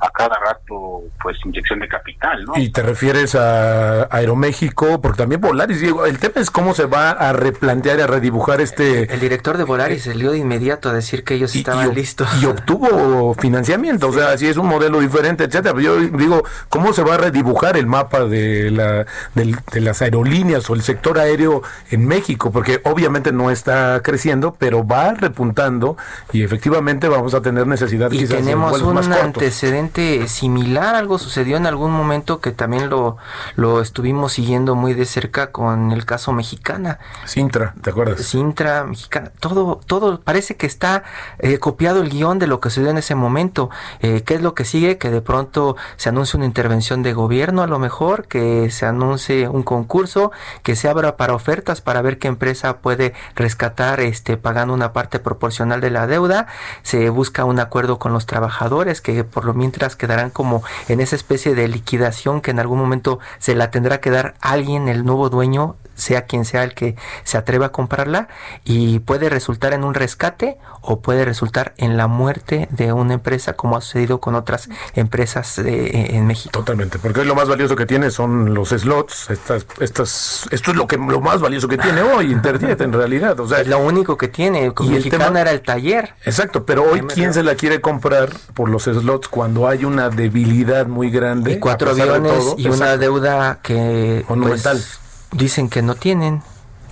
a 0.00 0.10
cada 0.10 0.36
rato 0.38 1.02
pues 1.22 1.36
inyección 1.44 1.80
de 1.80 1.88
capital, 1.88 2.44
¿no? 2.44 2.56
Y 2.56 2.70
te 2.70 2.82
refieres 2.82 3.34
a 3.34 4.08
Aeroméxico, 4.10 5.00
porque 5.00 5.18
también 5.18 5.40
Volaris, 5.40 5.80
digo, 5.80 6.06
el 6.06 6.18
tema 6.18 6.40
es 6.40 6.50
cómo 6.50 6.74
se 6.74 6.86
va 6.86 7.10
a 7.10 7.32
replantear 7.32 7.98
y 7.98 8.02
a 8.02 8.06
redibujar 8.06 8.60
este... 8.60 9.12
El 9.12 9.20
director 9.20 9.58
de 9.58 9.64
Volaris 9.64 10.04
salió 10.04 10.32
de 10.32 10.38
inmediato 10.38 10.88
a 10.88 10.92
decir 10.92 11.22
que 11.24 11.34
ellos 11.34 11.54
estaban 11.54 11.94
listos. 11.94 12.28
Y 12.40 12.46
obtuvo 12.46 13.34
financiamiento, 13.34 14.08
o 14.08 14.12
sea, 14.12 14.36
si 14.38 14.46
es 14.46 14.56
un 14.56 14.66
modelo 14.66 15.00
diferente, 15.00 15.44
etcétera. 15.44 15.74
Pero 15.74 15.80
yo 15.80 16.18
digo, 16.18 16.42
¿cómo 16.68 16.92
se 16.92 17.02
va 17.02 17.14
a 17.14 17.18
redibujar 17.18 17.76
el 17.76 17.86
mapa 17.86 18.24
de, 18.24 18.70
la, 18.70 19.06
de, 19.34 19.80
las 19.80 20.00
aerolíneas 20.02 20.68
o 20.70 20.74
el 20.74 20.82
sector 20.82 21.18
aéreo 21.18 21.62
en 21.90 22.06
México? 22.06 22.50
Porque 22.50 22.80
obviamente 22.84 23.32
no 23.32 23.50
está 23.50 24.00
creciendo, 24.02 24.56
pero 24.58 24.86
va 24.86 25.12
repuntando 25.12 25.96
y 26.32 26.42
efectivamente 26.42 27.08
vamos 27.08 27.34
a 27.34 27.42
tener 27.42 27.66
necesidad 27.66 28.10
y 28.12 28.26
tenemos 28.26 28.80
un 28.80 28.98
antecedente 28.98 29.89
similar, 30.26 30.94
algo 30.94 31.18
sucedió 31.18 31.56
en 31.56 31.66
algún 31.66 31.90
momento 31.90 32.40
que 32.40 32.52
también 32.52 32.88
lo, 32.90 33.16
lo 33.56 33.80
estuvimos 33.80 34.32
siguiendo 34.32 34.74
muy 34.74 34.94
de 34.94 35.04
cerca 35.04 35.50
con 35.50 35.92
el 35.92 36.04
caso 36.04 36.32
mexicana. 36.32 36.98
Sintra, 37.24 37.74
¿te 37.82 37.90
acuerdas? 37.90 38.20
Sintra, 38.20 38.84
mexicana, 38.84 39.32
todo, 39.40 39.80
todo 39.86 40.20
parece 40.20 40.56
que 40.56 40.66
está 40.66 41.02
eh, 41.38 41.58
copiado 41.58 42.02
el 42.02 42.10
guion 42.10 42.38
de 42.38 42.46
lo 42.46 42.60
que 42.60 42.70
sucedió 42.70 42.90
en 42.90 42.98
ese 42.98 43.14
momento. 43.14 43.70
Eh, 44.00 44.22
¿Qué 44.22 44.34
es 44.34 44.42
lo 44.42 44.54
que 44.54 44.64
sigue? 44.64 44.98
Que 44.98 45.10
de 45.10 45.20
pronto 45.20 45.76
se 45.96 46.08
anuncia 46.08 46.36
una 46.36 46.46
intervención 46.46 47.02
de 47.02 47.12
gobierno 47.12 47.62
a 47.62 47.66
lo 47.66 47.78
mejor, 47.78 48.26
que 48.28 48.70
se 48.70 48.86
anuncie 48.86 49.48
un 49.48 49.62
concurso, 49.62 50.32
que 50.62 50.76
se 50.76 50.88
abra 50.88 51.16
para 51.16 51.34
ofertas 51.34 51.80
para 51.80 52.02
ver 52.02 52.18
qué 52.18 52.28
empresa 52.28 52.78
puede 52.78 53.14
rescatar 53.34 54.00
este 54.00 54.36
pagando 54.36 54.74
una 54.74 54.92
parte 54.92 55.18
proporcional 55.18 55.80
de 55.80 55.90
la 55.90 56.06
deuda, 56.06 56.46
se 56.82 57.10
busca 57.10 57.44
un 57.44 57.58
acuerdo 57.58 57.98
con 57.98 58.12
los 58.12 58.26
trabajadores 58.26 59.00
que 59.00 59.24
por 59.24 59.44
lo 59.44 59.54
mientras 59.54 59.79
quedarán 59.88 60.30
como 60.30 60.62
en 60.88 61.00
esa 61.00 61.16
especie 61.16 61.54
de 61.54 61.68
liquidación 61.68 62.40
que 62.40 62.50
en 62.50 62.60
algún 62.60 62.78
momento 62.78 63.18
se 63.38 63.54
la 63.54 63.70
tendrá 63.70 64.00
que 64.00 64.10
dar 64.10 64.34
alguien, 64.40 64.88
el 64.88 65.04
nuevo 65.04 65.30
dueño, 65.30 65.76
sea 66.00 66.22
quien 66.22 66.44
sea 66.44 66.64
el 66.64 66.74
que 66.74 66.96
se 67.24 67.38
atreva 67.38 67.66
a 67.66 67.72
comprarla 67.72 68.28
y 68.64 69.00
puede 69.00 69.28
resultar 69.28 69.72
en 69.72 69.84
un 69.84 69.94
rescate 69.94 70.58
o 70.80 71.00
puede 71.00 71.24
resultar 71.24 71.74
en 71.76 71.96
la 71.96 72.06
muerte 72.06 72.68
de 72.70 72.92
una 72.92 73.14
empresa 73.14 73.52
como 73.54 73.76
ha 73.76 73.80
sucedido 73.80 74.20
con 74.20 74.34
otras 74.34 74.68
empresas 74.94 75.58
eh, 75.58 76.16
en 76.16 76.26
México. 76.26 76.58
Totalmente, 76.58 76.98
porque 76.98 77.24
lo 77.24 77.34
más 77.34 77.48
valioso 77.48 77.76
que 77.76 77.86
tiene 77.86 78.10
son 78.10 78.54
los 78.54 78.70
slots, 78.70 79.30
estas, 79.30 79.66
estas, 79.80 80.46
esto 80.50 80.70
es 80.70 80.76
lo 80.76 80.86
que 80.86 80.96
lo 80.96 81.20
más 81.20 81.40
valioso 81.40 81.68
que 81.68 81.78
tiene 81.78 82.02
hoy 82.02 82.32
Internet 82.40 82.80
en 82.80 82.92
realidad, 82.92 83.38
o 83.40 83.48
sea, 83.48 83.60
es 83.60 83.68
lo 83.68 83.78
único 83.78 84.16
que 84.16 84.28
tiene, 84.28 84.72
y 84.80 84.94
el 84.94 85.08
tema 85.08 85.40
era 85.40 85.50
el 85.50 85.60
taller. 85.62 86.14
Exacto, 86.24 86.64
pero 86.64 86.84
hoy 86.84 87.00
quién 87.02 87.34
se 87.34 87.42
la 87.42 87.54
quiere 87.54 87.80
comprar 87.80 88.30
por 88.54 88.68
los 88.68 88.84
slots 88.84 89.28
cuando 89.28 89.68
hay 89.68 89.84
una 89.84 90.08
debilidad 90.08 90.86
muy 90.86 91.10
grande. 91.10 91.52
Y 91.52 91.58
cuatro 91.58 91.90
aviones 91.90 92.54
y 92.56 92.68
una 92.68 92.96
deuda 92.96 93.58
que 93.62 94.24
monumental. 94.28 94.76
Pues, 94.76 95.09
dicen 95.32 95.68
que 95.68 95.82
no 95.82 95.94
tienen. 95.94 96.42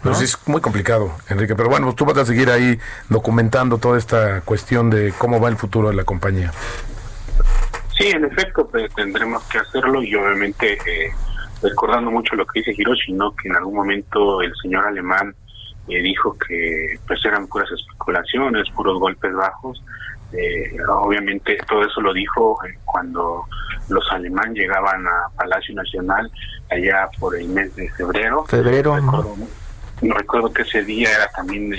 Pues 0.02 0.20
es 0.20 0.38
muy 0.46 0.60
complicado, 0.60 1.12
Enrique. 1.28 1.56
Pero 1.56 1.68
bueno, 1.68 1.92
tú 1.94 2.04
vas 2.04 2.16
a 2.18 2.24
seguir 2.24 2.50
ahí 2.50 2.78
documentando 3.08 3.78
toda 3.78 3.98
esta 3.98 4.42
cuestión 4.42 4.90
de 4.90 5.12
cómo 5.18 5.40
va 5.40 5.48
el 5.48 5.56
futuro 5.56 5.88
de 5.88 5.96
la 5.96 6.04
compañía. 6.04 6.52
Sí, 7.98 8.08
en 8.08 8.24
efecto, 8.24 8.68
pues, 8.68 8.94
tendremos 8.94 9.42
que 9.44 9.58
hacerlo 9.58 10.02
y 10.02 10.14
obviamente 10.14 10.74
eh, 10.74 11.10
recordando 11.62 12.12
mucho 12.12 12.36
lo 12.36 12.46
que 12.46 12.60
dice 12.60 12.72
Hiroshi, 12.76 13.12
¿no? 13.12 13.34
que 13.34 13.48
en 13.48 13.56
algún 13.56 13.74
momento 13.74 14.40
el 14.40 14.52
señor 14.62 14.86
alemán 14.86 15.34
eh, 15.88 16.00
dijo 16.00 16.36
que 16.38 16.98
pues 17.06 17.24
eran 17.24 17.48
puras 17.48 17.68
especulaciones, 17.72 18.70
puros 18.70 19.00
golpes 19.00 19.32
bajos. 19.34 19.82
Eh, 20.32 20.76
obviamente 20.86 21.56
todo 21.66 21.84
eso 21.84 22.00
lo 22.00 22.12
dijo 22.12 22.58
cuando 22.84 23.46
los 23.88 24.04
alemanes 24.12 24.54
llegaban 24.54 25.06
a 25.06 25.28
Palacio 25.36 25.74
Nacional 25.74 26.30
allá 26.70 27.08
por 27.18 27.36
el 27.36 27.48
mes 27.48 27.74
de 27.76 27.88
febrero. 27.90 28.44
Febrero. 28.44 28.96
no 29.00 30.14
recuerdo 30.14 30.52
que 30.52 30.62
ese 30.62 30.84
día 30.84 31.10
era 31.10 31.28
también 31.28 31.72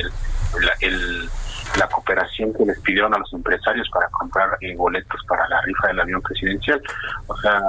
el, 0.82 1.30
la 1.78 1.88
cooperación 1.88 2.54
que 2.54 2.66
les 2.66 2.80
pidieron 2.80 3.14
a 3.14 3.20
los 3.20 3.32
empresarios 3.34 3.88
para 3.90 4.08
comprar 4.10 4.58
eh, 4.62 4.76
boletos 4.76 5.22
para 5.28 5.48
la 5.48 5.62
rifa 5.62 5.88
del 5.88 6.00
avión 6.00 6.22
presidencial. 6.22 6.82
O 7.28 7.38
sea, 7.38 7.62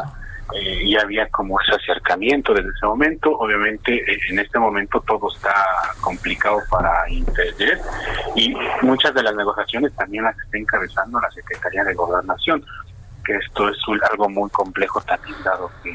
eh, 0.55 0.88
ya 0.88 1.03
había 1.03 1.28
como 1.28 1.61
ese 1.61 1.72
acercamiento 1.76 2.55
desde 2.55 2.70
ese 2.70 2.86
momento. 2.86 3.36
Obviamente 3.38 3.94
eh, 3.94 4.18
en 4.30 4.38
este 4.38 4.59
momento 4.59 5.01
todo 5.01 5.30
está 5.34 5.55
complicado 6.01 6.61
para 6.70 7.09
Interjet 7.09 7.80
y 8.34 8.55
muchas 8.82 9.14
de 9.14 9.22
las 9.22 9.34
negociaciones 9.34 9.92
también 9.94 10.24
las 10.24 10.38
está 10.38 10.59
encabezando 10.59 11.20
la 11.20 11.30
Secretaría 11.30 11.84
de 11.84 11.94
Gobernación, 11.94 12.64
que 13.24 13.36
esto 13.36 13.68
es 13.68 13.78
algo 14.11 14.28
muy 14.28 14.51
complejo 14.51 15.01
también 15.03 15.36
dado 15.44 15.70
que 15.82 15.90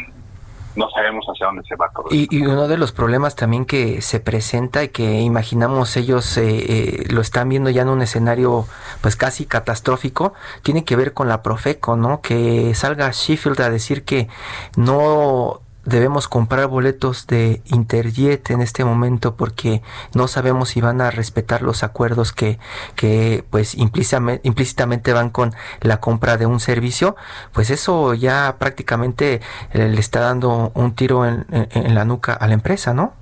no 0.75 0.89
sabemos 0.89 1.25
hacia 1.25 1.47
dónde 1.47 1.63
se 1.63 1.75
va 1.75 1.89
todo. 1.89 2.05
Y, 2.11 2.27
y, 2.29 2.45
uno 2.45 2.67
de 2.67 2.77
los 2.77 2.91
problemas 2.91 3.35
también 3.35 3.65
que 3.65 4.01
se 4.01 4.19
presenta 4.19 4.83
y 4.83 4.89
que 4.89 5.21
imaginamos 5.21 5.95
ellos 5.97 6.37
eh, 6.37 6.43
eh, 6.45 7.05
lo 7.09 7.21
están 7.21 7.49
viendo 7.49 7.69
ya 7.69 7.83
en 7.83 7.89
un 7.89 8.01
escenario 8.01 8.65
pues 9.01 9.15
casi 9.15 9.45
catastrófico, 9.45 10.33
tiene 10.63 10.83
que 10.83 10.95
ver 10.95 11.13
con 11.13 11.27
la 11.27 11.41
Profeco, 11.41 11.95
¿no? 11.95 12.21
Que 12.21 12.73
salga 12.75 13.09
Sheffield 13.11 13.61
a 13.61 13.69
decir 13.69 14.03
que 14.03 14.27
no 14.75 15.61
debemos 15.85 16.27
comprar 16.27 16.67
boletos 16.67 17.27
de 17.27 17.61
Interjet 17.65 18.49
en 18.49 18.61
este 18.61 18.83
momento 18.83 19.35
porque 19.35 19.81
no 20.13 20.27
sabemos 20.27 20.69
si 20.69 20.81
van 20.81 21.01
a 21.01 21.11
respetar 21.11 21.61
los 21.61 21.83
acuerdos 21.83 22.33
que, 22.33 22.59
que 22.95 23.43
pues 23.49 23.75
implícitamente, 23.75 24.47
implícitamente 24.47 25.13
van 25.13 25.29
con 25.29 25.53
la 25.81 25.99
compra 25.99 26.37
de 26.37 26.45
un 26.45 26.59
servicio, 26.59 27.15
pues 27.53 27.69
eso 27.69 28.13
ya 28.13 28.55
prácticamente 28.59 29.41
le 29.73 29.99
está 29.99 30.19
dando 30.21 30.71
un 30.73 30.95
tiro 30.95 31.25
en, 31.25 31.45
en, 31.51 31.95
la 31.95 32.05
nuca 32.05 32.33
a 32.33 32.47
la 32.47 32.53
empresa, 32.53 32.93
¿no? 32.93 33.13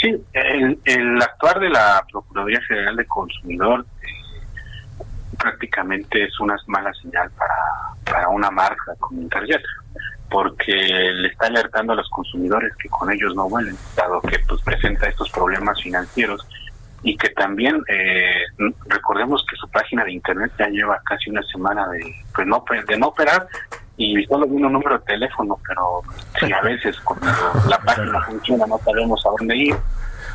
Sí, 0.00 0.14
el, 0.32 0.78
el 0.84 1.22
actuar 1.22 1.58
de 1.60 1.70
la 1.70 2.04
Procuraduría 2.10 2.60
General 2.68 2.96
de 2.96 3.06
Consumidor 3.06 3.86
eh, 4.02 5.04
prácticamente 5.38 6.24
es 6.24 6.38
una 6.40 6.56
mala 6.66 6.92
señal 6.94 7.30
para, 7.30 7.54
para 8.04 8.28
una 8.28 8.50
marca 8.50 8.94
como 8.98 9.20
Interjet 9.22 9.62
porque 10.30 10.72
le 10.72 11.28
está 11.28 11.46
alertando 11.46 11.92
a 11.92 11.96
los 11.96 12.08
consumidores 12.10 12.74
que 12.76 12.88
con 12.88 13.10
ellos 13.10 13.34
no 13.34 13.48
vuelen, 13.48 13.76
dado 13.96 14.20
que 14.22 14.38
pues 14.48 14.62
presenta 14.62 15.08
estos 15.08 15.30
problemas 15.30 15.80
financieros 15.80 16.46
y 17.02 17.16
que 17.16 17.28
también 17.30 17.80
eh, 17.88 18.42
recordemos 18.86 19.44
que 19.48 19.56
su 19.56 19.68
página 19.68 20.04
de 20.04 20.12
internet 20.12 20.50
ya 20.58 20.68
lleva 20.68 21.00
casi 21.04 21.30
una 21.30 21.42
semana 21.42 21.86
de 21.88 22.14
pues 22.34 22.46
no 22.46 22.64
de 22.88 22.98
no 22.98 23.08
operar 23.08 23.46
y 23.96 24.24
solo 24.24 24.46
vino 24.46 24.66
un 24.66 24.72
número 24.72 24.98
de 24.98 25.04
teléfono, 25.04 25.58
pero 25.68 26.02
si 26.40 26.52
a 26.52 26.60
veces 26.62 26.98
cuando 27.00 27.26
la 27.68 27.78
página 27.84 28.20
funciona 28.22 28.66
no 28.66 28.78
sabemos 28.78 29.24
a 29.26 29.30
dónde 29.38 29.56
ir, 29.56 29.76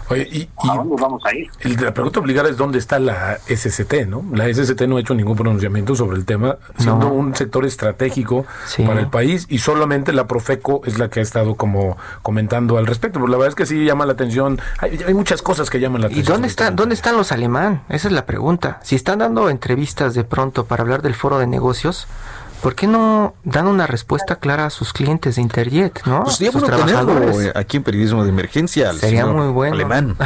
Oye, 0.10 0.28
y, 0.32 0.50
¿A 0.68 0.76
dónde 0.76 0.96
vamos 1.00 1.24
a 1.26 1.36
ir? 1.36 1.50
la 1.82 1.94
pregunta 1.94 2.20
obligada 2.20 2.50
es 2.50 2.58
dónde 2.58 2.80
está 2.80 3.00
la 3.00 3.38
SCT, 3.48 4.08
¿no? 4.08 4.24
La 4.34 4.52
SCT 4.52 4.82
no 4.82 4.98
ha 4.98 5.02
hecho 5.02 5.14
ningún 5.14 5.38
pronunciamiento 5.38 5.96
sobre 5.96 6.18
el 6.18 6.26
tema, 6.26 6.58
siendo 6.78 7.10
un 7.10 7.36
sector 7.36 7.66
estratégico 7.66 8.46
para 8.86 9.00
el 9.00 9.08
país 9.08 9.46
y 9.50 9.60
solamente 9.60 10.14
la 10.14 10.28
Profeco 10.28 10.82
es 10.86 10.98
la 10.98 11.10
que 11.10 11.20
ha 11.20 11.24
estado 11.24 11.56
como 11.56 11.98
comentando 12.22 12.78
al 12.78 12.88
respecto. 12.88 13.20
Pero 13.20 13.28
la 13.28 13.38
verdad 13.38 13.50
es 13.50 13.56
que 13.56 13.66
sí 13.66 13.86
llama 13.86 14.06
la 14.06 14.14
atención. 14.14 14.60
Hay, 14.80 15.00
hay 15.06 15.14
muchas 15.14 15.42
cosas 15.42 15.70
que 15.70 15.80
llaman 15.80 16.02
la 16.02 16.08
atención. 16.08 16.26
¿Y 16.26 16.28
dónde, 16.28 16.48
está, 16.48 16.72
dónde 16.72 16.96
están 16.96 17.16
los 17.16 17.32
alemán? 17.32 17.84
Esa 17.90 18.08
es 18.08 18.14
la 18.14 18.26
pregunta. 18.26 18.80
Si 18.84 18.96
están 18.96 19.20
dando 19.20 19.50
entrevistas 19.50 20.14
de 20.14 20.24
pronto 20.24 20.66
para 20.66 20.82
hablar 20.82 21.02
del 21.02 21.16
foro 21.16 21.40
de 21.40 21.48
negocios, 21.48 22.08
¿Por 22.62 22.76
qué 22.76 22.88
no 22.88 23.36
dan 23.44 23.68
una 23.68 23.88
respuesta 23.88 24.36
clara 24.36 24.66
a 24.66 24.70
sus 24.70 24.92
clientes 24.92 25.36
de 25.36 25.42
Interjet, 25.42 26.04
no? 26.06 26.24
Pues 26.24 26.36
sería 26.36 26.52
bueno 26.52 27.42
eh, 27.42 27.52
aquí 27.56 27.78
en 27.78 27.84
periodismo 27.84 28.24
de 28.24 28.30
emergencia. 28.30 28.92
Sería 28.94 29.26
muy 29.26 29.48
bueno. 29.48 29.76
Alemán. 29.76 30.18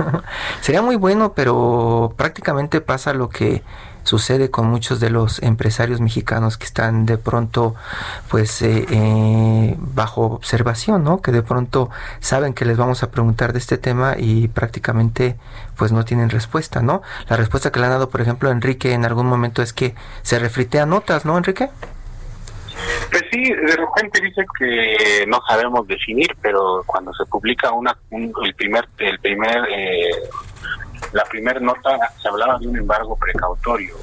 sería 0.60 0.82
muy 0.82 0.96
bueno, 0.96 1.32
pero 1.34 2.14
prácticamente 2.16 2.80
pasa 2.80 3.12
lo 3.12 3.28
que 3.28 3.62
sucede 4.02 4.50
con 4.50 4.66
muchos 4.66 5.00
de 5.00 5.10
los 5.10 5.42
empresarios 5.42 6.00
mexicanos 6.00 6.58
que 6.58 6.64
están 6.64 7.06
de 7.06 7.18
pronto 7.18 7.74
pues 8.28 8.62
eh, 8.62 8.86
eh, 8.90 9.74
bajo 9.78 10.22
observación, 10.22 11.04
¿no? 11.04 11.20
Que 11.22 11.32
de 11.32 11.42
pronto 11.42 11.90
saben 12.20 12.54
que 12.54 12.64
les 12.64 12.76
vamos 12.76 13.02
a 13.02 13.10
preguntar 13.10 13.52
de 13.52 13.58
este 13.58 13.78
tema 13.78 14.14
y 14.18 14.48
prácticamente 14.48 15.36
pues 15.76 15.92
no 15.92 16.04
tienen 16.04 16.30
respuesta, 16.30 16.82
¿no? 16.82 17.02
La 17.28 17.36
respuesta 17.36 17.70
que 17.70 17.80
le 17.80 17.86
han 17.86 17.92
dado, 17.92 18.10
por 18.10 18.20
ejemplo, 18.20 18.50
Enrique 18.50 18.92
en 18.92 19.04
algún 19.04 19.26
momento 19.26 19.62
es 19.62 19.72
que 19.72 19.94
se 20.22 20.38
refritea 20.38 20.86
notas, 20.86 21.24
¿no, 21.24 21.36
Enrique? 21.36 21.70
Pues 23.10 23.24
sí, 23.32 23.42
de 23.42 23.76
repente 23.76 24.20
dice 24.22 24.44
que 24.58 25.24
no 25.26 25.40
sabemos 25.48 25.86
definir, 25.86 26.28
pero 26.40 26.82
cuando 26.86 27.12
se 27.14 27.24
publica 27.26 27.72
una 27.72 27.96
el 28.10 28.54
primer 28.54 28.86
el 28.98 29.18
primer 29.18 29.64
eh, 29.70 30.10
la 31.12 31.24
primera 31.24 31.60
nota 31.60 31.98
se 32.20 32.28
hablaba 32.28 32.58
de 32.58 32.68
un 32.68 32.76
embargo 32.76 33.16
precautorio, 33.16 33.94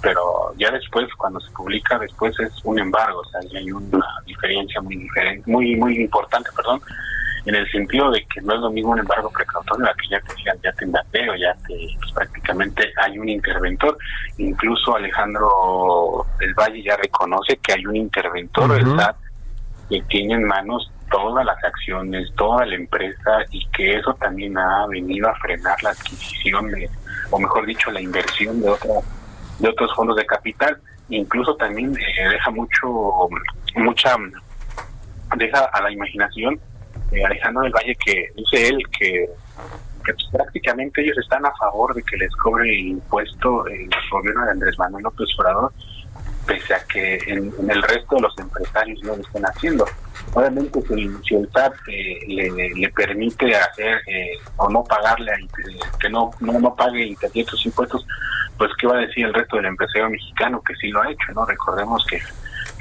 pero 0.00 0.54
ya 0.56 0.70
después, 0.70 1.06
cuando 1.16 1.40
se 1.40 1.50
publica, 1.52 1.98
después 1.98 2.38
es 2.40 2.52
un 2.64 2.78
embargo, 2.78 3.20
o 3.20 3.24
sea, 3.24 3.40
hay 3.40 3.72
una 3.72 4.04
diferencia 4.26 4.80
muy 4.80 4.96
diferente, 4.96 5.50
muy 5.50 5.76
muy 5.76 5.96
importante, 5.96 6.50
perdón, 6.54 6.80
en 7.46 7.54
el 7.54 7.70
sentido 7.70 8.10
de 8.10 8.24
que 8.26 8.40
no 8.40 8.54
es 8.54 8.60
lo 8.60 8.70
mismo 8.70 8.92
un 8.92 9.00
embargo 9.00 9.30
precautorio 9.30 9.86
a 9.86 9.94
que 9.94 10.08
ya 10.08 10.20
te 10.20 10.34
ya 10.42 10.72
te 10.72 11.30
o 11.30 11.34
ya 11.34 11.54
te, 11.66 11.74
pues, 11.98 12.12
prácticamente 12.12 12.92
hay 13.02 13.18
un 13.18 13.28
interventor. 13.28 13.98
Incluso 14.38 14.96
Alejandro 14.96 16.26
del 16.38 16.54
Valle 16.54 16.82
ya 16.82 16.96
reconoce 16.96 17.56
que 17.58 17.74
hay 17.74 17.86
un 17.86 17.96
interventor 17.96 18.72
del 18.72 18.96
SAT 18.96 19.16
que 19.90 20.02
tiene 20.02 20.34
en 20.34 20.44
manos 20.44 20.90
todas 21.14 21.46
las 21.46 21.62
acciones, 21.62 22.28
toda 22.36 22.66
la 22.66 22.74
empresa 22.74 23.44
y 23.52 23.64
que 23.68 23.98
eso 23.98 24.12
también 24.14 24.58
ha 24.58 24.84
venido 24.88 25.28
a 25.28 25.34
frenar 25.36 25.80
la 25.80 25.90
adquisición 25.90 26.66
de, 26.72 26.90
o 27.30 27.38
mejor 27.38 27.64
dicho, 27.66 27.92
la 27.92 28.00
inversión 28.00 28.60
de 28.60 28.68
otros 28.68 29.04
de 29.60 29.68
otros 29.68 29.94
fondos 29.94 30.16
de 30.16 30.26
capital. 30.26 30.76
Incluso 31.10 31.54
también 31.54 31.94
eh, 31.96 32.28
deja 32.28 32.50
mucho, 32.50 33.28
mucha, 33.76 34.16
deja 35.36 35.64
a 35.66 35.82
la 35.82 35.92
imaginación 35.92 36.58
eh, 37.12 37.24
Alejandro 37.24 37.62
del 37.62 37.72
Valle 37.72 37.96
que 38.04 38.30
dice 38.34 38.68
él 38.68 38.78
que, 38.98 39.28
pues, 40.04 40.16
prácticamente 40.32 41.00
ellos 41.00 41.16
están 41.18 41.46
a 41.46 41.52
favor 41.52 41.94
de 41.94 42.02
que 42.02 42.16
les 42.16 42.34
cobre 42.34 42.74
impuesto 42.74 43.68
el 43.68 43.88
gobierno 44.10 44.46
de 44.46 44.50
Andrés 44.50 44.76
Manuel 44.80 45.04
López 45.04 45.28
Obrador 45.38 45.72
pese 46.46 46.74
a 46.74 46.84
que 46.84 47.18
en, 47.26 47.52
el 47.68 47.82
resto 47.82 48.16
de 48.16 48.22
los 48.22 48.38
empresarios 48.38 49.02
no 49.02 49.16
lo 49.16 49.22
estén 49.22 49.44
haciendo. 49.44 49.86
Obviamente, 50.32 50.80
si, 50.82 51.34
el 51.34 51.50
SAT 51.52 51.74
eh, 51.88 52.72
le, 52.74 52.88
permite 52.90 53.54
hacer 53.54 54.00
eh, 54.06 54.32
o 54.56 54.68
no 54.68 54.82
pagarle, 54.84 55.32
que 56.00 56.08
no, 56.08 56.30
no, 56.40 56.58
no 56.58 56.74
pague 56.74 57.16
ciertos 57.32 57.64
impuestos, 57.66 58.06
pues 58.56 58.70
qué 58.80 58.86
va 58.86 58.96
a 58.96 59.00
decir 59.00 59.26
el 59.26 59.34
resto 59.34 59.56
del 59.56 59.66
empresario 59.66 60.10
mexicano 60.10 60.62
que 60.62 60.74
sí 60.76 60.88
lo 60.88 61.02
ha 61.02 61.10
hecho, 61.10 61.32
¿no? 61.34 61.44
Recordemos 61.44 62.04
que 62.06 62.20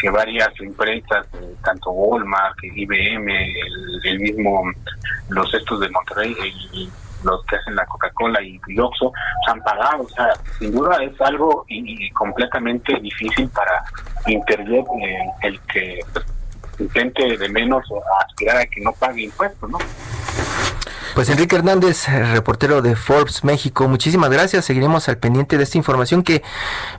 que 0.03 0.09
varias 0.09 0.49
empresas, 0.59 1.26
eh, 1.34 1.55
tanto 1.64 1.91
Walmart, 1.91 2.57
IBM, 2.61 3.30
el, 4.03 4.20
mismo, 4.20 4.70
los 5.30 5.53
estos 5.53 5.80
de 5.80 5.89
Monterrey 5.89 6.36
y 6.74 6.89
los 7.24 7.45
que 7.45 7.55
hacen 7.55 7.76
la 7.76 7.86
Coca-Cola 7.86 8.41
y, 8.41 8.59
y 8.67 8.76
se 8.76 9.51
han 9.51 9.61
pagado. 9.63 10.03
O 10.03 10.09
sea, 10.09 10.34
sin 10.59 10.71
duda 10.71 10.97
es 11.03 11.19
algo 11.21 11.65
y, 11.67 12.09
completamente 12.11 12.99
difícil 12.99 13.49
para 13.49 13.84
Internet 14.28 14.86
eh, 15.01 15.26
el 15.41 15.59
que 15.61 15.99
pues, 16.11 16.26
intente 16.80 17.38
de 17.38 17.49
menos 17.49 17.86
aspirar 18.21 18.57
a 18.57 18.65
que 18.65 18.82
no 18.82 18.91
pague 18.93 19.24
impuestos, 19.24 19.69
¿no? 19.69 19.78
Pues 21.14 21.30
Enrique 21.30 21.55
Hernández, 21.55 22.07
reportero 22.07 22.82
de 22.82 22.95
Forbes 22.95 23.43
México, 23.43 23.88
muchísimas 23.88 24.32
gracias. 24.32 24.66
Seguiremos 24.66 25.07
al 25.09 25.20
pendiente 25.20 25.59
de 25.59 25.64
esta 25.64 25.78
información 25.78 26.24
que 26.24 26.41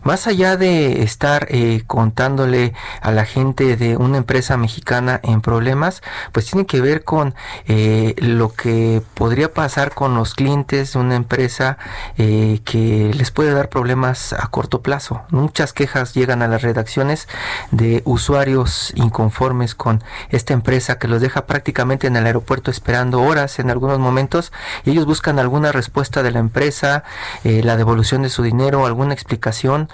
más 0.04 0.28
allá 0.28 0.56
de 0.56 1.02
estar 1.02 1.48
eh, 1.50 1.82
contándole 1.88 2.74
a 3.00 3.10
la 3.10 3.24
gente 3.24 3.76
de 3.76 3.96
una 3.96 4.18
empresa 4.18 4.56
mexicana 4.56 5.18
en 5.24 5.40
problemas, 5.40 6.00
pues 6.30 6.46
tiene 6.46 6.64
que 6.64 6.80
ver 6.80 7.02
con 7.02 7.34
eh, 7.66 8.14
lo 8.18 8.52
que 8.52 9.02
podría 9.14 9.52
pasar 9.52 9.92
con 9.94 10.14
los 10.14 10.34
clientes 10.34 10.92
de 10.92 10.98
una 11.00 11.16
empresa 11.16 11.76
eh, 12.16 12.60
que 12.64 13.10
les 13.14 13.32
puede 13.32 13.52
dar 13.52 13.68
problemas 13.68 14.32
a 14.32 14.46
corto 14.46 14.80
plazo. 14.80 15.22
Muchas 15.30 15.72
quejas 15.72 16.14
llegan 16.14 16.40
a 16.40 16.46
las 16.46 16.62
redacciones 16.62 17.26
de 17.72 18.00
usuarios 18.04 18.92
inconformes 18.94 19.74
con 19.74 20.04
esta 20.28 20.54
empresa 20.54 21.00
que 21.00 21.08
los 21.08 21.20
deja 21.20 21.46
prácticamente 21.46 22.06
en 22.06 22.14
el 22.14 22.26
aeropuerto 22.26 22.70
esperando 22.70 23.20
horas 23.20 23.58
en 23.58 23.70
algunos 23.70 24.03
momentos 24.04 24.52
y 24.84 24.90
ellos 24.90 25.06
buscan 25.06 25.38
alguna 25.38 25.72
respuesta 25.72 26.22
de 26.22 26.30
la 26.30 26.38
empresa, 26.38 27.02
eh, 27.42 27.62
la 27.64 27.76
devolución 27.76 28.22
de 28.22 28.28
su 28.28 28.42
dinero, 28.42 28.86
alguna 28.86 29.14
explicación, 29.14 29.88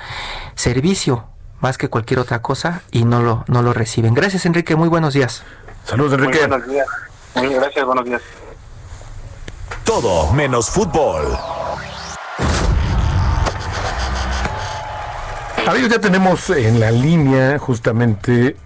servicio 0.54 1.24
más 1.60 1.78
que 1.78 1.88
cualquier 1.88 2.20
otra 2.20 2.42
cosa 2.42 2.82
y 2.90 3.04
no 3.04 3.22
lo, 3.22 3.44
no 3.46 3.62
lo 3.62 3.72
reciben. 3.72 4.14
Gracias 4.14 4.44
Enrique, 4.46 4.76
muy 4.76 4.88
buenos 4.88 5.14
días. 5.14 5.42
Saludos 5.84 6.14
Enrique. 6.14 6.40
Muy 6.40 6.48
buenos 6.48 6.68
días. 6.68 6.86
Muy 7.34 7.54
gracias, 7.54 7.86
buenos 7.86 8.04
días. 8.04 8.22
Todo 9.84 10.32
menos 10.32 10.68
fútbol. 10.70 11.36
Amigos, 15.66 15.90
ya 15.90 16.00
tenemos 16.00 16.50
en 16.50 16.80
la 16.80 16.90
línea 16.90 17.58
justamente 17.58 18.56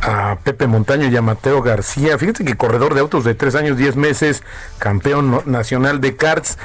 a 0.00 0.38
Pepe 0.42 0.66
Montaño 0.66 1.08
y 1.08 1.16
a 1.16 1.22
Mateo 1.22 1.62
García. 1.62 2.18
Fíjense 2.18 2.44
que 2.44 2.56
corredor 2.56 2.94
de 2.94 3.00
autos 3.00 3.24
de 3.24 3.34
tres 3.34 3.54
años, 3.54 3.76
diez 3.76 3.96
meses, 3.96 4.42
campeón 4.78 5.42
nacional 5.46 6.00
de 6.00 6.16
karts 6.16 6.58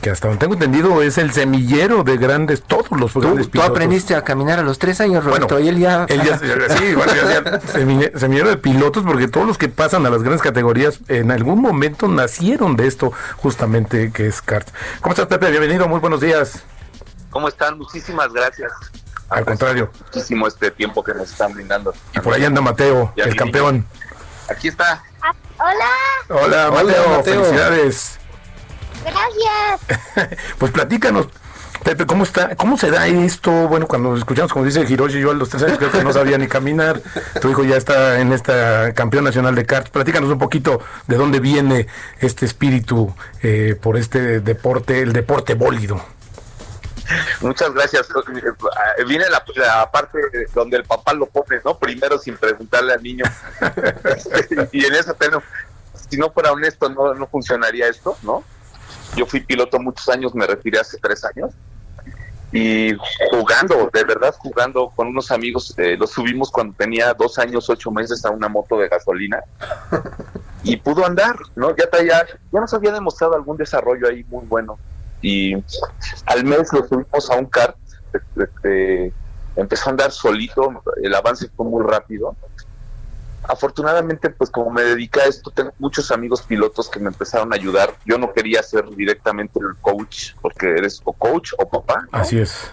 que 0.00 0.10
hasta 0.10 0.28
donde 0.28 0.40
tengo 0.40 0.54
entendido 0.54 1.02
es 1.02 1.18
el 1.18 1.32
semillero 1.32 2.04
de 2.04 2.16
grandes, 2.16 2.62
todos 2.62 2.90
los 2.92 3.14
grandes 3.14 3.48
pilotos. 3.48 3.50
Tú 3.50 3.62
aprendiste 3.62 4.14
a 4.14 4.22
caminar 4.22 4.58
a 4.58 4.62
los 4.62 4.78
tres 4.78 5.00
años, 5.00 5.24
Roberto, 5.24 5.58
y 5.58 5.68
él 5.68 5.78
ya... 5.78 6.06
sí, 6.06 6.94
bueno, 6.94 7.12
semillero 8.18 8.48
de 8.48 8.56
pilotos, 8.56 9.02
porque 9.04 9.28
todos 9.28 9.46
los 9.46 9.58
que 9.58 9.68
pasan 9.68 10.06
a 10.06 10.10
las 10.10 10.22
grandes 10.22 10.42
categorías 10.42 11.00
en 11.08 11.30
algún 11.30 11.60
momento 11.60 12.06
nacieron 12.08 12.76
de 12.76 12.86
esto, 12.86 13.12
justamente, 13.38 14.12
que 14.12 14.28
es 14.28 14.40
kart. 14.40 14.68
¿Cómo 15.00 15.14
estás, 15.14 15.26
Pepe? 15.26 15.50
Bienvenido, 15.50 15.88
muy 15.88 16.00
buenos 16.00 16.20
días. 16.20 16.62
¿Cómo 17.30 17.48
están? 17.48 17.76
Muchísimas 17.76 18.32
gracias. 18.32 18.72
Al 19.28 19.44
contrario. 19.44 19.90
Muchísimo 20.06 20.46
este 20.46 20.70
tiempo 20.70 21.04
que 21.04 21.14
nos 21.14 21.30
están 21.30 21.52
brindando. 21.52 21.92
Y 22.14 22.20
por 22.20 22.34
ahí 22.34 22.44
anda 22.44 22.60
Mateo, 22.60 23.12
el 23.16 23.36
campeón. 23.36 23.86
Aquí 24.48 24.68
está. 24.68 25.02
Ah, 25.20 25.34
hola. 25.58 26.42
Hola, 26.42 26.70
Mateo, 26.70 27.22
felicidades. 27.22 28.18
Gracias. 29.04 30.38
pues 30.58 30.72
platícanos, 30.72 31.28
Pepe, 31.84 32.06
¿cómo 32.06 32.24
está? 32.24 32.56
¿Cómo 32.56 32.76
se 32.76 32.90
da 32.90 33.06
esto? 33.06 33.50
Bueno, 33.68 33.86
cuando 33.86 34.16
escuchamos, 34.16 34.52
como 34.52 34.64
dice 34.64 34.84
Hiroshi, 34.88 35.20
yo 35.20 35.30
a 35.30 35.34
los 35.34 35.48
tres 35.48 35.62
años 35.62 35.78
creo 35.78 35.90
que 35.90 36.02
no 36.02 36.12
sabía 36.12 36.36
ni 36.38 36.48
caminar. 36.48 37.00
Tu 37.40 37.50
hijo 37.50 37.64
ya 37.64 37.76
está 37.76 38.20
en 38.20 38.32
esta 38.32 38.92
campeón 38.94 39.24
nacional 39.24 39.54
de 39.54 39.64
karts. 39.64 39.90
Platícanos 39.90 40.30
un 40.30 40.38
poquito 40.38 40.80
de 41.06 41.16
dónde 41.16 41.40
viene 41.40 41.86
este 42.20 42.46
espíritu 42.46 43.14
eh, 43.42 43.76
por 43.80 43.96
este 43.96 44.40
deporte, 44.40 45.00
el 45.00 45.12
deporte 45.12 45.54
bólido. 45.54 46.02
Muchas 47.40 47.72
gracias. 47.72 48.08
Eh, 48.10 49.04
viene 49.04 49.24
la, 49.28 49.90
parte 49.90 50.18
donde 50.54 50.76
el 50.78 50.84
papá 50.84 51.14
lo 51.14 51.26
pone, 51.26 51.60
¿no? 51.64 51.78
Primero 51.78 52.18
sin 52.18 52.36
preguntarle 52.36 52.92
al 52.92 53.02
niño. 53.02 53.24
y 54.72 54.84
en 54.84 54.94
esa 54.94 55.14
pena, 55.14 55.42
si 56.08 56.16
no 56.16 56.30
fuera 56.30 56.52
honesto, 56.52 56.88
no, 56.88 57.14
no 57.14 57.26
funcionaría 57.26 57.88
esto, 57.88 58.16
¿no? 58.22 58.44
Yo 59.16 59.26
fui 59.26 59.40
piloto 59.40 59.78
muchos 59.78 60.08
años, 60.08 60.34
me 60.34 60.46
retiré 60.46 60.78
hace 60.78 60.98
tres 60.98 61.24
años. 61.24 61.52
Y 62.50 62.96
jugando, 63.30 63.90
de 63.92 64.04
verdad 64.04 64.34
jugando 64.38 64.90
con 64.96 65.08
unos 65.08 65.30
amigos, 65.30 65.74
eh, 65.76 65.96
lo 65.98 66.06
subimos 66.06 66.50
cuando 66.50 66.74
tenía 66.76 67.12
dos 67.12 67.38
años, 67.38 67.68
ocho 67.68 67.90
meses 67.90 68.24
a 68.24 68.30
una 68.30 68.48
moto 68.48 68.78
de 68.78 68.88
gasolina 68.88 69.42
y 70.62 70.78
pudo 70.78 71.04
andar, 71.04 71.36
¿no? 71.56 71.76
Ya, 71.76 71.84
ya, 72.02 72.26
ya 72.26 72.60
nos 72.60 72.72
había 72.72 72.92
demostrado 72.92 73.34
algún 73.34 73.58
desarrollo 73.58 74.08
ahí 74.08 74.24
muy 74.24 74.46
bueno 74.46 74.78
y 75.20 75.54
al 76.26 76.44
mes 76.44 76.72
lo 76.72 76.86
subimos 76.86 77.30
a 77.30 77.36
un 77.36 77.46
kart, 77.46 77.76
este, 78.36 79.12
empezó 79.56 79.88
a 79.88 79.90
andar 79.90 80.12
solito, 80.12 80.82
el 81.02 81.14
avance 81.14 81.48
fue 81.56 81.66
muy 81.66 81.84
rápido. 81.84 82.36
Afortunadamente, 83.44 84.30
pues 84.30 84.50
como 84.50 84.70
me 84.70 84.82
dedica 84.82 85.22
a 85.22 85.24
esto, 85.24 85.50
tengo 85.50 85.72
muchos 85.78 86.10
amigos 86.10 86.42
pilotos 86.42 86.88
que 86.88 87.00
me 87.00 87.08
empezaron 87.08 87.52
a 87.52 87.56
ayudar. 87.56 87.94
Yo 88.04 88.18
no 88.18 88.32
quería 88.32 88.62
ser 88.62 88.88
directamente 88.90 89.58
el 89.58 89.76
coach, 89.80 90.34
porque 90.42 90.68
eres 90.68 91.00
o 91.04 91.12
coach 91.12 91.52
o 91.56 91.68
papá. 91.68 92.06
Así 92.12 92.38
es. 92.38 92.70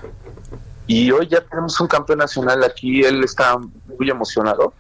Y 0.88 1.12
hoy 1.12 1.28
ya 1.28 1.42
tenemos 1.42 1.80
un 1.80 1.88
campeón 1.88 2.20
nacional 2.20 2.64
aquí, 2.64 3.04
él 3.04 3.24
está 3.24 3.58
muy 3.58 4.10
emocionado 4.10 4.74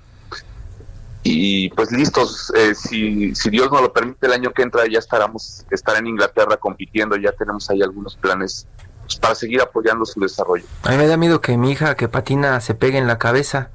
y 1.27 1.69
pues 1.71 1.91
listos, 1.91 2.53
eh, 2.55 2.75
si, 2.75 3.33
si 3.33 3.49
Dios 3.49 3.71
nos 3.71 3.81
lo 3.81 3.91
permite 3.91 4.27
el 4.27 4.33
año 4.33 4.51
que 4.51 4.61
entra 4.61 4.83
ya 4.87 4.99
estaremos 4.99 5.65
estar 5.71 5.97
en 5.97 6.05
Inglaterra 6.05 6.57
compitiendo, 6.57 7.15
ya 7.15 7.31
tenemos 7.31 7.67
ahí 7.71 7.81
algunos 7.81 8.15
planes 8.15 8.67
pues, 9.01 9.15
para 9.17 9.33
seguir 9.33 9.59
apoyando 9.59 10.05
su 10.05 10.19
desarrollo. 10.19 10.65
A 10.83 10.91
mí 10.91 10.97
me 10.97 11.07
da 11.07 11.17
miedo 11.17 11.41
que 11.41 11.57
mi 11.57 11.71
hija 11.71 11.95
que 11.95 12.07
patina 12.07 12.61
se 12.61 12.75
pegue 12.75 12.99
en 12.99 13.07
la 13.07 13.17
cabeza 13.17 13.71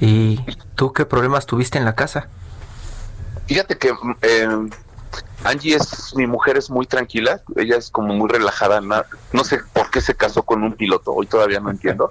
y 0.00 0.40
tú 0.74 0.92
qué 0.92 1.06
problemas 1.06 1.46
tuviste 1.46 1.78
en 1.78 1.84
la 1.84 1.94
casa. 1.94 2.28
Fíjate 3.46 3.78
que 3.78 3.92
eh, 4.22 4.48
Angie 5.44 5.76
es 5.76 6.16
mi 6.16 6.26
mujer 6.26 6.56
es 6.56 6.68
muy 6.68 6.86
tranquila, 6.86 7.40
ella 7.54 7.76
es 7.76 7.90
como 7.90 8.12
muy 8.12 8.28
relajada, 8.28 8.80
no, 8.80 9.04
no 9.32 9.44
sé 9.44 9.60
por 9.72 9.88
qué 9.90 10.00
se 10.00 10.16
casó 10.16 10.42
con 10.42 10.64
un 10.64 10.72
piloto, 10.72 11.12
hoy 11.12 11.28
todavía 11.28 11.60
no 11.60 11.70
entiendo. 11.70 12.08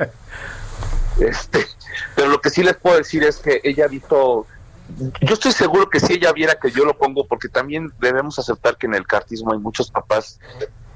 este, 1.20 1.68
pero 2.16 2.30
lo 2.30 2.40
que 2.40 2.52
sí 2.52 2.64
les 2.64 2.78
puedo 2.78 2.96
decir 2.96 3.26
es 3.26 3.36
que 3.40 3.60
ella 3.66 3.84
ha 3.84 3.90
visto 3.90 4.48
yo 5.22 5.34
estoy 5.34 5.52
seguro 5.52 5.90
que 5.90 6.00
si 6.00 6.14
ella 6.14 6.32
viera 6.34 6.56
que 6.60 6.72
yo 6.72 6.86
lo 6.86 6.98
pongo, 6.98 7.28
porque 7.28 7.50
también 7.50 7.92
debemos 8.00 8.40
aceptar 8.40 8.78
que 8.78 8.88
en 8.88 8.96
el 8.96 9.06
cartismo 9.06 9.54
hay 9.54 9.60
muchos 9.60 9.92
papás 9.92 10.40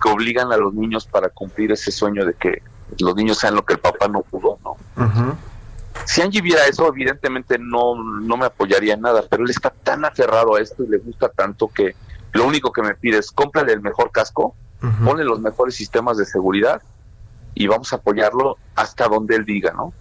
que 0.02 0.10
obligan 0.10 0.52
a 0.52 0.58
los 0.58 0.74
niños 0.74 1.06
para 1.06 1.30
cumplir 1.30 1.72
ese 1.72 1.92
sueño 1.92 2.26
de 2.26 2.34
que 2.34 2.64
los 3.00 3.16
niños 3.16 3.38
sean 3.38 3.56
lo 3.56 3.64
que 3.64 3.74
el 3.74 3.80
papá 3.80 4.08
no 4.08 4.22
pudo, 4.22 4.58
¿no? 4.64 5.38
Si 6.06 6.22
Angie 6.22 6.42
viera 6.42 6.66
eso, 6.66 6.88
evidentemente 6.88 7.58
no, 7.60 7.96
no 7.96 8.38
me 8.38 8.46
apoyaría 8.46 8.96
en 8.96 9.02
nada, 9.02 9.24
pero 9.30 9.44
él 9.44 9.50
está 9.50 9.70
tan 9.70 10.04
aferrado 10.06 10.56
a 10.56 10.62
esto 10.62 10.84
y 10.84 10.88
le 10.88 10.98
gusta 10.98 11.30
tanto 11.30 11.68
que 11.68 11.96
lo 12.32 12.48
único 12.48 12.72
que 12.72 12.82
me 12.82 12.96
pide 12.96 13.18
es 13.18 13.32
cómprale 13.32 13.74
el 13.74 13.82
mejor 13.82 14.12
casco, 14.12 14.56
uh 14.82 15.14
los 15.16 15.40
mejores 15.40 15.76
sistemas 15.76 16.18
de 16.18 16.26
seguridad 16.26 16.82
y 17.54 17.68
vamos 17.68 17.94
a 17.94 17.98
apoyarlo 17.98 18.58
hasta 18.76 19.08
donde 19.08 19.36
él 19.36 19.46
diga, 19.46 19.74
¿no? 19.74 19.94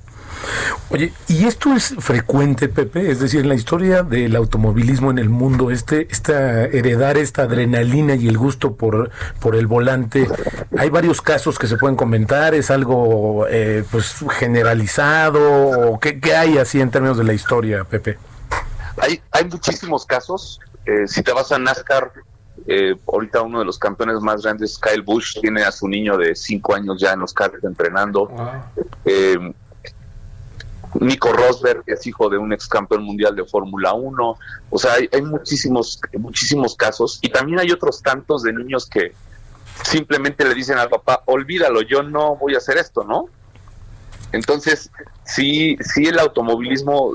Oye, 0.91 1.13
¿y 1.29 1.47
esto 1.47 1.75
es 1.75 1.95
frecuente, 1.99 2.69
Pepe? 2.69 3.11
Es 3.11 3.21
decir, 3.21 3.41
en 3.41 3.49
la 3.49 3.55
historia 3.55 4.03
del 4.03 4.35
automovilismo 4.37 5.11
en 5.11 5.19
el 5.19 5.29
mundo, 5.29 5.71
este, 5.71 6.09
esta 6.11 6.65
heredar 6.65 7.17
esta 7.17 7.43
adrenalina 7.43 8.15
y 8.15 8.29
el 8.29 8.39
gusto 8.39 8.75
por, 8.75 9.11
por 9.41 9.57
el 9.57 9.67
volante, 9.67 10.29
hay 10.77 10.91
varios 10.91 11.23
casos 11.23 11.59
que 11.59 11.67
se 11.67 11.77
pueden 11.77 11.97
comentar, 11.97 12.55
es 12.55 12.71
algo 12.71 13.47
eh, 13.49 13.85
pues 13.91 14.17
generalizado, 14.31 15.93
o 15.93 16.01
qué, 16.01 16.21
qué 16.21 16.35
hay 16.35 16.59
así 16.59 16.81
en 16.81 16.91
términos 16.91 17.19
de 17.19 17.25
la 17.25 17.33
historia, 17.33 17.85
Pepe. 17.85 18.19
Hay, 18.97 19.21
hay 19.31 19.45
muchísimos 19.45 20.05
casos. 20.05 20.61
Eh, 20.87 21.07
si 21.07 21.23
te 21.23 21.33
vas 21.33 21.53
a 21.53 21.59
NASCAR, 21.59 22.13
eh, 22.67 22.95
ahorita 23.07 23.43
uno 23.43 23.61
de 23.61 23.65
los 23.65 23.79
campeones 23.79 24.21
más 24.21 24.43
grandes, 24.43 24.79
Kyle 24.79 25.03
Busch, 25.03 25.41
tiene 25.41 25.63
a 25.63 25.73
su 25.73 25.89
niño 25.89 26.17
de 26.17 26.35
5 26.35 26.75
años 26.75 27.01
ya 27.01 27.13
en 27.13 27.21
los 27.21 27.33
carros 27.33 27.63
entrenando. 27.65 28.31
Eh, 29.05 29.53
Nico 30.99 31.33
Rosberg, 31.33 31.85
es 31.87 32.07
hijo 32.07 32.29
de 32.29 32.39
un 32.39 32.53
ex 32.53 32.67
campeón 32.67 33.05
mundial 33.05 33.37
de 33.37 33.45
Fórmula 33.45 33.93
1. 33.93 34.39
O 34.71 34.79
sea, 34.79 34.95
hay, 34.95 35.09
hay 35.13 35.23
muchísimos, 35.23 36.01
muchísimos 36.19 36.75
casos. 36.75 37.19
Y 37.23 37.29
también 37.29 37.61
hay 37.61 37.71
otros 37.71 38.03
tantos 38.03 38.43
de 38.43 38.53
niños 38.53 38.89
que 38.89 39.13
simplemente 39.85 40.45
le 40.45 40.55
dicen 40.55 40.79
al 40.79 40.89
papá, 40.89 41.23
olvídalo, 41.27 41.83
yo 41.83 42.03
no 42.03 42.37
voy 42.37 42.55
a 42.55 42.59
hacer 42.59 42.77
esto, 42.77 43.05
¿no? 43.05 43.27
Entonces, 44.33 44.91
sí, 45.25 45.77
sí 45.81 46.07
el 46.07 46.19
automovilismo, 46.19 47.13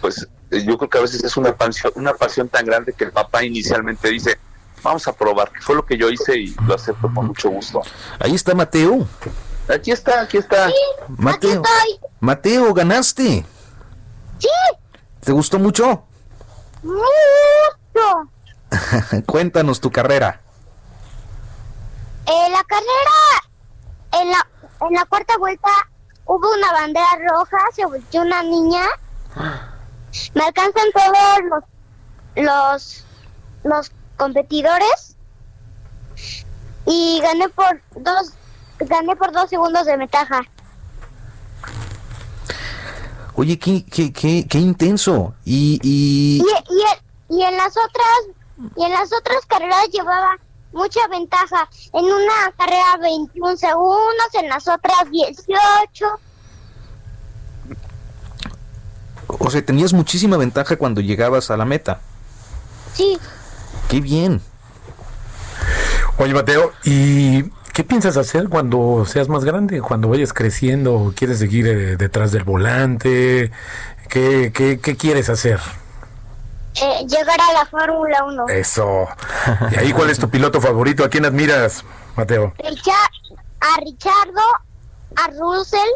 pues 0.00 0.28
yo 0.50 0.78
creo 0.78 0.90
que 0.90 0.98
a 0.98 1.02
veces 1.02 1.24
es 1.24 1.36
una 1.36 1.56
pasión, 1.56 1.92
una 1.96 2.14
pasión 2.14 2.48
tan 2.48 2.64
grande 2.64 2.92
que 2.92 3.04
el 3.04 3.12
papá 3.12 3.44
inicialmente 3.44 4.08
dice, 4.10 4.38
vamos 4.82 5.06
a 5.08 5.12
probar, 5.12 5.50
que 5.50 5.60
fue 5.60 5.74
lo 5.74 5.84
que 5.84 5.96
yo 5.96 6.10
hice 6.10 6.36
y 6.36 6.54
lo 6.66 6.74
acepto 6.74 7.12
con 7.12 7.26
mucho 7.26 7.50
gusto. 7.50 7.82
Ahí 8.18 8.34
está 8.34 8.54
Mateo. 8.54 9.06
Aquí 9.68 9.90
está, 9.92 10.22
aquí 10.22 10.38
está. 10.38 10.70
Mateo. 11.08 11.62
Mateo, 12.20 12.74
ganaste. 12.74 13.44
Sí, 14.38 14.48
¿Te 15.20 15.32
gustó 15.32 15.58
mucho? 15.58 16.04
mucho. 16.82 18.30
Cuéntanos 19.26 19.80
tu 19.80 19.90
carrera. 19.90 20.40
En 22.26 22.52
la 22.52 22.64
carrera, 22.64 24.20
en 24.20 24.30
la, 24.30 24.48
en 24.88 24.94
la 24.94 25.04
cuarta 25.04 25.36
vuelta, 25.38 25.68
hubo 26.24 26.52
una 26.54 26.72
bandera 26.72 27.06
roja, 27.30 27.58
se 27.74 27.84
volteó 27.84 28.22
una 28.22 28.42
niña. 28.42 28.84
Me 30.34 30.44
alcanzan 30.44 30.84
todos 30.92 31.64
los, 32.36 32.44
los, 32.44 33.04
los 33.64 33.92
competidores 34.16 35.16
y 36.86 37.20
gané 37.22 37.48
por 37.48 37.80
dos, 37.96 38.32
gané 38.86 39.16
por 39.16 39.32
dos 39.32 39.48
segundos 39.48 39.86
de 39.86 39.96
ventaja. 39.96 40.42
Oye, 43.34 43.58
qué, 43.58 43.84
qué, 43.84 44.12
qué, 44.12 44.46
qué 44.48 44.58
intenso. 44.58 45.34
Y, 45.44 45.80
Y, 45.82 46.42
y 46.42 46.42
y, 47.30 47.36
y 47.36 47.42
en 47.42 47.56
las 47.56 47.74
otras, 47.76 48.72
y 48.76 48.84
en 48.84 48.92
las 48.92 49.10
otras 49.12 49.46
carreras 49.46 49.88
llevaba 49.90 50.38
mucha 50.72 51.06
ventaja. 51.08 51.68
En 51.92 52.04
una 52.04 52.52
carrera 52.58 52.98
21 53.00 53.56
segundos, 53.56 54.34
en 54.34 54.48
las 54.48 54.68
otras 54.68 55.10
18. 55.10 56.06
o 59.28 59.50
sea, 59.50 59.64
tenías 59.64 59.92
muchísima 59.92 60.36
ventaja 60.36 60.76
cuando 60.76 61.00
llegabas 61.00 61.50
a 61.50 61.56
la 61.56 61.64
meta. 61.64 62.00
Sí, 62.94 63.18
Qué 63.92 64.00
bien. 64.00 64.40
Oye, 66.16 66.32
Mateo, 66.32 66.72
¿y 66.82 67.44
qué 67.72 67.84
piensas 67.84 68.16
hacer 68.16 68.48
cuando 68.48 69.04
seas 69.06 69.28
más 69.28 69.44
grande? 69.44 69.80
Cuando 69.80 70.08
vayas 70.08 70.32
creciendo, 70.32 71.12
¿quieres 71.16 71.38
seguir 71.38 71.66
eh, 71.66 71.96
detrás 71.96 72.32
del 72.32 72.44
volante? 72.44 73.50
¿Qué, 74.08 74.52
qué, 74.54 74.78
qué 74.80 74.96
quieres 74.96 75.28
hacer? 75.28 75.60
eh, 76.74 77.06
llegar 77.06 77.38
a 77.38 77.52
la 77.52 77.66
Fórmula 77.66 78.24
1. 78.24 78.48
Eso. 78.48 79.06
¿Y 79.72 79.76
ahí 79.78 79.92
cuál 79.92 80.08
es 80.10 80.18
tu 80.18 80.30
piloto 80.30 80.58
favorito? 80.60 81.04
¿A 81.04 81.08
quién 81.10 81.24
admiras, 81.26 81.84
Mateo? 82.16 82.54
Richa- 82.58 82.92
a 83.60 83.80
Richardo, 83.80 84.40
a 85.16 85.26
Russell 85.38 85.90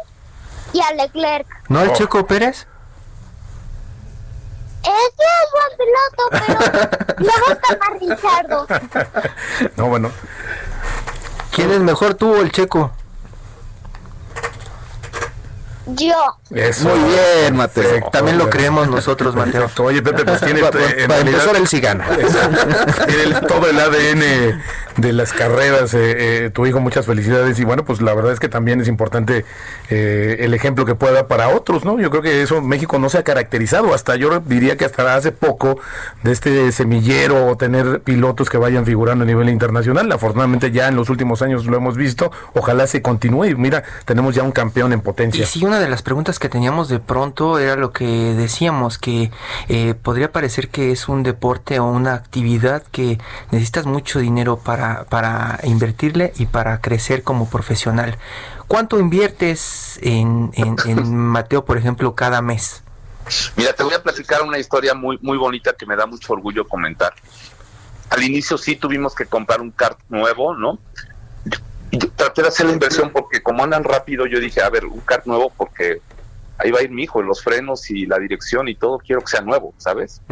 y 0.74 0.80
a 0.80 0.92
Leclerc. 0.94 1.46
¿No 1.70 1.80
el 1.82 1.88
Oh. 1.90 1.92
Checo 1.94 2.26
Pérez? 2.26 2.66
Ese 4.82 5.24
es 5.42 5.48
buen 5.52 5.72
piloto, 5.78 6.22
pero 6.30 7.16
me 7.18 7.32
gusta 7.48 7.78
más 7.80 8.00
Richardo. 8.00 8.66
No, 9.76 9.86
bueno. 9.88 10.10
¿Quién 11.56 11.70
es 11.70 11.80
mejor 11.80 12.12
tú 12.12 12.34
o 12.34 12.42
el 12.42 12.52
Checo? 12.52 12.90
Yo. 15.86 16.14
Eso. 16.54 16.88
Muy 16.88 16.98
bien, 17.10 17.56
Mateo. 17.56 18.08
También 18.12 18.38
lo 18.38 18.48
creemos 18.48 18.88
nosotros, 18.88 19.34
Mateo. 19.34 19.62
Perfecto. 19.62 19.82
Oye, 19.84 20.00
Pepe, 20.00 20.24
pues 20.24 20.40
tiene 20.40 20.60
Pa- 20.60 20.70
pa- 20.70 20.78
en 20.78 20.84
para 21.08 21.22
realidad- 21.22 21.40
empezar, 21.40 21.56
él 21.56 21.66
sí 21.66 21.80
gana. 21.80 22.06
Exacto. 22.20 23.04
Tiene 23.06 23.22
el- 23.24 23.40
todo 23.46 23.68
el 23.68 23.78
ADN 23.80 24.60
de 24.96 25.12
las 25.12 25.32
carreras, 25.32 25.92
eh, 25.94 26.44
eh, 26.46 26.50
tu 26.50 26.64
hijo, 26.66 26.78
muchas 26.80 27.04
felicidades. 27.04 27.58
Y 27.58 27.64
bueno, 27.64 27.84
pues 27.84 28.00
la 28.00 28.14
verdad 28.14 28.32
es 28.32 28.38
que 28.40 28.48
también 28.48 28.80
es 28.80 28.86
importante 28.88 29.44
eh, 29.90 30.36
el 30.40 30.54
ejemplo 30.54 30.84
que 30.86 30.94
pueda 30.94 31.12
dar 31.14 31.26
para 31.26 31.48
otros, 31.48 31.84
¿no? 31.84 31.98
Yo 32.00 32.10
creo 32.10 32.22
que 32.22 32.42
eso 32.42 32.62
México 32.62 32.98
no 33.00 33.08
se 33.08 33.18
ha 33.18 33.22
caracterizado, 33.24 33.92
hasta 33.92 34.14
yo 34.16 34.40
diría 34.40 34.76
que 34.76 34.84
hasta 34.84 35.16
hace 35.16 35.32
poco 35.32 35.80
de 36.22 36.30
este 36.32 36.70
semillero 36.72 37.46
o 37.46 37.56
tener 37.56 38.00
pilotos 38.02 38.48
que 38.48 38.56
vayan 38.56 38.86
figurando 38.86 39.24
a 39.24 39.26
nivel 39.26 39.48
internacional. 39.48 40.10
Afortunadamente 40.12 40.70
ya 40.70 40.86
en 40.88 40.94
los 40.96 41.10
últimos 41.10 41.42
años 41.42 41.66
lo 41.66 41.76
hemos 41.76 41.96
visto, 41.96 42.30
ojalá 42.54 42.86
se 42.86 43.02
continúe. 43.02 43.46
Y 43.46 43.54
mira, 43.56 43.82
tenemos 44.04 44.34
ya 44.34 44.44
un 44.44 44.52
campeón 44.52 44.92
en 44.92 45.00
potencia. 45.00 45.42
Y 45.42 45.46
sí, 45.46 45.64
una 45.64 45.78
de 45.80 45.88
las 45.88 46.02
preguntas 46.02 46.35
que 46.38 46.48
teníamos 46.48 46.88
de 46.88 46.98
pronto 46.98 47.58
era 47.58 47.76
lo 47.76 47.92
que 47.92 48.04
decíamos, 48.04 48.98
que 48.98 49.30
eh, 49.68 49.94
podría 49.94 50.32
parecer 50.32 50.68
que 50.68 50.92
es 50.92 51.08
un 51.08 51.22
deporte 51.22 51.78
o 51.78 51.86
una 51.86 52.14
actividad 52.14 52.82
que 52.90 53.18
necesitas 53.50 53.86
mucho 53.86 54.18
dinero 54.18 54.58
para, 54.58 55.04
para 55.04 55.60
invertirle 55.64 56.32
y 56.36 56.46
para 56.46 56.80
crecer 56.80 57.22
como 57.22 57.48
profesional. 57.48 58.18
¿Cuánto 58.68 58.98
inviertes 58.98 59.98
en, 60.02 60.50
en, 60.54 60.76
en 60.86 61.16
Mateo, 61.16 61.64
por 61.64 61.78
ejemplo, 61.78 62.14
cada 62.14 62.42
mes? 62.42 62.82
Mira, 63.56 63.72
te 63.72 63.82
voy 63.82 63.94
a 63.94 64.02
platicar 64.02 64.42
una 64.42 64.58
historia 64.58 64.94
muy, 64.94 65.18
muy 65.20 65.36
bonita 65.36 65.72
que 65.72 65.86
me 65.86 65.96
da 65.96 66.06
mucho 66.06 66.32
orgullo 66.32 66.66
comentar. 66.66 67.12
Al 68.10 68.22
inicio 68.22 68.56
sí 68.56 68.76
tuvimos 68.76 69.14
que 69.14 69.26
comprar 69.26 69.60
un 69.60 69.72
kart 69.72 69.98
nuevo, 70.08 70.54
¿no? 70.54 70.78
Yo 71.90 72.10
traté 72.10 72.42
de 72.42 72.48
hacer 72.48 72.66
la 72.66 72.72
inversión 72.72 73.10
porque 73.10 73.42
como 73.42 73.64
andan 73.64 73.82
rápido, 73.82 74.26
yo 74.26 74.38
dije, 74.38 74.62
a 74.62 74.70
ver, 74.70 74.84
un 74.84 75.00
kart 75.00 75.26
nuevo 75.26 75.52
porque 75.56 76.00
ahí 76.58 76.70
va 76.70 76.80
a 76.80 76.82
ir 76.82 76.90
mi 76.90 77.02
hijo, 77.04 77.22
los 77.22 77.42
frenos 77.42 77.90
y 77.90 78.06
la 78.06 78.18
dirección 78.18 78.68
y 78.68 78.74
todo, 78.74 78.98
quiero 78.98 79.20
que 79.22 79.28
sea 79.28 79.40
nuevo, 79.40 79.74
¿sabes? 79.78 80.22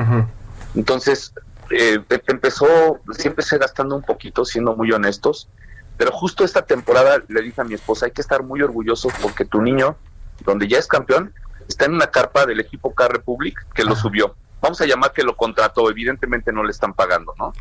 Entonces, 0.74 1.32
eh, 1.70 2.00
em- 2.08 2.20
empezó, 2.26 3.00
sí 3.16 3.28
empecé 3.28 3.58
gastando 3.58 3.96
un 3.96 4.02
poquito, 4.02 4.44
siendo 4.44 4.74
muy 4.76 4.90
honestos, 4.92 5.48
pero 5.96 6.10
justo 6.10 6.44
esta 6.44 6.62
temporada 6.62 7.22
le 7.28 7.42
dije 7.42 7.60
a 7.60 7.64
mi 7.64 7.74
esposa, 7.74 8.06
hay 8.06 8.12
que 8.12 8.20
estar 8.20 8.42
muy 8.42 8.62
orgullosos 8.62 9.12
porque 9.22 9.44
tu 9.44 9.62
niño, 9.62 9.96
donde 10.44 10.66
ya 10.66 10.78
es 10.78 10.86
campeón, 10.88 11.32
está 11.68 11.84
en 11.84 11.94
una 11.94 12.08
carpa 12.08 12.46
del 12.46 12.60
equipo 12.60 12.94
Car 12.94 13.12
Republic 13.12 13.64
que 13.74 13.84
lo 13.84 13.94
subió. 13.96 14.34
Vamos 14.60 14.80
a 14.80 14.86
llamar 14.86 15.12
que 15.12 15.22
lo 15.22 15.36
contrató, 15.36 15.88
evidentemente 15.90 16.50
no 16.52 16.64
le 16.64 16.70
están 16.70 16.94
pagando, 16.94 17.34
¿no? 17.38 17.52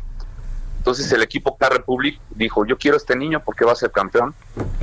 Entonces 0.84 1.10
el 1.12 1.22
equipo 1.22 1.56
Car 1.56 1.72
Republic 1.72 2.20
dijo, 2.28 2.66
yo 2.66 2.76
quiero 2.76 2.96
a 2.96 2.98
este 2.98 3.16
niño 3.16 3.42
porque 3.42 3.64
va 3.64 3.72
a 3.72 3.74
ser 3.74 3.90
campeón. 3.90 4.34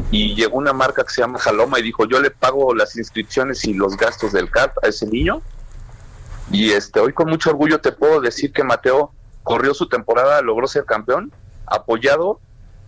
Y 0.10 0.34
llegó 0.34 0.58
una 0.58 0.74
marca 0.74 1.04
que 1.04 1.12
se 1.12 1.22
llama 1.22 1.38
Jaloma 1.38 1.78
y 1.78 1.84
dijo, 1.84 2.06
yo 2.06 2.20
le 2.20 2.32
pago 2.32 2.74
las 2.74 2.98
inscripciones 2.98 3.64
y 3.66 3.76
los 3.76 3.96
gastos 3.98 4.32
del 4.32 4.50
CART 4.50 4.84
a 4.84 4.88
ese 4.88 5.06
niño. 5.06 5.44
Y 6.50 6.72
este 6.72 7.00
hoy 7.00 7.14
con 7.14 7.30
mucho 7.30 7.52
orgullo 7.52 7.82
te 7.82 7.92
puedo 7.92 8.20
decir 8.20 8.52
que 8.52 8.64
Mateo 8.64 9.14
corrió 9.44 9.76
su 9.76 9.90
temporada, 9.90 10.42
logró 10.42 10.66
ser 10.66 10.86
campeón, 10.86 11.32
apoyado 11.68 12.40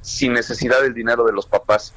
sin 0.02 0.34
necesidad 0.34 0.82
del 0.82 0.96
dinero 0.96 1.24
de 1.24 1.34
los 1.34 1.46
papás. 1.46 1.94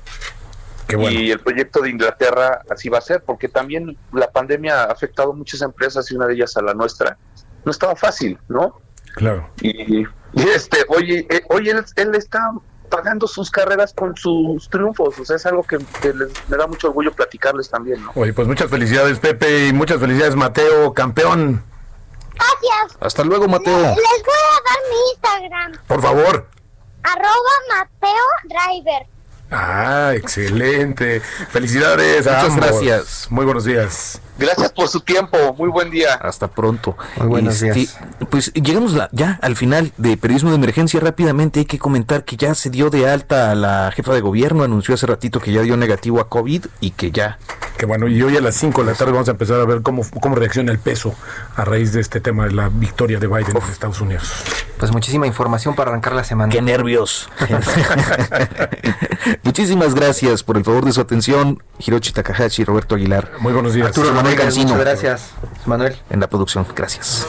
Y 0.91 1.31
el 1.31 1.41
proyecto 1.41 1.81
de 1.81 1.89
Inglaterra 1.89 2.61
así 2.69 2.91
va 2.91 2.99
a 2.99 3.01
ser, 3.01 3.23
porque 3.25 3.49
también 3.49 3.97
la 4.13 4.31
pandemia 4.31 4.83
ha 4.83 4.93
afectado 4.93 5.33
a 5.33 5.35
muchas 5.35 5.63
empresas 5.63 6.11
y 6.11 6.15
una 6.15 6.27
de 6.27 6.35
ellas 6.35 6.59
a 6.59 6.63
la 6.63 6.75
nuestra. 6.75 7.17
No 7.65 7.71
estaba 7.71 7.97
fácil, 7.97 8.39
¿no? 8.49 8.83
Claro. 9.15 9.49
Y, 9.63 10.05
y 10.37 10.49
este, 10.49 10.79
oye, 10.89 11.27
eh, 11.29 11.43
oye 11.49 11.73
él, 11.73 11.85
él 11.97 12.15
está 12.15 12.53
pagando 12.89 13.27
sus 13.27 13.51
carreras 13.51 13.93
con 13.93 14.17
sus 14.17 14.71
triunfos, 14.71 15.19
o 15.19 15.25
sea, 15.25 15.35
es 15.37 15.45
algo 15.47 15.65
que, 15.65 15.79
que 16.01 16.15
les, 16.15 16.31
me 16.49 16.57
da 16.57 16.69
mucho 16.69 16.87
orgullo 16.89 17.13
platicarles 17.13 17.69
también, 17.69 18.05
¿no? 18.05 18.13
Oye, 18.15 18.33
pues 18.33 18.47
muchas 18.47 18.71
felicidades, 18.71 19.19
Pepe, 19.19 19.67
y 19.67 19.73
muchas 19.73 19.99
felicidades, 19.99 20.37
Mateo, 20.37 20.95
campeón. 20.95 21.65
Gracias. 22.35 22.99
Hasta 23.01 23.25
luego, 23.25 23.49
Mateo. 23.49 23.77
Les 23.79 23.97
voy 23.97 23.97
a 23.97 24.63
dar 24.63 24.79
mi 24.91 25.11
Instagram. 25.15 25.87
Por 25.89 26.03
favor. 26.03 26.49
Arroba 27.03 27.53
Mateo 27.69 28.25
Driver. 28.45 29.07
Ah, 29.51 30.13
excelente. 30.15 31.21
Felicidades 31.51 32.27
a 32.27 32.33
Muchas 32.43 32.51
ambos. 32.51 32.67
gracias. 32.67 33.27
Muy 33.31 33.45
buenos 33.45 33.65
días. 33.65 34.21
Gracias 34.39 34.71
por 34.73 34.89
su 34.89 35.01
tiempo, 35.01 35.37
muy 35.57 35.69
buen 35.71 35.91
día. 35.91 36.15
Hasta 36.15 36.49
pronto. 36.49 36.97
Muy 37.17 37.27
buenos 37.29 37.55
Este, 37.63 37.73
días. 37.73 37.99
Pues 38.31 38.53
llegamos 38.53 38.93
la- 38.93 39.09
ya 39.13 39.39
al 39.43 39.57
final 39.57 39.93
de 39.97 40.17
Periodismo 40.17 40.51
de 40.51 40.57
Emergencia. 40.57 41.01
Rápidamente 41.01 41.61
hay 41.61 41.67
que 41.67 41.79
comentar 41.79 42.25
que 42.25 42.37
ya 42.37 42.55
se 42.55 42.71
dio 42.71 42.91
de 42.91 43.09
alta 43.09 43.51
a 43.51 43.55
la 43.55 43.91
jefa 43.95 44.13
de 44.13 44.21
gobierno. 44.21 44.63
Anunció 44.63 44.95
hace 44.95 45.07
ratito 45.07 45.41
que 45.41 45.53
ya 45.53 45.63
dio 45.63 45.77
negativo 45.77 46.21
a 46.21 46.29
COVID 46.29 46.67
y 46.81 46.91
que 46.91 47.11
ya 47.11 47.39
Que 47.79 47.87
bueno, 47.87 48.09
y 48.09 48.23
hoy 48.23 48.37
a 48.37 48.41
las 48.41 48.55
5 48.57 48.83
de 48.85 48.93
la 48.93 48.97
tarde 48.97 49.13
vamos 49.13 49.29
a 49.29 49.33
empezar 49.33 49.61
a 49.61 49.65
ver 49.67 49.83
cómo, 49.83 50.03
cómo 50.21 50.35
reacciona 50.35 50.73
el 50.73 50.79
peso 50.79 51.15
a 51.57 51.65
raíz 51.65 51.93
de 51.93 52.01
este 52.01 52.21
tema 52.21 52.47
de 52.47 52.53
la 52.53 52.69
victoria 52.71 53.19
de 53.19 53.27
Biden 53.27 53.55
en 53.57 53.63
Estados 53.71 54.01
Unidos. 54.01 54.33
Pues 54.79 54.93
muchísima 54.93 55.27
información 55.27 55.75
para 55.75 55.91
arrancar 55.91 56.15
la 56.15 56.25
semana. 56.25 56.51
Qué 56.53 56.63
nervios. 56.63 57.29
Muchísimas 59.43 59.95
gracias 59.95 60.43
por 60.43 60.57
el 60.57 60.65
favor 60.65 60.85
de 60.85 60.93
su 60.93 61.01
atención, 61.01 61.63
Hiroshi 61.79 62.13
Takahashi 62.13 62.63
y 62.63 62.65
Roberto 62.65 62.95
Aguilar. 62.95 63.33
Muy 63.41 63.53
buenos 63.53 63.75
días. 63.75 63.89
Arturo 63.89 64.13
Manuel 64.27 64.41
Cancino. 64.43 64.71
Muchas 64.71 64.81
gracias, 64.81 65.31
Manuel. 65.67 65.97
En 66.11 66.19
la 66.19 66.27
producción. 66.27 66.67
Gracias. 66.75 67.27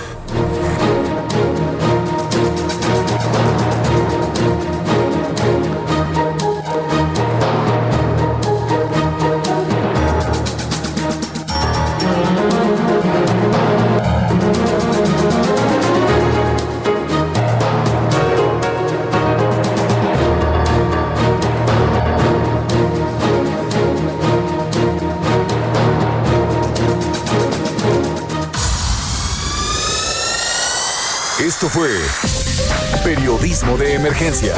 De 33.47 33.93
Emergencia. 33.93 34.55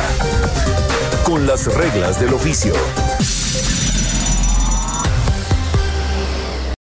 Con 1.24 1.46
las 1.46 1.72
reglas 1.76 2.20
del 2.20 2.34
oficio. 2.34 2.74